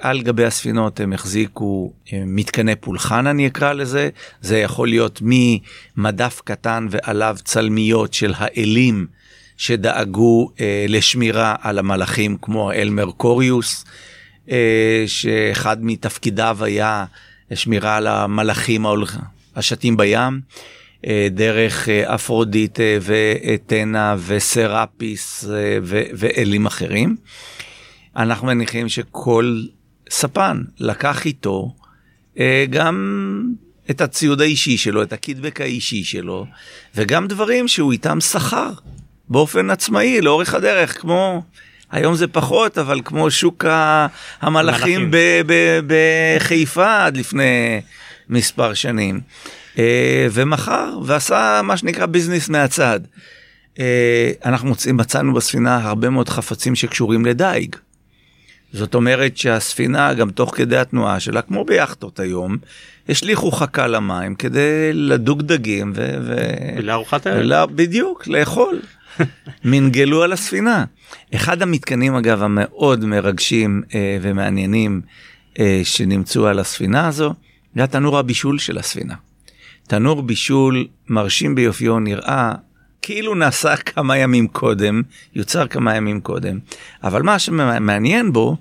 על 0.02 0.22
גבי 0.22 0.44
הספינות 0.44 1.00
הם 1.00 1.12
החזיקו 1.12 1.92
אה, 2.12 2.22
מתקני 2.26 2.76
פולחן 2.76 3.26
אני 3.26 3.46
אקרא 3.46 3.72
לזה, 3.72 4.08
זה 4.40 4.58
יכול 4.58 4.88
להיות 4.88 5.20
ממדף 5.22 6.40
קטן 6.44 6.86
ועליו 6.90 7.36
צלמיות 7.44 8.14
של 8.14 8.32
האלים 8.36 9.06
שדאגו 9.56 10.50
אה, 10.60 10.86
לשמירה 10.88 11.56
על 11.60 11.78
המלאכים 11.78 12.36
כמו 12.42 12.70
האל 12.70 12.90
מרקוריוס, 12.90 13.84
אה, 14.50 15.04
שאחד 15.06 15.84
מתפקידיו 15.84 16.58
היה 16.60 17.04
שמירה 17.54 17.96
על 17.96 18.06
המלאכים 18.06 18.86
השטים 19.56 19.96
בים. 19.96 20.40
אה, 21.06 21.28
דרך 21.30 21.88
אה, 21.88 22.14
אפרודיטה 22.14 22.82
ואתנה 23.00 24.16
וסראפיס 24.26 25.44
אה, 25.44 25.78
ו- 25.82 26.02
ואלים 26.14 26.66
אחרים. 26.66 27.16
אנחנו 28.16 28.46
מניחים 28.46 28.88
שכל 28.88 29.62
ספן 30.10 30.62
לקח 30.78 31.26
איתו 31.26 31.74
גם 32.70 33.42
את 33.90 34.00
הציוד 34.00 34.40
האישי 34.40 34.76
שלו, 34.76 35.02
את 35.02 35.12
הקידבק 35.12 35.60
האישי 35.60 36.04
שלו, 36.04 36.46
וגם 36.94 37.26
דברים 37.26 37.68
שהוא 37.68 37.92
איתם 37.92 38.20
שכר 38.20 38.70
באופן 39.28 39.70
עצמאי 39.70 40.20
לאורך 40.20 40.54
הדרך, 40.54 41.00
כמו, 41.00 41.42
היום 41.90 42.14
זה 42.14 42.26
פחות, 42.26 42.78
אבל 42.78 43.00
כמו 43.04 43.30
שוק 43.30 43.64
המלאכים 44.40 45.10
בחיפה 45.86 47.04
עד 47.04 47.16
לפני 47.16 47.80
מספר 48.28 48.74
שנים. 48.74 49.20
אה, 49.78 50.26
ומכר 50.32 50.98
ועשה 51.04 51.60
מה 51.64 51.76
שנקרא 51.76 52.06
ביזנס 52.06 52.48
מהצד. 52.48 53.00
אה, 53.78 54.30
אנחנו 54.44 54.68
מוצאים, 54.68 54.96
מצאנו 54.96 55.34
בספינה 55.34 55.76
הרבה 55.88 56.10
מאוד 56.10 56.28
חפצים 56.28 56.74
שקשורים 56.74 57.24
לדייג. 57.26 57.76
זאת 58.72 58.94
אומרת 58.94 59.36
שהספינה 59.36 60.14
גם 60.14 60.30
תוך 60.30 60.56
כדי 60.56 60.76
התנועה 60.76 61.20
שלה, 61.20 61.42
כמו 61.42 61.64
ביאכטות 61.64 62.20
היום, 62.20 62.56
השליכו 63.08 63.50
חכה 63.52 63.86
למים 63.86 64.34
כדי 64.34 64.92
לדוג 64.92 65.42
דגים 65.42 65.92
ו... 65.94 66.14
ו... 66.22 66.36
ולארוחת 66.76 67.26
הערב. 67.26 67.40
ולה... 67.40 67.66
בדיוק, 67.66 68.26
לאכול. 68.26 68.80
מנגלו 69.64 70.22
על 70.22 70.32
הספינה. 70.32 70.84
אחד 71.34 71.62
המתקנים 71.62 72.14
אגב 72.14 72.42
המאוד 72.42 73.04
מרגשים 73.04 73.82
אה, 73.94 74.18
ומעניינים 74.22 75.00
אה, 75.58 75.80
שנמצאו 75.84 76.46
על 76.46 76.58
הספינה 76.58 77.08
הזו, 77.08 77.34
זה 77.76 77.84
התנור 77.84 78.18
הבישול 78.18 78.58
של 78.58 78.78
הספינה. 78.78 79.14
תנור 79.92 80.22
בישול 80.22 80.86
מרשים 81.08 81.54
ביופיו 81.54 81.98
נראה 81.98 82.52
כאילו 83.02 83.34
נעשה 83.34 83.76
כמה 83.76 84.16
ימים 84.16 84.48
קודם, 84.48 85.02
יוצר 85.34 85.66
כמה 85.66 85.96
ימים 85.96 86.20
קודם, 86.20 86.58
אבל 87.04 87.22
מה 87.22 87.38
שמעניין 87.38 88.32
בו 88.32 88.56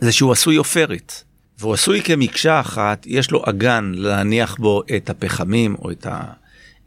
זה 0.00 0.12
שהוא 0.12 0.32
עשוי 0.32 0.56
עופרת, 0.56 1.12
והוא 1.58 1.74
עשוי 1.74 2.02
כמקשה 2.02 2.60
אחת, 2.60 3.06
יש 3.06 3.30
לו 3.30 3.42
אגן 3.48 3.92
להניח 3.94 4.56
בו 4.58 4.82
את 4.96 5.10
הפחמים 5.10 5.74
או 5.74 5.90
את 5.90 6.06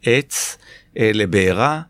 העץ 0.06 0.58
אה, 0.98 1.10
לבעירה, 1.14 1.82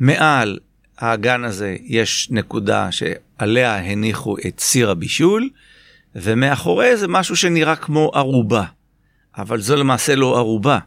מעל 0.00 0.58
האגן 0.98 1.44
הזה 1.44 1.76
יש 1.84 2.28
נקודה 2.30 2.88
שעליה 2.92 3.76
הניחו 3.76 4.36
את 4.48 4.60
סיר 4.60 4.90
הבישול, 4.90 5.48
ומאחורי 6.14 6.96
זה 6.96 7.08
משהו 7.08 7.36
שנראה 7.36 7.76
כמו 7.76 8.10
ערובה, 8.14 8.64
אבל 9.38 9.60
זו 9.60 9.76
למעשה 9.76 10.14
לא 10.14 10.36
ערובה. 10.38 10.78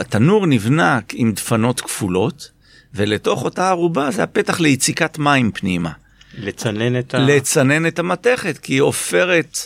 התנור 0.00 0.46
נבנה 0.46 0.98
עם 1.12 1.32
דפנות 1.32 1.80
כפולות, 1.80 2.50
ולתוך 2.94 3.44
אותה 3.44 3.68
ערובה 3.68 4.10
זה 4.10 4.22
הפתח 4.22 4.60
ליציקת 4.60 5.18
מים 5.18 5.52
פנימה. 5.52 5.90
לצנן 6.38 6.98
את 6.98 7.14
ה... 7.14 7.18
לצנן 7.18 7.86
את 7.86 7.98
המתכת, 7.98 8.58
כי 8.58 8.78
עופרת 8.78 9.58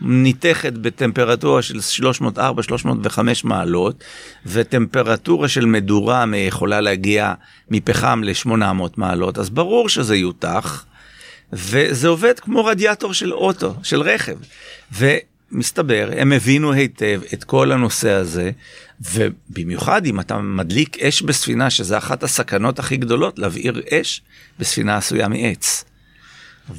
ניתכת 0.00 0.72
בטמפרטורה 0.72 1.62
של 1.62 1.78
304-305 2.02 2.38
מעלות, 3.44 4.04
וטמפרטורה 4.46 5.48
של 5.48 5.66
מדורה 5.66 6.24
יכולה 6.36 6.80
להגיע 6.80 7.34
מפחם 7.70 8.22
ל-800 8.24 8.92
מעלות, 8.96 9.38
אז 9.38 9.50
ברור 9.50 9.88
שזה 9.88 10.16
יותח, 10.16 10.86
וזה 11.52 12.08
עובד 12.08 12.40
כמו 12.40 12.64
רדיאטור 12.64 13.14
של 13.14 13.32
אוטו, 13.32 13.74
של 13.82 14.02
רכב. 14.02 14.36
ומסתבר, 15.56 16.10
הם 16.16 16.32
הבינו 16.32 16.72
היטב 16.72 17.20
את 17.34 17.44
כל 17.44 17.72
הנושא 17.72 18.10
הזה, 18.10 18.50
ובמיוחד 19.00 20.06
אם 20.06 20.20
אתה 20.20 20.38
מדליק 20.38 20.98
אש 20.98 21.22
בספינה, 21.22 21.70
שזה 21.70 21.98
אחת 21.98 22.22
הסכנות 22.22 22.78
הכי 22.78 22.96
גדולות, 22.96 23.38
להבעיר 23.38 23.82
אש 23.90 24.22
בספינה 24.58 24.96
עשויה 24.96 25.28
מעץ. 25.28 25.84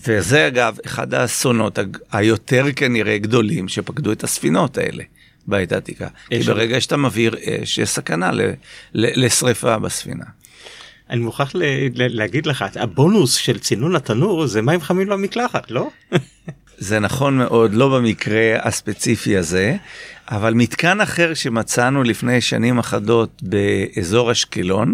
וזה 0.07 0.47
אגב 0.47 0.77
אחד 0.85 1.13
האסונות 1.13 1.79
היותר 2.11 2.65
כנראה 2.75 3.17
גדולים 3.17 3.67
שפקדו 3.67 4.11
את 4.11 4.23
הספינות 4.23 4.77
האלה 4.77 5.03
בעת 5.47 5.71
העתיקה. 5.71 6.07
כי 6.29 6.39
ברגע 6.53 6.81
שאתה 6.81 6.97
מבעיר 6.97 7.35
אש, 7.45 7.77
יש 7.77 7.89
סכנה 7.89 8.31
ל- 8.31 8.41
ל- 8.93 9.25
לשריפה 9.25 9.79
בספינה. 9.79 10.25
אני 11.09 11.19
מוכרח 11.19 11.55
ל- 11.55 11.63
ל- 11.93 12.17
להגיד 12.17 12.45
לך, 12.45 12.65
הבונוס 12.75 13.35
של 13.35 13.59
צינון 13.59 13.95
התנור 13.95 14.47
זה 14.47 14.61
מים 14.61 14.81
חמים 14.81 15.09
למקלחת, 15.09 15.71
לא? 15.71 15.89
זה 16.77 16.99
נכון 16.99 17.37
מאוד, 17.37 17.73
לא 17.73 17.89
במקרה 17.89 18.55
הספציפי 18.61 19.37
הזה, 19.37 19.75
אבל 20.31 20.53
מתקן 20.53 21.01
אחר 21.01 21.33
שמצאנו 21.33 22.03
לפני 22.03 22.41
שנים 22.41 22.79
אחדות 22.79 23.41
באזור 23.41 24.31
אשקלון, 24.31 24.93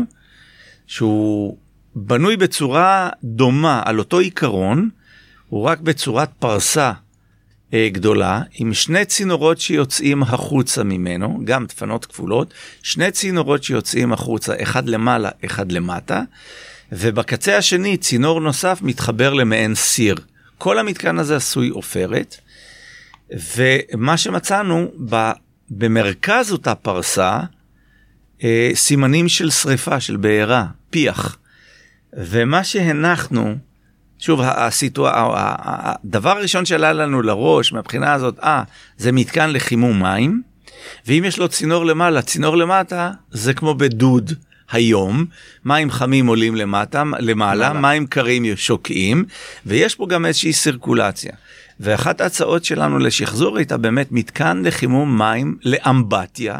שהוא 0.87 1.57
בנוי 1.95 2.37
בצורה 2.37 3.09
דומה 3.23 3.81
על 3.85 3.99
אותו 3.99 4.19
עיקרון, 4.19 4.89
הוא 5.49 5.63
רק 5.63 5.79
בצורת 5.79 6.29
פרסה 6.39 6.91
אה, 7.73 7.89
גדולה, 7.91 8.41
עם 8.53 8.73
שני 8.73 9.05
צינורות 9.05 9.59
שיוצאים 9.59 10.23
החוצה 10.23 10.83
ממנו, 10.83 11.41
גם 11.43 11.65
דפנות 11.65 12.05
כפולות, 12.05 12.53
שני 12.83 13.11
צינורות 13.11 13.63
שיוצאים 13.63 14.13
החוצה, 14.13 14.53
אחד 14.61 14.89
למעלה, 14.89 15.29
אחד 15.45 15.71
למטה, 15.71 16.21
ובקצה 16.91 17.57
השני 17.57 17.97
צינור 17.97 18.41
נוסף 18.41 18.79
מתחבר 18.81 19.33
למעין 19.33 19.75
סיר. 19.75 20.15
כל 20.57 20.79
המתקן 20.79 21.19
הזה 21.19 21.35
עשוי 21.35 21.69
עופרת, 21.69 22.37
ומה 23.31 24.17
שמצאנו 24.17 24.91
ב, 25.09 25.31
במרכז 25.69 26.51
אותה 26.51 26.75
פרסה, 26.75 27.39
אה, 28.43 28.71
סימנים 28.73 29.29
של 29.29 29.49
שריפה, 29.49 29.99
של 29.99 30.17
בעירה, 30.17 30.65
פיח. 30.89 31.37
ומה 32.13 32.63
שהנחנו, 32.63 33.55
שוב, 34.19 34.41
הסיטואר... 34.41 35.33
הדבר 35.35 36.37
הראשון 36.37 36.65
שעלה 36.65 36.93
לנו 36.93 37.21
לראש 37.21 37.73
מהבחינה 37.73 38.13
הזאת, 38.13 38.39
אה, 38.39 38.63
זה 38.97 39.11
מתקן 39.11 39.49
לחימום 39.49 40.03
מים, 40.03 40.41
ואם 41.07 41.23
יש 41.27 41.37
לו 41.37 41.47
צינור 41.47 41.85
למעלה, 41.85 42.21
צינור 42.21 42.57
למטה, 42.57 43.11
זה 43.31 43.53
כמו 43.53 43.73
בדוד 43.75 44.33
היום, 44.71 45.25
מים 45.65 45.91
חמים 45.91 46.27
עולים 46.27 46.55
למטה, 46.55 47.03
למעלה, 47.19 47.73
מים 47.73 48.07
קרים 48.07 48.55
שוקעים, 48.55 49.25
ויש 49.65 49.95
פה 49.95 50.07
גם 50.07 50.25
איזושהי 50.25 50.53
סירקולציה. 50.53 51.31
ואחת 51.79 52.21
ההצעות 52.21 52.65
שלנו 52.65 52.99
לשחזור 52.99 53.57
הייתה 53.57 53.77
באמת 53.77 54.07
מתקן 54.11 54.63
לחימום 54.65 55.17
מים 55.17 55.57
לאמבטיה, 55.63 56.57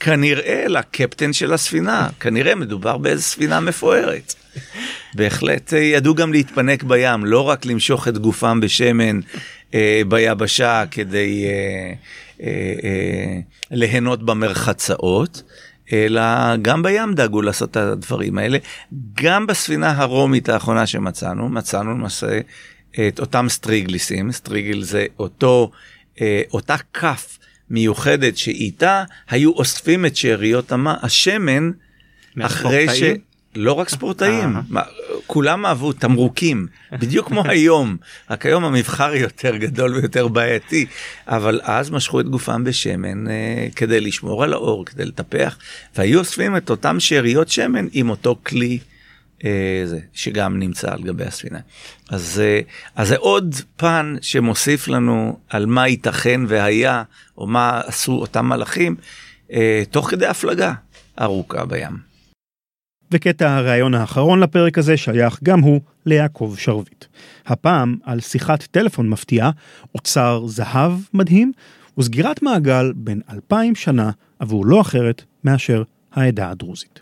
כנראה 0.00 0.64
לקפטן 0.68 1.32
של 1.32 1.52
הספינה, 1.52 2.08
כנראה 2.20 2.54
מדובר 2.54 2.96
באיזו 2.98 3.22
ספינה 3.22 3.60
מפוארת. 3.60 4.34
בהחלט 5.14 5.74
אה, 5.74 5.78
ידעו 5.78 6.14
גם 6.14 6.32
להתפנק 6.32 6.82
בים, 6.82 7.24
לא 7.24 7.40
רק 7.40 7.66
למשוך 7.66 8.08
את 8.08 8.18
גופם 8.18 8.60
בשמן 8.60 9.20
אה, 9.74 10.02
ביבשה 10.08 10.84
כדי 10.90 11.44
אה, 11.44 11.92
אה, 12.40 12.74
אה, 12.84 13.38
ליהנות 13.70 14.22
במרחצאות. 14.22 15.42
אלא 15.92 16.56
גם 16.62 16.82
בים 16.82 17.14
דאגו 17.14 17.42
לעשות 17.42 17.70
את 17.70 17.76
הדברים 17.76 18.38
האלה. 18.38 18.58
גם 19.14 19.46
בספינה 19.46 19.90
הרומית 19.90 20.48
האחרונה 20.48 20.86
שמצאנו, 20.86 21.48
מצאנו 21.48 21.90
למעשה 21.90 22.38
את 23.08 23.20
אותם 23.20 23.46
סטריגליסים, 23.48 24.32
סטריגל 24.32 24.82
זה 24.82 25.06
אותו, 25.18 25.70
אה, 26.20 26.42
אותה 26.52 26.76
כף 26.94 27.38
מיוחדת 27.70 28.36
שאיתה 28.36 29.04
היו 29.30 29.52
אוספים 29.52 30.06
את 30.06 30.16
שאריות 30.16 30.72
השמן 31.02 31.70
אחרי 32.40 32.86
ש... 32.88 33.02
לא 33.56 33.72
רק 33.72 33.88
ספורטאים. 33.88 34.56
מה, 34.68 34.82
כולם 35.26 35.66
אהבו 35.66 35.92
תמרוקים, 35.92 36.66
בדיוק 36.92 37.28
כמו 37.28 37.42
היום, 37.48 37.96
רק 38.30 38.46
היום 38.46 38.64
המבחר 38.64 39.14
יותר 39.14 39.56
גדול 39.56 39.94
ויותר 39.94 40.28
בעייתי, 40.28 40.86
אבל 41.28 41.60
אז 41.62 41.90
משכו 41.90 42.20
את 42.20 42.28
גופם 42.28 42.64
בשמן 42.64 43.28
אה, 43.28 43.66
כדי 43.76 44.00
לשמור 44.00 44.44
על 44.44 44.52
האור, 44.52 44.84
כדי 44.84 45.04
לטפח, 45.04 45.58
והיו 45.96 46.18
אוספים 46.18 46.56
את 46.56 46.70
אותם 46.70 47.00
שאריות 47.00 47.48
שמן 47.48 47.86
עם 47.92 48.10
אותו 48.10 48.36
כלי. 48.42 48.78
אה, 49.44 49.82
זה, 49.84 49.98
שגם 50.12 50.58
נמצא 50.58 50.92
על 50.92 51.02
גבי 51.02 51.24
הספינה. 51.24 51.58
אז, 52.10 52.42
אה, 52.44 52.60
אז 52.96 53.08
זה 53.08 53.16
עוד 53.16 53.54
פן 53.76 54.16
שמוסיף 54.20 54.88
לנו 54.88 55.38
על 55.48 55.66
מה 55.66 55.88
ייתכן 55.88 56.40
והיה, 56.48 57.02
או 57.38 57.46
מה 57.46 57.80
עשו 57.86 58.12
אותם 58.12 58.46
מלאכים, 58.46 58.96
אה, 59.52 59.82
תוך 59.90 60.10
כדי 60.10 60.26
הפלגה 60.26 60.72
ארוכה 61.20 61.64
בים. 61.64 62.13
וקטע 63.14 63.56
הראיון 63.56 63.94
האחרון 63.94 64.40
לפרק 64.40 64.78
הזה 64.78 64.96
שייך 64.96 65.38
גם 65.42 65.60
הוא 65.60 65.80
ליעקב 66.06 66.54
שרביט. 66.58 67.04
הפעם 67.46 67.96
על 68.04 68.20
שיחת 68.20 68.62
טלפון 68.62 69.08
מפתיעה, 69.08 69.50
אוצר 69.94 70.46
זהב 70.46 70.92
מדהים, 71.12 71.52
וסגירת 71.98 72.42
מעגל 72.42 72.92
בין 72.96 73.20
אלפיים 73.30 73.74
שנה 73.74 74.10
עבור 74.38 74.66
לא 74.66 74.80
אחרת 74.80 75.22
מאשר 75.44 75.82
העדה 76.12 76.50
הדרוזית. 76.50 77.00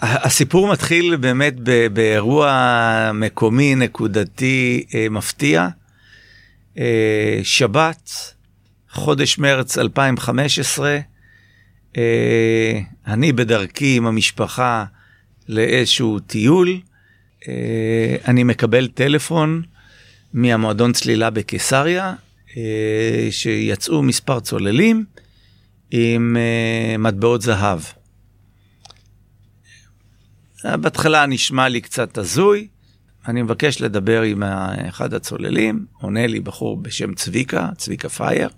הסיפור 0.00 0.72
מתחיל 0.72 1.16
באמת 1.16 1.54
באירוע 1.92 3.10
מקומי, 3.14 3.74
נקודתי, 3.74 4.84
אה, 4.94 5.06
מפתיע. 5.10 5.68
אה, 6.78 7.40
שבת, 7.42 8.10
חודש 8.90 9.38
מרץ 9.38 9.78
2015, 9.78 10.98
אה, 11.96 12.80
אני 13.06 13.32
בדרכי 13.32 13.96
עם 13.96 14.06
המשפחה 14.06 14.84
לאיזשהו 15.48 16.18
טיול, 16.18 16.80
אה, 17.48 18.16
אני 18.28 18.44
מקבל 18.44 18.88
טלפון 18.88 19.62
מהמועדון 20.32 20.92
צלילה 20.92 21.30
בקיסריה, 21.30 22.14
אה, 22.56 23.28
שיצאו 23.30 24.02
מספר 24.02 24.40
צוללים 24.40 25.04
עם 25.90 26.36
אה, 26.36 26.98
מטבעות 26.98 27.42
זהב. 27.42 27.80
בהתחלה 30.64 31.26
נשמע 31.26 31.68
לי 31.68 31.80
קצת 31.80 32.18
הזוי, 32.18 32.68
אני 33.28 33.42
מבקש 33.42 33.80
לדבר 33.80 34.22
עם 34.22 34.42
אחד 34.88 35.14
הצוללים, 35.14 35.86
עונה 36.00 36.26
לי 36.26 36.40
בחור 36.40 36.76
בשם 36.76 37.14
צביקה, 37.14 37.68
צביקה 37.76 38.08
פייר, 38.08 38.48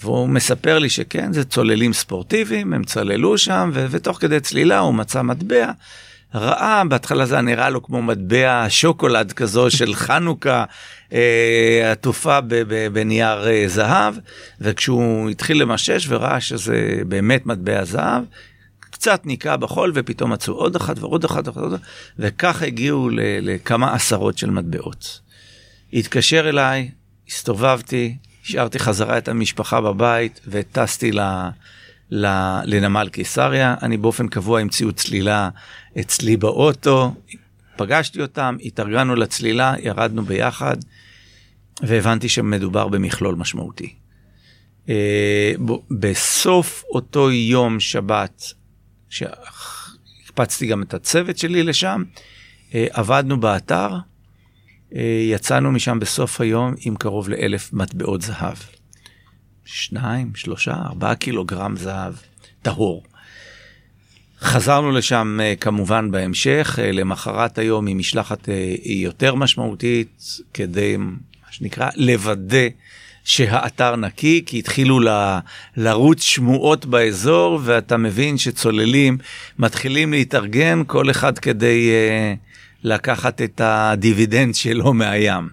והוא 0.00 0.28
מספר 0.28 0.78
לי 0.78 0.88
שכן, 0.90 1.32
זה 1.32 1.44
צוללים 1.44 1.92
ספורטיביים, 1.92 2.72
הם 2.72 2.84
צללו 2.84 3.38
שם, 3.38 3.70
ו- 3.74 3.86
ותוך 3.90 4.18
כדי 4.20 4.40
צלילה 4.40 4.78
הוא 4.78 4.94
מצא 4.94 5.22
מטבע. 5.22 5.70
ראה, 6.34 6.82
בהתחלה 6.88 7.26
זה 7.26 7.40
נראה 7.40 7.70
לו 7.70 7.82
כמו 7.82 8.02
מטבע 8.02 8.66
שוקולד 8.68 9.32
כזו 9.32 9.70
של 9.78 9.94
חנוכה, 9.94 10.64
אה, 11.12 11.90
עטופה 11.92 12.40
ב- 12.40 12.46
ב- 12.54 12.88
בנייר 12.92 13.48
אה, 13.48 13.64
זהב, 13.66 14.14
וכשהוא 14.60 15.30
התחיל 15.30 15.62
למשש 15.62 16.06
וראה 16.08 16.40
שזה 16.40 17.00
באמת 17.06 17.46
מטבע 17.46 17.84
זהב, 17.84 18.22
קצת 18.80 19.26
ניקה 19.26 19.56
בחול 19.56 19.92
ופתאום 19.94 20.32
מצאו 20.32 20.54
עוד 20.54 20.76
אחת 20.76 20.98
ועוד 20.98 21.24
אחת 21.24 21.48
ועוד 21.48 21.72
אחת, 21.72 21.82
וכך 22.18 22.62
הגיעו 22.62 23.08
ל- 23.08 23.20
לכמה 23.40 23.94
עשרות 23.94 24.38
של 24.38 24.50
מטבעות. 24.50 25.20
התקשר 25.92 26.48
אליי, 26.48 26.90
הסתובבתי, 27.28 28.16
השארתי 28.48 28.78
חזרה 28.78 29.18
את 29.18 29.28
המשפחה 29.28 29.80
בבית 29.80 30.40
וטסתי 30.46 31.12
ל... 31.12 31.20
ל... 32.10 32.26
לנמל 32.64 33.08
קיסריה. 33.08 33.74
אני 33.82 33.96
באופן 33.96 34.28
קבוע 34.28 34.60
עם 34.60 34.68
ציוד 34.68 34.94
צלילה 34.94 35.48
אצלי 36.00 36.36
באוטו, 36.36 37.14
פגשתי 37.76 38.22
אותם, 38.22 38.56
התארגנו 38.64 39.14
לצלילה, 39.14 39.74
ירדנו 39.82 40.24
ביחד, 40.24 40.76
והבנתי 41.82 42.28
שמדובר 42.28 42.88
במכלול 42.88 43.34
משמעותי. 43.34 43.94
אה, 44.88 45.52
בסוף 45.90 46.84
אותו 46.90 47.30
יום 47.30 47.80
שבת, 47.80 48.52
הקפצתי 50.26 50.66
גם 50.66 50.82
את 50.82 50.94
הצוות 50.94 51.38
שלי 51.38 51.62
לשם, 51.62 52.02
אה, 52.74 52.86
עבדנו 52.90 53.40
באתר, 53.40 53.96
יצאנו 55.32 55.72
משם 55.72 56.00
בסוף 56.00 56.40
היום 56.40 56.74
עם 56.80 56.96
קרוב 56.96 57.28
לאלף 57.28 57.72
מטבעות 57.72 58.22
זהב. 58.22 58.56
שניים, 59.64 60.30
שלושה, 60.34 60.72
ארבעה 60.72 61.14
קילוגרם 61.14 61.76
זהב 61.76 62.14
טהור. 62.62 63.02
חזרנו 64.40 64.90
לשם 64.90 65.38
אה, 65.42 65.54
כמובן 65.60 66.10
בהמשך, 66.10 66.78
אה, 66.82 66.92
למחרת 66.92 67.58
היום 67.58 67.86
עם 67.86 67.98
משלחת 67.98 68.48
אה, 68.48 68.74
יותר 68.84 69.34
משמעותית, 69.34 70.22
כדי, 70.54 70.96
מה 70.96 71.12
שנקרא, 71.50 71.88
לוודא 71.96 72.66
שהאתר 73.24 73.96
נקי, 73.96 74.42
כי 74.46 74.58
התחילו 74.58 75.00
ל, 75.00 75.38
לרוץ 75.76 76.22
שמועות 76.22 76.86
באזור, 76.86 77.60
ואתה 77.62 77.96
מבין 77.96 78.38
שצוללים 78.38 79.18
מתחילים 79.58 80.12
להתארגן, 80.12 80.82
כל 80.86 81.10
אחד 81.10 81.38
כדי 81.38 81.90
אה, 81.90 82.47
לקחת 82.82 83.42
את 83.42 83.60
הדיבידנד 83.64 84.54
שלו 84.54 84.94
מהים. 84.94 85.48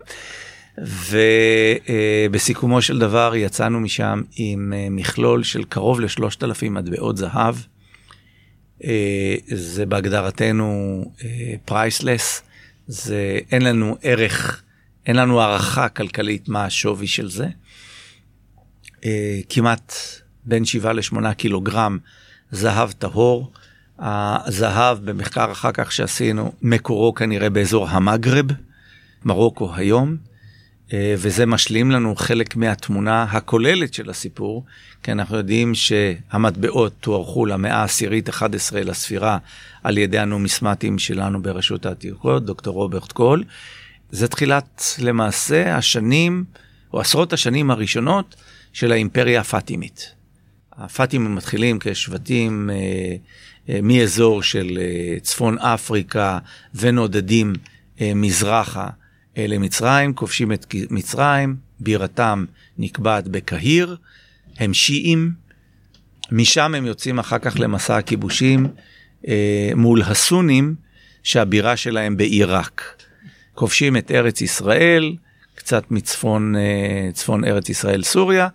ובסיכומו 2.29 2.81
של 2.81 2.99
דבר 2.99 3.33
יצאנו 3.35 3.79
משם 3.79 4.21
עם 4.35 4.73
אה, 4.73 4.89
מכלול 4.91 5.43
של 5.43 5.63
קרוב 5.63 5.99
לשלושת 5.99 6.43
אלפים 6.43 6.73
מטבעות 6.73 7.17
זהב. 7.17 7.55
אה, 8.81 8.85
זה 9.47 9.85
בהגדרתנו 9.85 11.03
priceless, 11.65 12.39
אה, 12.39 12.43
זה 12.87 13.39
אין 13.51 13.61
לנו 13.61 13.97
ערך, 14.01 14.63
אין 15.05 15.15
לנו 15.15 15.41
הערכה 15.41 15.89
כלכלית 15.89 16.49
מה 16.49 16.65
השווי 16.65 17.07
של 17.07 17.29
זה. 17.29 17.47
כמעט 19.49 19.93
בין 20.45 20.65
7 20.65 20.93
ל-8 20.93 21.33
קילוגרם 21.33 21.97
זהב 22.51 22.91
טהור. 22.91 23.51
הזהב 23.99 24.97
במחקר 25.05 25.51
אחר 25.51 25.71
כך 25.71 25.91
שעשינו, 25.91 26.51
מקורו 26.61 27.13
כנראה 27.13 27.49
באזור 27.49 27.89
המגרב, 27.89 28.45
מרוקו 29.25 29.75
היום. 29.75 30.17
אה, 30.93 31.15
וזה 31.17 31.45
משלים 31.45 31.91
לנו 31.91 32.15
חלק 32.15 32.55
מהתמונה 32.55 33.23
הכוללת 33.23 33.93
של 33.93 34.09
הסיפור, 34.09 34.65
כי 35.03 35.11
אנחנו 35.11 35.37
יודעים 35.37 35.75
שהמטבעות 35.75 36.93
תוארכו 36.99 37.45
למאה 37.45 37.75
העשירית 37.75 38.29
11 38.29 38.81
לספירה 38.83 39.37
על 39.83 39.97
ידי 39.97 40.19
הנומיסמטים 40.19 40.99
שלנו 40.99 41.41
ברשות 41.41 41.85
העתיקות, 41.85 42.45
דוקטור 42.45 42.73
רוברט 42.73 43.11
קול. 43.11 43.43
זה 44.11 44.27
תחילת 44.27 44.83
למעשה 44.99 45.77
השנים, 45.77 46.43
או 46.93 46.99
עשרות 46.99 47.33
השנים 47.33 47.71
הראשונות 47.71 48.35
של 48.73 48.91
האימפריה 48.91 49.41
הפאטימית. 49.41 50.11
הפאטימים 50.77 51.35
מתחילים 51.35 51.77
כשבטים 51.79 52.69
אה, 52.69 53.15
מאזור 53.83 54.43
של 54.43 54.79
אה, 54.81 55.19
צפון 55.19 55.59
אפריקה 55.59 56.39
ונודדים 56.75 57.53
אה, 58.01 58.11
מזרחה. 58.15 58.87
למצרים, 59.37 60.13
כובשים 60.13 60.51
את 60.51 60.65
מצרים, 60.89 61.55
בירתם 61.79 62.45
נקבעת 62.77 63.27
בקהיר, 63.27 63.95
הם 64.57 64.73
שיעים, 64.73 65.31
משם 66.31 66.75
הם 66.75 66.85
יוצאים 66.85 67.19
אחר 67.19 67.39
כך 67.39 67.55
למסע 67.59 67.97
הכיבושים 67.97 68.67
אה, 69.27 69.71
מול 69.75 70.01
הסונים, 70.01 70.75
שהבירה 71.23 71.77
שלהם 71.77 72.17
בעיראק. 72.17 73.03
כובשים 73.53 73.97
את 73.97 74.11
ארץ 74.11 74.41
ישראל, 74.41 75.15
קצת 75.55 75.91
מצפון 75.91 76.55
אה, 76.55 77.09
צפון 77.13 77.45
ארץ 77.45 77.69
ישראל 77.69 78.03
סוריה, 78.03 78.47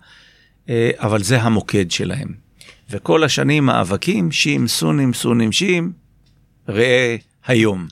אה, 0.68 0.90
אבל 0.98 1.22
זה 1.22 1.42
המוקד 1.42 1.90
שלהם. 1.90 2.49
וכל 2.90 3.24
השנים 3.24 3.66
מאבקים, 3.66 4.32
שיעים, 4.32 4.68
סונים, 4.68 5.14
סונים, 5.14 5.52
שיעים, 5.52 5.92
ראה 6.68 7.16
היום. 7.46 7.86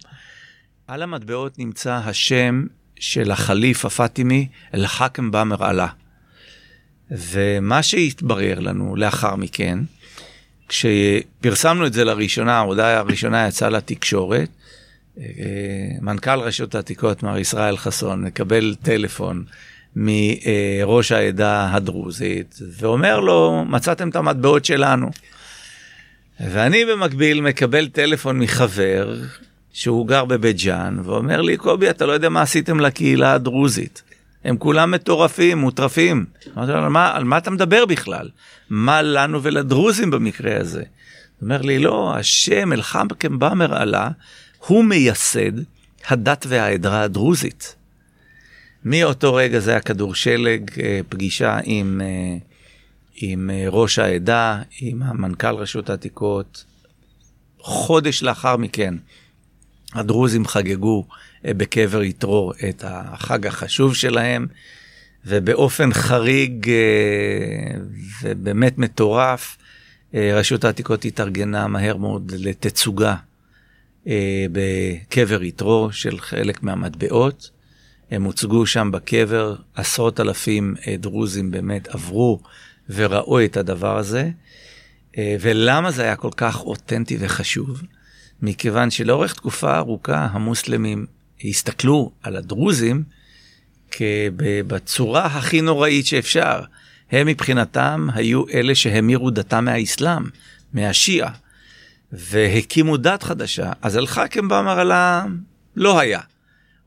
על 0.87 1.03
המטבעות 1.03 1.59
נמצא 1.59 2.01
השם 2.05 2.67
של 2.97 3.31
החליף 3.31 3.85
הפאטימי, 3.85 4.49
אל-חאקם 4.75 5.31
באמר 5.31 5.65
עלה. 5.65 5.89
ומה 7.11 7.83
שהתברר 7.83 8.59
לנו 8.59 8.97
לאחר 8.97 9.37
מכן, 9.37 9.79
כשפרסמנו 10.69 11.87
את 11.87 11.93
זה 11.93 12.05
לראשונה, 12.05 12.59
ההודעה 12.59 12.97
הראשונה 12.97 13.49
יצאה 13.49 13.69
לתקשורת, 13.69 14.49
אה, 15.19 15.25
מנכ"ל 16.01 16.41
רשות 16.41 16.75
העתיקות, 16.75 17.23
מר 17.23 17.39
ישראל 17.39 17.77
חסון, 17.77 18.25
מקבל 18.25 18.75
טלפון 18.83 19.45
מראש 19.97 21.13
העדה 21.13 21.71
הדרוזית, 21.73 22.59
ואומר 22.79 23.21
לו, 23.21 23.65
מצאתם 23.69 24.09
את 24.09 24.17
המטבעות 24.17 24.65
שלנו. 24.65 25.11
ואני 26.41 26.85
במקביל 26.85 27.41
מקבל 27.41 27.89
טלפון 27.89 28.39
מחבר 28.39 29.15
שהוא 29.73 30.07
גר 30.07 30.25
בבית 30.25 30.57
ג'אן, 30.65 30.99
ואומר 31.05 31.41
לי, 31.41 31.57
קובי, 31.57 31.91
אתה 31.91 32.07
לא 32.07 32.13
יודע 32.13 32.29
מה 32.29 32.43
עשיתם 32.43 32.81
לקהילה 32.81 33.33
הדרוזית. 33.33 34.03
הם 34.45 34.57
כולם 34.57 34.91
מטורפים, 34.91 35.59
מוטרפים. 35.59 36.27
אמרתי 36.57 36.73
לו, 36.73 36.79
על 36.95 37.25
מה, 37.25 37.39
אתה 37.39 37.51
מדבר 37.51 37.85
בכלל? 37.87 38.29
מה 38.71 39.03
לנו 39.03 39.43
ולדרוזים 39.43 40.11
במקרה 40.11 40.61
הזה? 40.61 40.83
הוא 40.83 41.47
אומר 41.47 41.63
לי, 41.63 41.79
לא, 41.79 42.15
השם 42.17 42.73
אל-חמקם 42.73 43.39
באמר 43.39 43.75
עלה, 43.75 44.09
הוא 44.67 44.85
מייסד 44.85 45.53
הדת 46.09 46.47
והעדרה 46.49 47.03
הדרוזית. 47.03 47.75
מאותו 48.85 49.35
רגע 49.35 49.59
זה 49.59 49.71
היה 49.71 49.81
כדור 49.81 50.15
שלג, 50.15 50.71
אה, 50.81 51.01
פגישה 51.09 51.59
עם, 51.65 52.01
אה, 52.05 52.37
עם 53.17 53.51
אה, 53.51 53.65
ראש 53.69 53.99
העדה, 53.99 54.63
עם 54.81 55.03
המנכ"ל 55.03 55.55
רשות 55.55 55.91
העתיקות. 55.91 56.65
חודש 57.59 58.23
לאחר 58.23 58.57
מכן 58.57 58.95
הדרוזים 59.95 60.47
חגגו 60.47 61.07
בקבר 61.45 62.03
יתרו 62.03 62.53
את 62.69 62.85
החג 62.87 63.47
החשוב 63.47 63.95
שלהם, 63.95 64.47
ובאופן 65.27 65.93
חריג 65.93 66.71
ובאמת 68.23 68.79
מטורף, 68.79 69.57
רשות 70.15 70.65
העתיקות 70.65 71.05
התארגנה 71.05 71.67
מהר 71.67 71.97
מאוד 71.97 72.33
לתצוגה 72.39 73.15
בקבר 74.53 75.43
יתרו 75.43 75.93
של 75.93 76.19
חלק 76.19 76.63
מהמטבעות. 76.63 77.51
הם 78.11 78.23
הוצגו 78.23 78.67
שם 78.67 78.91
בקבר, 78.93 79.57
עשרות 79.75 80.21
אלפים 80.21 80.75
דרוזים 80.99 81.51
באמת 81.51 81.89
עברו 81.89 82.41
וראו 82.91 83.45
את 83.45 83.57
הדבר 83.57 83.99
הזה. 83.99 84.31
ולמה 85.41 85.91
זה 85.91 86.03
היה 86.03 86.17
כל 86.17 86.31
כך 86.37 86.61
אותנטי 86.61 87.17
וחשוב? 87.21 87.83
מכיוון 88.43 88.91
שלאורך 88.91 89.35
תקופה 89.35 89.77
ארוכה 89.77 90.29
המוסלמים 90.33 91.07
הסתכלו 91.45 92.13
על 92.23 92.37
הדרוזים 92.37 93.03
בצורה 94.67 95.27
הכי 95.27 95.61
נוראית 95.61 96.07
שאפשר. 96.07 96.61
הם 97.11 97.27
מבחינתם 97.27 98.09
היו 98.15 98.49
אלה 98.49 98.75
שהמירו 98.75 99.31
דתם 99.31 99.65
מהאסלאם, 99.65 100.23
מהשיעה, 100.73 101.31
והקימו 102.13 102.97
דת 102.97 103.23
חדשה. 103.23 103.73
אז 103.83 103.97
אל-חאקם 103.97 104.49
במרלה 104.49 105.25
לא 105.77 105.99
היה. 105.99 106.21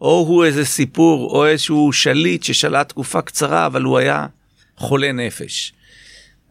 או 0.01 0.25
הוא 0.27 0.45
איזה 0.45 0.65
סיפור, 0.65 1.35
או 1.35 1.45
איזשהו 1.45 1.93
שליט 1.93 2.43
ששלט 2.43 2.89
תקופה 2.89 3.21
קצרה, 3.21 3.65
אבל 3.65 3.83
הוא 3.83 3.97
היה 3.97 4.25
חולה 4.77 5.11
נפש. 5.11 5.73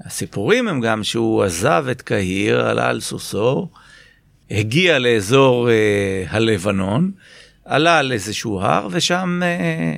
הסיפורים 0.05 0.69
הם 0.69 0.81
גם 0.81 1.05
שהוא 1.05 1.43
עזב 1.43 1.85
את 1.91 2.03
קהיר, 2.03 2.67
עלה 2.67 2.89
על 2.89 3.01
סוסו, 3.01 3.69
הגיע 4.51 4.99
לאזור 4.99 5.71
אה, 5.71 6.25
הלבנון, 6.29 7.11
עלה 7.65 7.99
על 7.99 8.13
איזשהו 8.13 8.61
הר, 8.61 8.89
ושם 8.91 9.41
אה, 9.43 9.95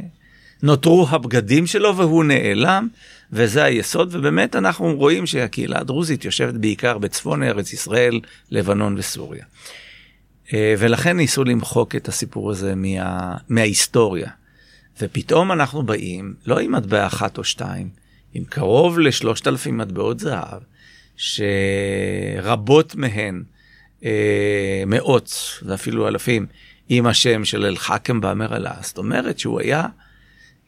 נותרו 0.62 1.07
הבגדים 1.11 1.66
שלו 1.66 1.96
והוא 1.96 2.24
נעלם, 2.24 2.88
וזה 3.32 3.64
היסוד, 3.64 4.09
ובאמת 4.12 4.57
אנחנו 4.57 4.96
רואים 4.96 5.26
שהקהילה 5.26 5.80
הדרוזית 5.80 6.24
יושבת 6.24 6.55
בעיקר 6.55 6.98
בצפון 6.98 7.42
ארץ 7.42 7.72
ישראל, 7.72 8.20
לבנון 8.50 8.94
וסוריה. 8.98 9.44
אה, 10.55 10.74
ולכן 10.78 11.16
ניסו 11.16 11.44
למחוק 11.44 11.96
את 11.96 12.09
הסיפור 12.09 12.50
הזה 12.50 12.74
מה, 12.74 13.36
מההיסטוריה. 13.48 14.30
ופתאום 15.00 15.53
אנחנו 15.53 15.82
באים, 15.82 16.34
לא 16.46 16.59
עם 16.59 16.72
מטבע 16.72 17.07
אחת 17.07 17.38
או 17.38 17.44
שתיים, 17.44 17.88
עם 18.34 18.44
קרוב 18.44 18.98
לשלושת 18.98 19.48
אלפים 19.48 19.78
מטבעות 19.78 20.20
זהב, 20.20 20.62
שרבות 21.16 22.94
מהן 22.94 23.42
אה, 24.05 24.82
מאות 24.86 25.32
ואפילו 25.62 26.09
אלפים 26.09 26.46
עם 26.88 27.07
השם 27.07 27.44
של 27.44 27.64
אל-חאקם 27.64 28.20
באמר 28.20 28.57
אללה, 28.57 28.74
זאת 28.80 28.98
אומרת 28.98 29.38
שהוא 29.38 29.61
היה 29.61 29.86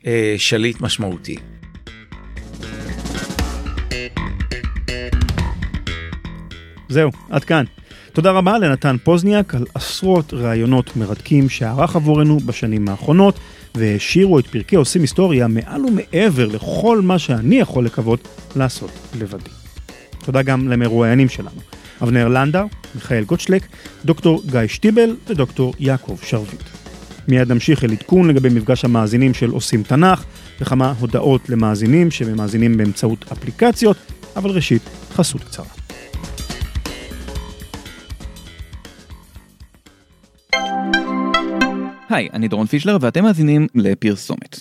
אה, 0.07 0.35
שליט 0.39 0.81
משמעותי. 0.81 1.37
זהו, 6.89 7.11
עד 7.31 7.45
כאן. 7.45 7.65
תודה 8.15 8.31
רבה 8.31 8.59
לנתן 8.59 8.97
פוזניאק 9.05 9.55
על 9.55 9.65
עשרות 9.75 10.35
ראיונות 10.35 10.97
מרתקים 10.97 11.49
שערך 11.49 11.97
עבורנו 11.97 12.39
בשנים 12.39 12.89
האחרונות, 12.89 13.39
והשאירו 13.75 14.39
את 14.39 14.47
פרקי 14.47 14.77
עושים 14.77 15.03
היסטוריה 15.03 15.49
מעל 15.49 15.85
ומעבר 15.85 16.47
לכל 16.47 17.01
מה 17.01 17.19
שאני 17.19 17.57
יכול 17.57 17.85
לקוות 17.85 18.29
לעשות 18.57 18.91
לבדי. 19.19 19.51
תודה 20.25 20.43
גם 20.43 20.69
למרואיינים 20.69 21.29
שלנו. 21.29 21.61
אבנר 22.03 22.29
לנדאו, 22.29 22.67
מיכאל 22.95 23.25
גוטשלק, 23.25 23.67
דוקטור 24.05 24.43
גיא 24.47 24.67
שטיבל 24.67 25.17
ודוקטור 25.29 25.75
יעקב 25.79 26.17
שרביט. 26.23 26.63
מיד 27.29 27.53
נמשיך 27.53 27.85
אל 27.85 27.93
עדכון 27.93 28.29
לגבי 28.29 28.49
מפגש 28.49 28.85
המאזינים 28.85 29.35
של 29.35 29.51
עושים 29.51 29.83
תנ"ך 29.83 30.25
וכמה 30.61 30.95
הודעות 31.01 31.49
למאזינים 31.49 32.11
שמאזינים 32.11 32.77
באמצעות 32.77 33.25
אפליקציות, 33.33 33.97
אבל 34.37 34.51
ראשית, 34.51 34.83
חסות 35.15 35.45
קצרה. 35.45 35.84
היי, 42.15 42.29
אני 42.33 42.49
דורון 42.49 42.67
פישלר 42.67 42.97
ואתם 43.01 43.23
מאזינים 43.23 43.67
לפרסומת. 43.75 44.61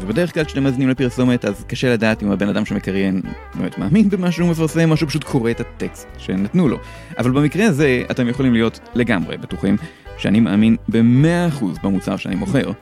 ובדרך 0.00 0.34
כלל 0.34 0.44
כשאתם 0.44 0.62
מאזינים 0.62 0.88
לפרסומת 0.88 1.44
אז 1.44 1.64
קשה 1.68 1.92
לדעת 1.92 2.22
אם 2.22 2.30
הבן 2.30 2.48
אדם 2.48 2.64
שמקריין 2.64 3.20
באמת 3.54 3.78
מאמין 3.78 4.10
במה 4.10 4.32
שהוא 4.32 4.48
מפרסם 4.48 4.90
או 4.90 4.96
שהוא 4.96 5.08
פשוט 5.08 5.24
קורא 5.24 5.50
את 5.50 5.60
הטקסט 5.60 6.08
שנתנו 6.18 6.68
לו. 6.68 6.78
אבל 7.18 7.30
במקרה 7.30 7.66
הזה 7.66 8.02
אתם 8.10 8.28
יכולים 8.28 8.52
להיות 8.52 8.78
לגמרי 8.94 9.36
בטוחים 9.36 9.76
שאני 10.18 10.40
מאמין 10.40 10.76
ב-100% 10.88 11.64
במוצר 11.82 12.16
שאני 12.16 12.34
מוכר, 12.34 12.72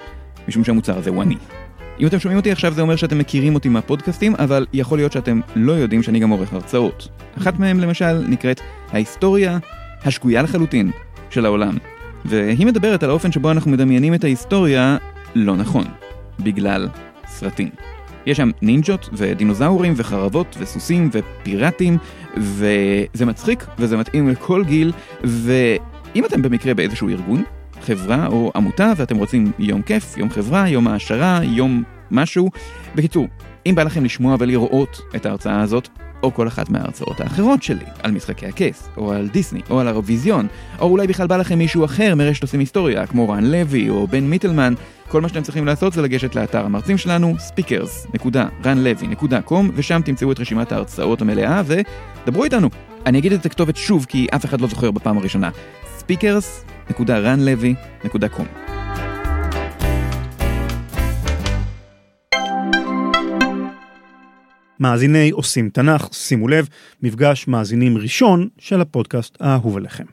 משום 0.49 0.65
שהמוצר 0.65 0.99
הזה 0.99 1.11
הוא 1.11 1.23
אני. 1.23 1.37
אם 2.01 2.07
אתם 2.07 2.19
שומעים 2.19 2.39
אותי 2.39 2.53
עכשיו 2.53 2.73
זה 2.73 2.83
אומר 2.83 2.97
שאתם 2.97 3.19
מכירים 3.19 3.55
אותי 3.55 3.69
מהפודקאסטים, 3.69 4.35
אבל 4.39 4.67
יכול 4.73 4.99
להיות 4.99 5.13
שאתם 5.13 5.41
לא 5.57 5.73
יודעים 5.73 6.03
שאני 6.03 6.19
גם 6.19 6.31
עורך 6.31 6.53
הרצאות. 6.53 7.09
אחת 7.39 7.59
מהן 7.59 7.81
למשל 7.81 8.19
נקראת 8.29 8.61
ההיסטוריה 8.93 9.59
השגויה 10.05 10.43
לחלוטין 10.43 10.91
של 11.31 11.47
העולם. 11.47 11.79
והיא 12.25 12.67
מדברת 12.67 13.03
על 13.03 13.11
האופן 13.11 13.33
שבו 13.33 13.51
אנחנו 13.51 13.71
מדמיינים 13.71 14.15
את 14.15 14.25
ההיסטוריה 14.25 14.97
לא 15.35 15.57
נכון, 15.57 15.85
בגלל 16.41 16.89
סרטים. 17.27 17.69
יש 18.27 18.37
שם 18.37 18.51
נינג'ות 18.63 19.09
ודינוזאורים 19.13 19.93
וחרבות 19.97 20.57
וסוסים 20.61 21.11
ופיראטים 21.13 21.99
וזה 22.37 23.27
מצחיק 23.27 23.67
וזה 23.79 23.97
מתאים 23.97 24.29
לכל 24.29 24.65
גיל 24.65 24.93
ואם 25.25 26.25
אתם 26.25 26.43
במקרה 26.43 26.75
באיזשהו 26.75 27.09
ארגון, 27.09 27.43
חברה 27.81 28.27
או 28.27 28.53
עמותה 28.55 28.93
ואתם 28.97 29.17
רוצים 29.17 29.53
יום 29.59 29.83
כיף, 29.83 30.17
יום 30.17 30.31
חברה, 30.31 30.69
יום 30.69 30.89
העשרה, 30.89 31.41
יום 31.43 31.83
משהו, 32.11 32.51
בקיצור, 32.95 33.29
אם 33.67 33.75
בא 33.75 33.83
לכם 33.83 34.05
לשמוע 34.05 34.37
ולראות 34.39 35.01
את 35.17 35.27
ההרצאה 35.27 35.61
הזאת, 35.61 35.89
או 36.23 36.35
כל 36.35 36.49
אחת 36.49 36.71
מההרצאות 36.71 37.21
האחרות 37.21 37.63
שלי, 37.63 37.85
על 38.03 38.11
משחקי 38.11 38.47
הכס, 38.47 38.89
או 38.97 39.13
על 39.13 39.29
דיסני, 39.29 39.61
או 39.71 39.81
על 39.81 39.87
האירוויזיון, 39.87 40.47
או 40.79 40.89
אולי 40.89 41.07
בכלל 41.07 41.27
בא 41.27 41.37
לכם 41.37 41.59
מישהו 41.59 41.85
אחר 41.85 42.15
מרשת 42.15 42.43
עושים 42.43 42.61
היסטוריה, 42.61 43.07
כמו 43.07 43.29
רן 43.29 43.45
לוי 43.45 43.89
או 43.89 44.07
בן 44.07 44.25
מיטלמן, 44.25 44.75
כל 45.09 45.21
מה 45.21 45.29
שאתם 45.29 45.43
צריכים 45.43 45.67
לעשות 45.67 45.93
זה 45.93 46.03
לגשת 46.03 46.35
לאתר 46.35 46.65
המרצים 46.65 46.99
שלנו, 46.99 47.35
speakers.runlevy.com, 47.49 49.71
ושם 49.75 50.01
תמצאו 50.05 50.33
את 50.33 50.41
רשימת 50.41 50.73
ההרצאות 50.73 51.23
המלאה, 51.23 51.63
ודברו 51.67 52.45
איתנו. 52.45 52.69
אני 53.07 53.19
אגיד 53.19 53.33
את 53.33 53.47
הכתובת 53.47 53.77
שוב, 53.77 54.07
כי 54.09 54.27
אף 54.35 54.45
אחד 54.45 54.61
לא 54.61 54.67
זוכר 54.67 54.91
בפעם 54.91 55.19
הראשונה. 55.19 55.51
speakers.runlevy.com 56.01 58.63
מאזיני 64.83 65.31
עושים 65.31 65.69
תנ"ך, 65.69 66.09
שימו 66.13 66.49
לב, 66.49 66.69
מפגש 67.03 67.49
מאזינים 67.49 67.99
ראשון 67.99 68.49
של 68.59 68.81
הפודקאסט 68.81 69.37
האהוב 69.41 69.77
עליכם. 69.77 70.05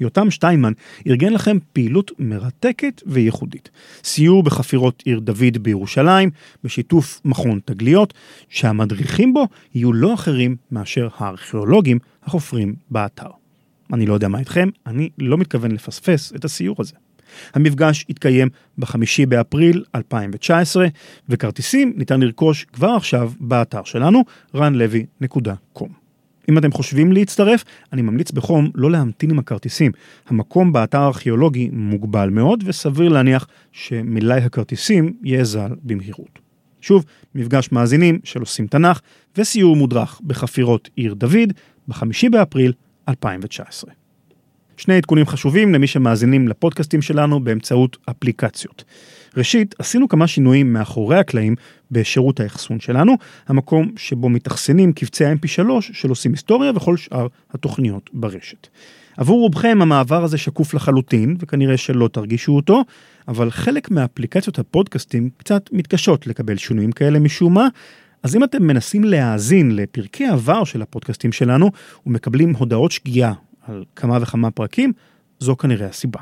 יותם 0.00 0.30
שטיינמן 0.30 0.72
ארגן 1.06 1.32
לכם 1.32 1.58
פעילות 1.72 2.10
מרתקת 2.18 3.02
וייחודית. 3.06 3.70
סיור 4.04 4.42
בחפירות 4.42 5.02
עיר 5.06 5.20
דוד 5.20 5.58
בירושלים, 5.60 6.30
בשיתוף 6.64 7.20
מכון 7.24 7.60
תגליות, 7.64 8.14
שהמדריכים 8.48 9.34
בו 9.34 9.46
יהיו 9.74 9.92
לא 9.92 10.14
אחרים 10.14 10.56
מאשר 10.70 11.08
הארכיאולוגים 11.16 11.98
החופרים 12.24 12.74
באתר. 12.90 13.30
אני 13.92 14.06
לא 14.06 14.14
יודע 14.14 14.28
מה 14.28 14.38
איתכם, 14.38 14.68
אני 14.86 15.10
לא 15.18 15.38
מתכוון 15.38 15.70
לפספס 15.70 16.32
את 16.36 16.44
הסיור 16.44 16.76
הזה. 16.78 16.94
המפגש 17.54 18.06
יתקיים 18.08 18.48
בחמישי 18.78 19.26
באפריל 19.26 19.84
2019, 19.94 20.86
וכרטיסים 21.28 21.92
ניתן 21.96 22.20
לרכוש 22.20 22.66
כבר 22.72 22.90
עכשיו 22.90 23.32
באתר 23.40 23.84
שלנו, 23.84 24.24
ranlevy.com. 24.54 25.88
אם 26.48 26.58
אתם 26.58 26.72
חושבים 26.72 27.12
להצטרף, 27.12 27.64
אני 27.92 28.02
ממליץ 28.02 28.30
בחום 28.30 28.70
לא 28.74 28.90
להמתין 28.90 29.30
עם 29.30 29.38
הכרטיסים. 29.38 29.92
המקום 30.28 30.72
באתר 30.72 31.00
הארכיאולוגי 31.00 31.70
מוגבל 31.72 32.30
מאוד, 32.30 32.64
וסביר 32.66 33.08
להניח 33.08 33.46
שמלאי 33.72 34.40
הכרטיסים 34.40 35.12
יהיה 35.22 35.44
זל 35.44 35.74
במהירות. 35.82 36.38
שוב, 36.80 37.04
מפגש 37.34 37.72
מאזינים 37.72 38.18
של 38.24 38.40
עושים 38.40 38.66
תנ"ך, 38.66 39.00
וסיור 39.36 39.76
מודרך 39.76 40.20
בחפירות 40.26 40.90
עיר 40.96 41.14
דוד, 41.14 41.52
בחמישי 41.88 42.28
באפריל 42.28 42.72
2019. 43.08 43.99
שני 44.80 44.96
עדכונים 44.96 45.26
חשובים 45.26 45.74
למי 45.74 45.86
שמאזינים 45.86 46.48
לפודקאסטים 46.48 47.02
שלנו 47.02 47.44
באמצעות 47.44 47.96
אפליקציות. 48.10 48.84
ראשית, 49.36 49.74
עשינו 49.78 50.08
כמה 50.08 50.26
שינויים 50.26 50.72
מאחורי 50.72 51.18
הקלעים 51.18 51.54
בשירות 51.90 52.40
האחסון 52.40 52.80
שלנו, 52.80 53.14
המקום 53.48 53.90
שבו 53.96 54.28
מתאכסנים 54.28 54.92
קבצי 54.92 55.24
ה-MP3 55.24 55.64
של 55.80 56.08
עושים 56.08 56.32
היסטוריה 56.32 56.72
וכל 56.76 56.96
שאר 56.96 57.26
התוכניות 57.50 58.10
ברשת. 58.12 58.66
עבור 59.16 59.40
רובכם 59.40 59.78
המעבר 59.82 60.24
הזה 60.24 60.38
שקוף 60.38 60.74
לחלוטין, 60.74 61.36
וכנראה 61.38 61.76
שלא 61.76 62.08
תרגישו 62.08 62.56
אותו, 62.56 62.82
אבל 63.28 63.50
חלק 63.50 63.90
מאפליקציות 63.90 64.58
הפודקאסטים 64.58 65.30
קצת 65.36 65.62
מתקשות 65.72 66.26
לקבל 66.26 66.56
שינויים 66.56 66.92
כאלה 66.92 67.18
משום 67.18 67.54
מה, 67.54 67.68
אז 68.22 68.36
אם 68.36 68.44
אתם 68.44 68.62
מנסים 68.62 69.04
להאזין 69.04 69.76
לפרקי 69.76 70.26
עבר 70.26 70.64
של 70.64 70.82
הפודקאסטים 70.82 71.32
שלנו 71.32 71.70
ומקבלים 72.06 72.54
הודעות 72.54 72.92
שגיאה 72.92 73.32
על 73.66 73.84
כמה 73.96 74.18
וכמה 74.22 74.50
פרקים, 74.50 74.92
זו 75.38 75.56
כנראה 75.56 75.86
הסיבה. 75.86 76.20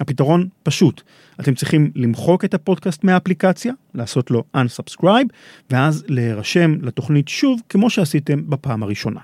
הפתרון 0.00 0.48
פשוט, 0.62 1.02
אתם 1.40 1.54
צריכים 1.54 1.90
למחוק 1.94 2.44
את 2.44 2.54
הפודקאסט 2.54 3.04
מהאפליקציה, 3.04 3.72
לעשות 3.94 4.30
לו 4.30 4.44
unsubscribe, 4.56 5.28
ואז 5.70 6.04
להירשם 6.08 6.74
לתוכנית 6.82 7.28
שוב 7.28 7.60
כמו 7.68 7.90
שעשיתם 7.90 8.50
בפעם 8.50 8.82
הראשונה. 8.82 9.20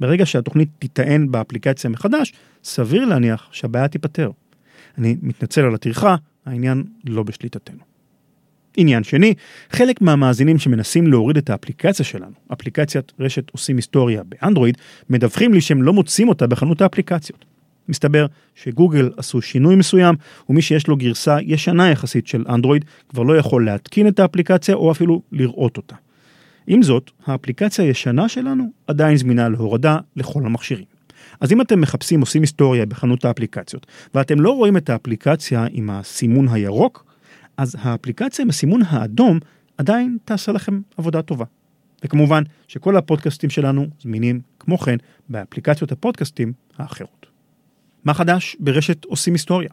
ברגע 0.00 0.26
שהתוכנית 0.26 0.68
תיטען 0.78 1.30
באפליקציה 1.30 1.90
מחדש, 1.90 2.32
סביר 2.64 3.04
להניח 3.04 3.48
שהבעיה 3.52 3.88
תיפתר. 3.88 4.30
אני 4.98 5.16
מתנצל 5.22 5.60
על 5.60 5.74
הטרחה, 5.74 6.16
העניין 6.46 6.84
לא 7.04 7.22
בשליטתנו. 7.22 7.95
עניין 8.76 9.04
שני, 9.04 9.34
חלק 9.70 10.00
מהמאזינים 10.00 10.58
שמנסים 10.58 11.06
להוריד 11.06 11.36
את 11.36 11.50
האפליקציה 11.50 12.04
שלנו, 12.04 12.32
אפליקציית 12.52 13.12
רשת 13.20 13.50
עושים 13.50 13.76
היסטוריה 13.76 14.22
באנדרואיד, 14.24 14.78
מדווחים 15.10 15.54
לי 15.54 15.60
שהם 15.60 15.82
לא 15.82 15.92
מוצאים 15.92 16.28
אותה 16.28 16.46
בחנות 16.46 16.80
האפליקציות. 16.80 17.44
מסתבר 17.88 18.26
שגוגל 18.54 19.10
עשו 19.16 19.42
שינוי 19.42 19.74
מסוים, 19.74 20.14
ומי 20.48 20.62
שיש 20.62 20.86
לו 20.86 20.96
גרסה 20.96 21.36
ישנה 21.42 21.90
יחסית 21.90 22.26
של 22.26 22.44
אנדרואיד 22.48 22.84
כבר 23.08 23.22
לא 23.22 23.36
יכול 23.36 23.64
להתקין 23.64 24.08
את 24.08 24.20
האפליקציה 24.20 24.74
או 24.74 24.92
אפילו 24.92 25.22
לראות 25.32 25.76
אותה. 25.76 25.96
עם 26.66 26.82
זאת, 26.82 27.10
האפליקציה 27.26 27.84
הישנה 27.84 28.28
שלנו 28.28 28.64
עדיין 28.86 29.16
זמינה 29.16 29.48
להורדה 29.48 29.98
לכל 30.16 30.46
המכשירים. 30.46 30.84
אז 31.40 31.52
אם 31.52 31.60
אתם 31.60 31.80
מחפשים 31.80 32.20
עושים 32.20 32.42
היסטוריה 32.42 32.86
בחנות 32.86 33.24
האפליקציות, 33.24 33.86
ואתם 34.14 34.40
לא 34.40 34.50
רואים 34.50 34.76
את 34.76 34.90
האפליקציה 34.90 35.66
עם 35.70 35.90
הסימון 35.90 36.48
הירוק, 36.48 37.04
אז 37.56 37.76
האפליקציה 37.80 38.42
עם 38.42 38.50
הסימון 38.50 38.80
האדום 38.86 39.38
עדיין 39.78 40.18
תעשה 40.24 40.52
לכם 40.52 40.80
עבודה 40.96 41.22
טובה. 41.22 41.44
וכמובן 42.04 42.42
שכל 42.68 42.96
הפודקאסטים 42.96 43.50
שלנו 43.50 43.86
זמינים 44.00 44.40
כמו 44.58 44.78
כן 44.78 44.96
באפליקציות 45.28 45.92
הפודקאסטים 45.92 46.52
האחרות. 46.78 47.26
מה 48.04 48.14
חדש 48.14 48.56
ברשת 48.60 49.04
עושים 49.04 49.32
היסטוריה? 49.32 49.70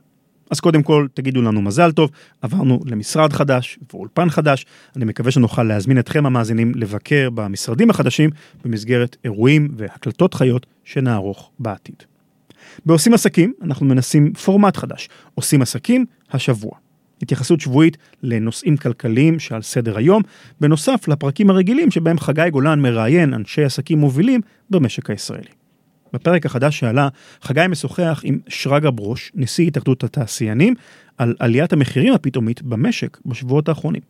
אז 0.51 0.59
קודם 0.59 0.84
כל 0.84 1.07
תגידו 1.13 1.41
לנו 1.41 1.61
מזל 1.61 1.91
טוב, 1.91 2.09
עברנו 2.41 2.79
למשרד 2.86 3.34
חדש 3.34 3.79
ואולפן 3.93 4.29
חדש, 4.29 4.65
אני 4.95 5.05
מקווה 5.05 5.31
שנוכל 5.31 5.63
להזמין 5.63 5.99
אתכם 5.99 6.25
המאזינים 6.25 6.71
לבקר 6.75 7.29
במשרדים 7.29 7.89
החדשים 7.89 8.29
במסגרת 8.65 9.17
אירועים 9.23 9.69
והקלטות 9.77 10.34
חיות 10.34 10.65
שנערוך 10.84 11.51
בעתיד. 11.59 11.95
בעושים 12.86 13.13
עסקים 13.13 13.53
אנחנו 13.61 13.86
מנסים 13.86 14.34
פורמט 14.34 14.77
חדש, 14.77 15.09
עושים 15.36 15.61
עסקים 15.61 16.05
השבוע. 16.31 16.71
התייחסות 17.22 17.61
שבועית 17.61 17.97
לנושאים 18.24 18.78
כלכליים 18.78 19.39
שעל 19.39 19.61
סדר 19.61 19.97
היום, 19.97 20.22
בנוסף 20.61 21.07
לפרקים 21.07 21.49
הרגילים 21.49 21.91
שבהם 21.91 22.20
חגי 22.20 22.49
גולן 22.51 22.80
מראיין 22.80 23.34
אנשי 23.34 23.64
עסקים 23.64 23.99
מובילים 23.99 24.41
במשק 24.70 25.09
הישראלי. 25.09 25.49
בפרק 26.14 26.45
החדש 26.45 26.80
שעלה, 26.80 27.07
חגי 27.41 27.66
משוחח 27.70 28.22
עם 28.24 28.39
שרגא 28.47 28.89
ברוש, 28.89 29.32
נשיא 29.36 29.68
התאחדות 29.68 30.03
התעשיינים, 30.03 30.74
על 31.18 31.36
עליית 31.39 31.74
המחירים 31.74 32.14
הפתאומית 32.14 32.61
במשק 32.61 33.18
בשבועות 33.26 33.70
האחרונים. 33.70 34.01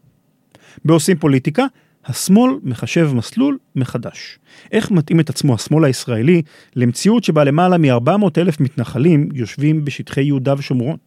בעושים 0.86 1.18
פוליטיקה, 1.18 1.66
השמאל 2.06 2.52
מחשב 2.64 3.12
מסלול 3.14 3.58
מחדש. 3.76 4.40
איך 4.72 4.92
מתאים 4.92 5.20
את 5.20 5.30
עצמו 5.30 5.56
השמאל 5.56 5.86
הישראלי 5.86 6.42
למציאות 6.76 7.24
שבה 7.24 7.44
למעלה 7.44 7.78
מ-400 7.78 8.28
אלף 8.38 8.60
מתנחלים 8.60 9.30
יושבים 9.34 9.86
בשטחי 9.86 10.24
יהודה 10.24 10.54
ושומרון? 10.58 10.98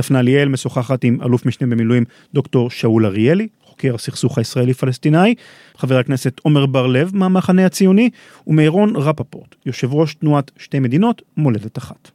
דפנה 0.00 0.22
ליאל 0.22 0.48
משוחחת 0.48 1.04
עם 1.04 1.18
אלוף 1.22 1.46
משנה 1.46 1.68
במילואים 1.68 2.04
דוקטור 2.34 2.70
שאול 2.70 3.06
אריאלי, 3.06 3.48
חוקר 3.62 3.94
הסכסוך 3.94 4.38
הישראלי-פלסטיני, 4.38 5.34
חבר 5.76 5.98
הכנסת 5.98 6.40
עומר 6.42 6.66
בר 6.66 6.86
לב 6.86 7.10
מהמחנה 7.16 7.66
הציוני, 7.66 8.10
ומירון 8.46 8.96
רפפורט, 8.96 9.54
יושב 9.66 9.94
ראש 9.94 10.14
תנועת 10.14 10.50
שתי 10.56 10.78
מדינות, 10.78 11.22
מולדת 11.36 11.78
אחת. 11.78 12.10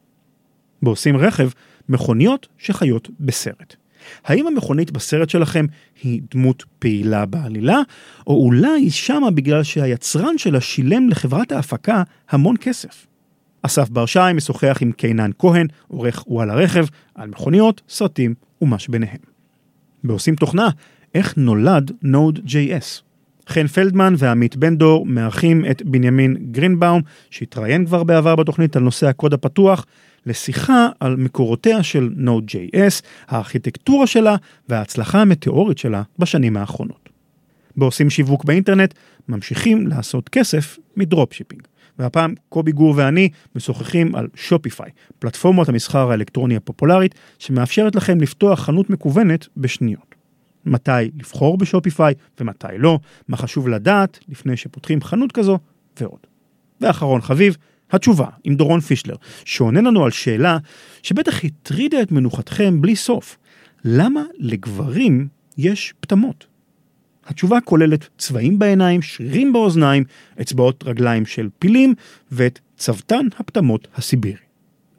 בעושים 0.82 1.18
רכב, 1.18 1.50
מכוניות 1.90 2.48
שחיות 2.58 3.10
בסרט. 3.20 3.76
האם 4.26 4.48
המכונית 4.48 4.92
בסרט 4.92 5.30
שלכם 5.30 5.66
היא 6.04 6.22
דמות 6.32 6.64
פעילה 6.80 7.26
בעלילה, 7.26 7.80
או 8.28 8.46
אולי 8.46 8.68
היא 8.68 8.92
שמה 8.92 9.32
בגלל 9.32 9.64
שהיצרן 9.64 10.38
שלה 10.38 10.62
שילם 10.62 11.10
לחברת 11.10 11.52
ההפקה 11.52 12.04
המון 12.30 12.56
כסף? 12.62 13.06
אסף 13.66 13.90
בר 13.90 14.06
שי 14.06 14.20
משוחח 14.36 14.78
עם 14.82 14.92
קינן 14.92 15.32
כהן, 15.40 15.68
עורך 15.88 16.24
וואלה 16.28 16.56
רכב, 16.56 16.86
על 17.16 17.30
מכוניות, 17.30 17.82
סרטים 17.90 18.34
ומה 18.62 18.80
שביניהם. 18.80 19.18
בעושים 20.04 20.36
תוכנה, 20.36 20.70
איך 21.16 21.34
נולד 21.38 21.92
Node.js? 22.04 23.02
חן 23.50 23.68
פלדמן 23.68 24.14
ועמית 24.18 24.56
בן 24.56 24.76
דור 24.76 25.06
מארחים 25.06 25.66
את 25.72 25.82
בנימין 25.86 26.38
גרינבאום, 26.52 27.02
שהתראיין 27.30 27.86
כבר 27.86 28.04
בעבר 28.04 28.36
בתוכנית 28.36 28.76
על 28.76 28.84
נושא 28.84 29.08
הקוד 29.08 29.34
הפתוח, 29.34 29.86
לשיחה 30.26 30.88
על 31.00 31.16
מקורותיה 31.16 31.84
של 31.84 32.10
Node.js, 32.26 33.04
הארכיטקטורה 33.28 34.08
שלה 34.08 34.36
וההצלחה 34.70 35.22
המטאורית 35.22 35.78
שלה 35.78 36.02
בשנים 36.20 36.58
האחרונות. 36.58 37.05
בעושים 37.78 38.10
שיווק 38.10 38.46
באינטרנט, 38.46 38.94
ממשיכים 39.30 39.88
לעשות 39.88 40.30
כסף 40.30 40.78
מ 40.98 41.02
dropshipping. 41.02 41.62
והפעם 42.00 42.34
קובי 42.50 42.72
גור 42.72 42.94
ואני 42.98 43.30
משוחחים 43.56 44.16
על 44.16 44.28
Shopify, 44.36 44.92
פלטפורמת 45.20 45.70
המסחר 45.70 46.12
האלקטרוני 46.12 46.56
הפופולרית, 46.56 47.16
שמאפשרת 47.40 47.96
לכם 47.96 48.22
לפתוח 48.22 48.60
חנות 48.60 48.90
מקוונת 48.90 49.48
בשניות. 49.58 50.16
מתי 50.66 50.92
לבחור 51.20 51.58
ב 51.58 51.65
Shopify 51.65 52.14
ומתי 52.40 52.68
לא, 52.78 53.00
מה 53.28 53.38
חשוב 53.38 53.68
לדעת 53.68 54.20
לפני 54.30 54.58
שפותחים 54.58 55.02
חנות 55.02 55.32
כזו 55.32 55.60
ועוד. 56.00 56.20
ואחרון 56.82 57.22
חביב, 57.22 57.58
התשובה 57.92 58.28
עם 58.44 58.56
דורון 58.56 58.80
פישלר, 58.80 59.16
שעונה 59.46 59.82
לנו 59.82 60.04
על 60.06 60.12
שאלה 60.12 60.58
שבטח 61.04 61.46
הטרידה 61.46 62.02
את 62.02 62.12
מנוחתכם 62.12 62.82
בלי 62.82 62.96
סוף. 62.96 63.38
למה 63.86 64.24
לגברים 64.40 65.28
יש 65.58 65.94
פטמות? 66.00 66.55
התשובה 67.26 67.62
כוללת 67.62 68.10
צבעים 68.18 68.60
בעיניים, 68.60 69.02
שרירים 69.02 69.54
באוזניים, 69.54 70.04
אצבעות 70.42 70.84
רגליים 70.88 71.26
של 71.26 71.50
פילים 71.60 71.94
ואת 72.32 72.60
צוותן 72.78 73.28
הפטמות 73.40 73.88
הסיבירי. 73.96 74.38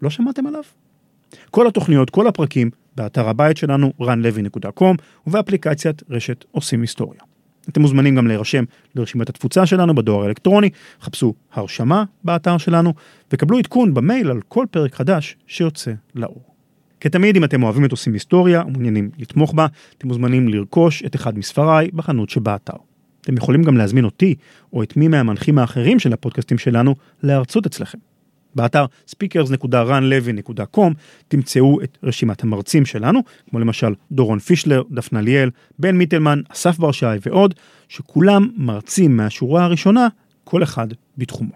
לא 0.03 0.11
שמעתם 0.11 0.47
עליו? 0.47 0.62
כל 1.51 1.66
התוכניות, 1.66 2.11
כל 2.11 2.27
הפרקים, 2.27 2.70
באתר 2.97 3.29
הבית 3.29 3.57
שלנו 3.57 3.93
runlevy.com 4.01 4.97
ובאפליקציית 5.27 6.03
רשת 6.11 6.45
עושים 6.51 6.81
היסטוריה. 6.81 7.20
אתם 7.68 7.81
מוזמנים 7.81 8.16
גם 8.16 8.27
להירשם 8.27 8.64
לרשימת 8.95 9.29
התפוצה 9.29 9.66
שלנו 9.66 9.95
בדואר 9.95 10.22
האלקטרוני, 10.22 10.70
חפשו 11.01 11.35
הרשמה 11.53 12.05
באתר 12.24 12.59
שלנו 12.59 12.95
וקבלו 13.33 13.59
עדכון 13.59 13.95
במייל 13.95 14.31
על 14.31 14.41
כל 14.49 14.66
פרק 14.70 14.95
חדש 14.95 15.37
שיוצא 15.47 15.93
לאור. 16.14 16.55
כתמיד 17.07 17.36
אם 17.36 17.44
אתם 17.44 17.62
אוהבים 17.62 17.84
את 17.84 17.90
עושים 17.90 18.12
היסטוריה 18.12 18.62
ומעוניינים 18.66 19.11
לתמוך 19.18 19.54
בה, 19.54 19.66
אתם 19.98 20.09
מוזמנים 20.09 20.48
לרכוש 20.48 21.02
את 21.07 21.16
אחד 21.16 21.38
מספריי 21.38 21.90
בחנות 21.94 22.30
שבאתר. 22.30 22.76
אתם 23.20 23.36
יכולים 23.36 23.62
גם 23.62 23.76
להזמין 23.76 24.04
אותי 24.04 24.34
או 24.72 24.82
את 24.82 24.96
מי 24.96 25.09
מהמנחים 25.09 25.59
האחרים 25.59 25.98
של 25.98 26.12
הפודקאסטים 26.12 26.59
שלנו 26.59 26.94
להרצות 27.22 27.66
אצלכם. 27.66 27.98
באתר 28.54 28.84
speakers.runlevy.com 29.11 30.92
תמצאו 31.28 31.82
את 31.82 31.98
רשימת 32.02 32.42
המרצים 32.42 32.86
שלנו, 32.86 33.20
כמו 33.50 33.59
למשל 33.59 33.94
דורון 34.12 34.38
פישלר, 34.38 34.82
דפנה 34.90 35.20
ליאל, 35.20 35.50
בן 35.78 35.96
מיטלמן, 35.96 36.40
אסף 36.48 36.78
ברשי 36.78 37.07
ועוד, 37.26 37.54
שכולם 37.88 38.48
מרצים 38.57 39.16
מהשורה 39.16 39.64
הראשונה, 39.64 40.09
כל 40.44 40.62
אחד 40.62 40.86
בתחומו. 41.18 41.52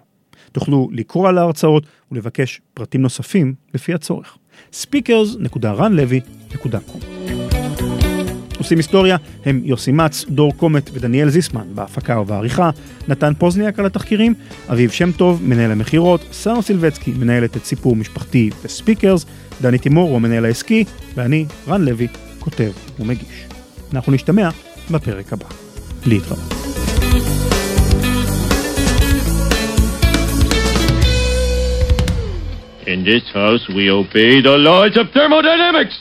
תוכלו 0.53 0.89
לקרוא 0.93 1.29
על 1.29 1.39
ההרצאות 1.39 1.87
ולבקש 2.13 2.61
פרטים 2.75 3.03
נוספים 3.03 3.55
לפי 3.75 3.95
הצורך. 3.95 4.37
speakers.runlevy.com 4.75 7.05
עושים 8.59 8.79
היסטוריה 8.79 9.17
הם 9.45 9.63
יוסי 9.65 9.93
מצ, 9.93 10.25
דור 10.29 10.53
קומט 10.57 10.91
ודניאל 10.93 11.29
זיסמן 11.29 11.67
בהפקה 11.75 12.21
ובעריכה, 12.21 12.71
נתן 13.09 13.33
פוזניאק 13.39 13.79
על 13.79 13.87
התחקירים, 13.87 14.35
אביב 14.69 14.91
שם 14.91 15.13
טוב, 15.13 15.43
מנהל 15.43 15.71
המכירות, 15.71 16.21
שרה 16.33 16.63
סילבצקי, 16.63 17.11
מנהלת 17.11 17.57
את 17.57 17.65
סיפור 17.65 17.97
משפחתי 17.97 18.51
וספיקרס, 18.63 19.27
דני 19.63 19.79
תימור 19.79 20.09
הוא 20.09 20.17
המנהל 20.17 20.45
העסקי, 20.45 20.85
ואני, 21.15 21.47
רן 21.69 21.85
לוי, 21.85 22.09
כותב 22.39 22.71
ומגיש. 22.99 23.47
אנחנו 23.93 24.13
נשתמע 24.13 24.49
בפרק 24.91 25.33
הבא. 25.33 25.47
להתראות. 26.07 26.70
In 32.91 33.05
this 33.05 33.23
house, 33.33 33.69
we 33.69 33.89
obey 33.89 34.43
the 34.43 34.59
laws 34.59 34.97
of 34.97 35.13
thermodynamics. 35.15 36.01